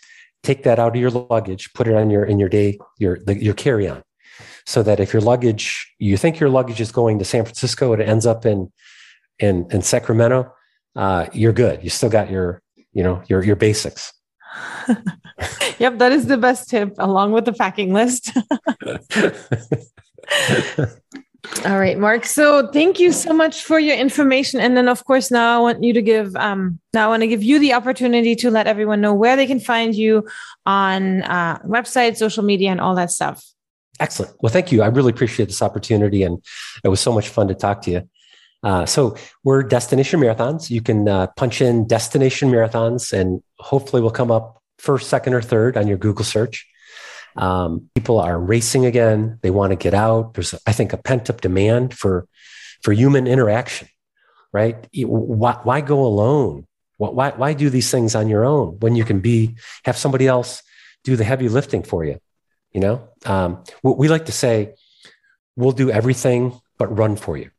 take 0.43 0.63
that 0.65 0.79
out 0.79 0.95
of 0.95 1.01
your 1.01 1.11
luggage, 1.11 1.73
put 1.73 1.89
it 1.89 1.95
on 1.95 2.11
your 2.11 2.25
in 2.25 2.39
your 2.39 2.49
day 2.49 2.79
your 2.99 3.19
the, 3.27 3.43
your 3.43 3.55
carry 3.55 3.89
on, 3.89 4.03
so 4.67 4.83
that 4.83 5.01
if 5.01 5.13
your 5.13 5.23
luggage 5.23 5.93
you 5.99 6.17
think 6.17 6.39
your 6.39 6.51
luggage 6.51 6.81
is 6.81 6.93
going 6.93 7.19
to 7.19 7.25
San 7.25 7.45
Francisco 7.45 7.93
it 7.93 8.01
ends 8.01 8.27
up 8.27 8.45
in 8.47 8.71
in 9.39 9.67
in 9.71 9.83
Sacramento, 9.83 10.53
uh, 10.95 11.27
you're 11.33 11.53
good. 11.53 11.83
You 11.83 11.91
still 11.91 12.11
got 12.11 12.31
your 12.31 12.63
you 12.93 13.03
know 13.03 13.23
your 13.29 13.43
your 13.43 13.57
basics. 13.57 14.13
yep, 15.79 15.99
that 15.99 16.13
is 16.13 16.27
the 16.27 16.37
best 16.37 16.71
tip 16.71 16.95
along 16.99 17.33
with 17.33 17.45
the 17.45 17.53
packing 17.53 17.93
list. 17.93 18.31
All 21.65 21.79
right, 21.79 21.99
Mark. 21.99 22.25
So 22.25 22.69
thank 22.69 23.01
you 23.01 23.13
so 23.13 23.33
much 23.33 23.65
for 23.65 23.79
your 23.79 23.97
information. 23.97 24.61
And 24.61 24.77
then, 24.77 24.89
of 24.89 25.05
course, 25.05 25.31
now 25.31 25.59
I 25.59 25.61
want 25.61 25.83
you 25.83 25.93
to 25.93 26.01
give, 26.01 26.35
um, 26.37 26.79
now 26.95 27.07
I 27.07 27.09
want 27.09 27.23
to 27.23 27.27
give 27.27 27.43
you 27.43 27.59
the 27.59 27.73
opportunity 27.73 28.37
to 28.37 28.51
let 28.51 28.67
everyone 28.67 29.01
know 29.01 29.13
where 29.13 29.37
they 29.37 29.47
can 29.47 29.59
find 29.59 29.95
you 29.95 30.27
on 30.67 31.23
uh, 31.23 31.59
website, 31.61 32.17
social 32.17 32.45
media, 32.45 32.71
and 32.71 32.81
all 32.81 32.95
that 32.95 33.11
stuff. 33.11 33.45
Excellent. 34.01 34.35
Well, 34.41 34.53
thank 34.53 34.73
you. 34.73 34.83
I 34.83 34.87
really 34.87 35.11
appreciate 35.11 35.47
this 35.47 35.63
opportunity, 35.63 36.23
and 36.23 36.43
it 36.85 36.89
was 36.89 37.01
so 37.01 37.13
much 37.13 37.29
fun 37.29 37.49
to 37.49 37.55
talk 37.55 37.83
to 37.83 37.91
you. 37.91 38.09
Uh, 38.63 38.87
so 38.87 39.17
we're 39.43 39.63
destination 39.63 40.21
marathons. 40.21 40.71
You 40.71 40.81
can 40.81 41.09
uh, 41.09 41.27
punch 41.37 41.61
in 41.61 41.87
destination 41.87 42.51
marathons, 42.51 43.13
and 43.13 43.43
hopefully, 43.59 44.03
we'll 44.03 44.13
come 44.13 44.31
up 44.31 44.63
first, 44.79 45.09
second, 45.09 45.35
or 45.35 45.43
third 45.43 45.77
on 45.77 45.89
your 45.89 45.99
Google 45.99 46.25
search. 46.25 46.67
Um, 47.37 47.89
people 47.95 48.21
are 48.21 48.39
racing 48.39 48.87
again. 48.87 49.39
They 49.43 49.51
want 49.51 49.71
to 49.71 49.77
get 49.77 49.95
out. 49.95 50.35
There's, 50.35 50.55
I 50.67 50.73
think, 50.73 50.93
a 50.93 50.97
pent 50.97 51.31
up 51.31 51.41
demand 51.41 51.95
for 51.95 52.27
for 52.83 52.93
human 52.93 53.27
interaction. 53.27 53.89
Right? 54.53 54.87
Why, 54.95 55.59
why 55.63 55.81
go 55.81 56.05
alone? 56.05 56.67
Why, 56.99 57.31
why 57.31 57.55
do 57.55 57.71
these 57.71 57.91
things 57.91 58.15
on 58.15 58.29
your 58.29 58.45
own 58.45 58.77
when 58.81 58.95
you 58.95 59.05
can 59.05 59.21
be 59.21 59.57
have 59.85 59.97
somebody 59.97 60.29
else 60.29 60.63
do 61.05 61.17
the 61.17 61.25
heavy 61.25 61.49
lifting 61.49 61.83
for 61.83 62.05
you? 62.05 62.19
You 62.71 62.81
know, 62.81 63.09
um, 63.27 63.65
we 63.83 64.09
like 64.09 64.27
to 64.27 64.33
say, 64.33 64.75
"We'll 65.57 65.73
do 65.73 65.91
everything 65.91 66.61
but 66.79 66.97
run 66.97 67.17
for 67.17 67.37
you." 67.37 67.51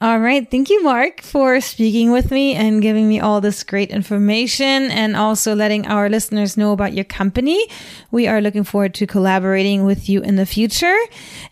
All 0.00 0.20
right. 0.20 0.48
Thank 0.48 0.70
you, 0.70 0.80
Mark, 0.84 1.22
for 1.22 1.60
speaking 1.60 2.12
with 2.12 2.30
me 2.30 2.54
and 2.54 2.80
giving 2.80 3.08
me 3.08 3.18
all 3.18 3.40
this 3.40 3.64
great 3.64 3.90
information 3.90 4.92
and 4.92 5.16
also 5.16 5.56
letting 5.56 5.88
our 5.88 6.08
listeners 6.08 6.56
know 6.56 6.70
about 6.70 6.92
your 6.92 7.04
company. 7.04 7.66
We 8.12 8.28
are 8.28 8.40
looking 8.40 8.62
forward 8.62 8.94
to 8.94 9.08
collaborating 9.08 9.84
with 9.84 10.08
you 10.08 10.22
in 10.22 10.36
the 10.36 10.46
future. 10.46 10.96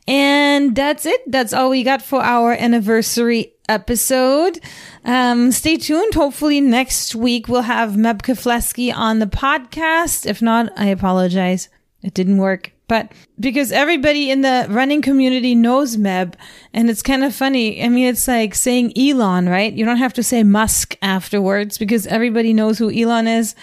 And 0.06 0.76
that's 0.76 1.06
it. 1.06 1.22
That's 1.26 1.52
all 1.52 1.70
we 1.70 1.82
got 1.82 2.02
for 2.02 2.22
our 2.22 2.52
anniversary 2.52 3.52
episode. 3.68 4.60
Um, 5.04 5.50
stay 5.50 5.76
tuned. 5.76 6.14
Hopefully 6.14 6.60
next 6.60 7.16
week 7.16 7.48
we'll 7.48 7.62
have 7.62 7.94
Meb 7.94 8.22
Keflezighi 8.22 8.94
on 8.94 9.18
the 9.18 9.26
podcast. 9.26 10.24
If 10.24 10.40
not, 10.40 10.72
I 10.76 10.86
apologize. 10.86 11.68
It 12.00 12.14
didn't 12.14 12.38
work 12.38 12.75
but 12.88 13.12
because 13.40 13.72
everybody 13.72 14.30
in 14.30 14.42
the 14.42 14.66
running 14.70 15.02
community 15.02 15.54
knows 15.54 15.96
Meb, 15.96 16.34
and 16.72 16.88
it's 16.88 17.02
kind 17.02 17.24
of 17.24 17.34
funny. 17.34 17.82
I 17.82 17.88
mean, 17.88 18.06
it's 18.06 18.28
like 18.28 18.54
saying 18.54 18.96
Elon, 18.96 19.48
right? 19.48 19.72
You 19.72 19.84
don't 19.84 19.96
have 19.96 20.14
to 20.14 20.22
say 20.22 20.42
Musk 20.44 20.96
afterwards 21.02 21.78
because 21.78 22.06
everybody 22.06 22.52
knows 22.52 22.78
who 22.78 22.90
Elon 22.90 23.26
is. 23.26 23.54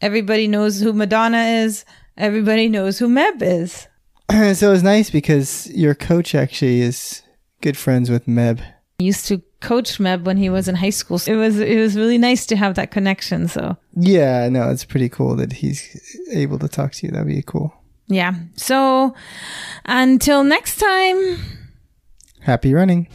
Everybody 0.00 0.48
knows 0.48 0.80
who 0.80 0.92
Madonna 0.92 1.42
is. 1.42 1.84
Everybody 2.16 2.68
knows 2.68 2.98
who 2.98 3.08
Meb 3.08 3.42
is. 3.42 3.86
so 4.58 4.72
it's 4.72 4.82
nice 4.82 5.10
because 5.10 5.70
your 5.70 5.94
coach 5.94 6.34
actually 6.34 6.80
is 6.80 7.22
good 7.60 7.76
friends 7.76 8.10
with 8.10 8.26
Meb. 8.26 8.60
I 9.00 9.02
used 9.02 9.26
to 9.26 9.42
coach 9.60 9.98
Meb 9.98 10.24
when 10.24 10.36
he 10.36 10.48
was 10.48 10.68
in 10.68 10.74
high 10.74 10.90
school. 10.90 11.18
So 11.18 11.32
it 11.32 11.36
was 11.36 11.58
it 11.58 11.78
was 11.78 11.96
really 11.96 12.18
nice 12.18 12.46
to 12.46 12.56
have 12.56 12.74
that 12.76 12.90
connection. 12.90 13.48
So 13.48 13.76
yeah, 13.94 14.48
no, 14.48 14.70
it's 14.70 14.84
pretty 14.84 15.08
cool 15.08 15.36
that 15.36 15.54
he's 15.54 16.24
able 16.32 16.58
to 16.58 16.68
talk 16.68 16.92
to 16.92 17.06
you. 17.06 17.12
That'd 17.12 17.28
be 17.28 17.42
cool. 17.42 17.74
Yeah. 18.10 18.34
So 18.56 19.14
until 19.86 20.44
next 20.44 20.78
time, 20.78 21.38
happy 22.40 22.74
running. 22.74 23.06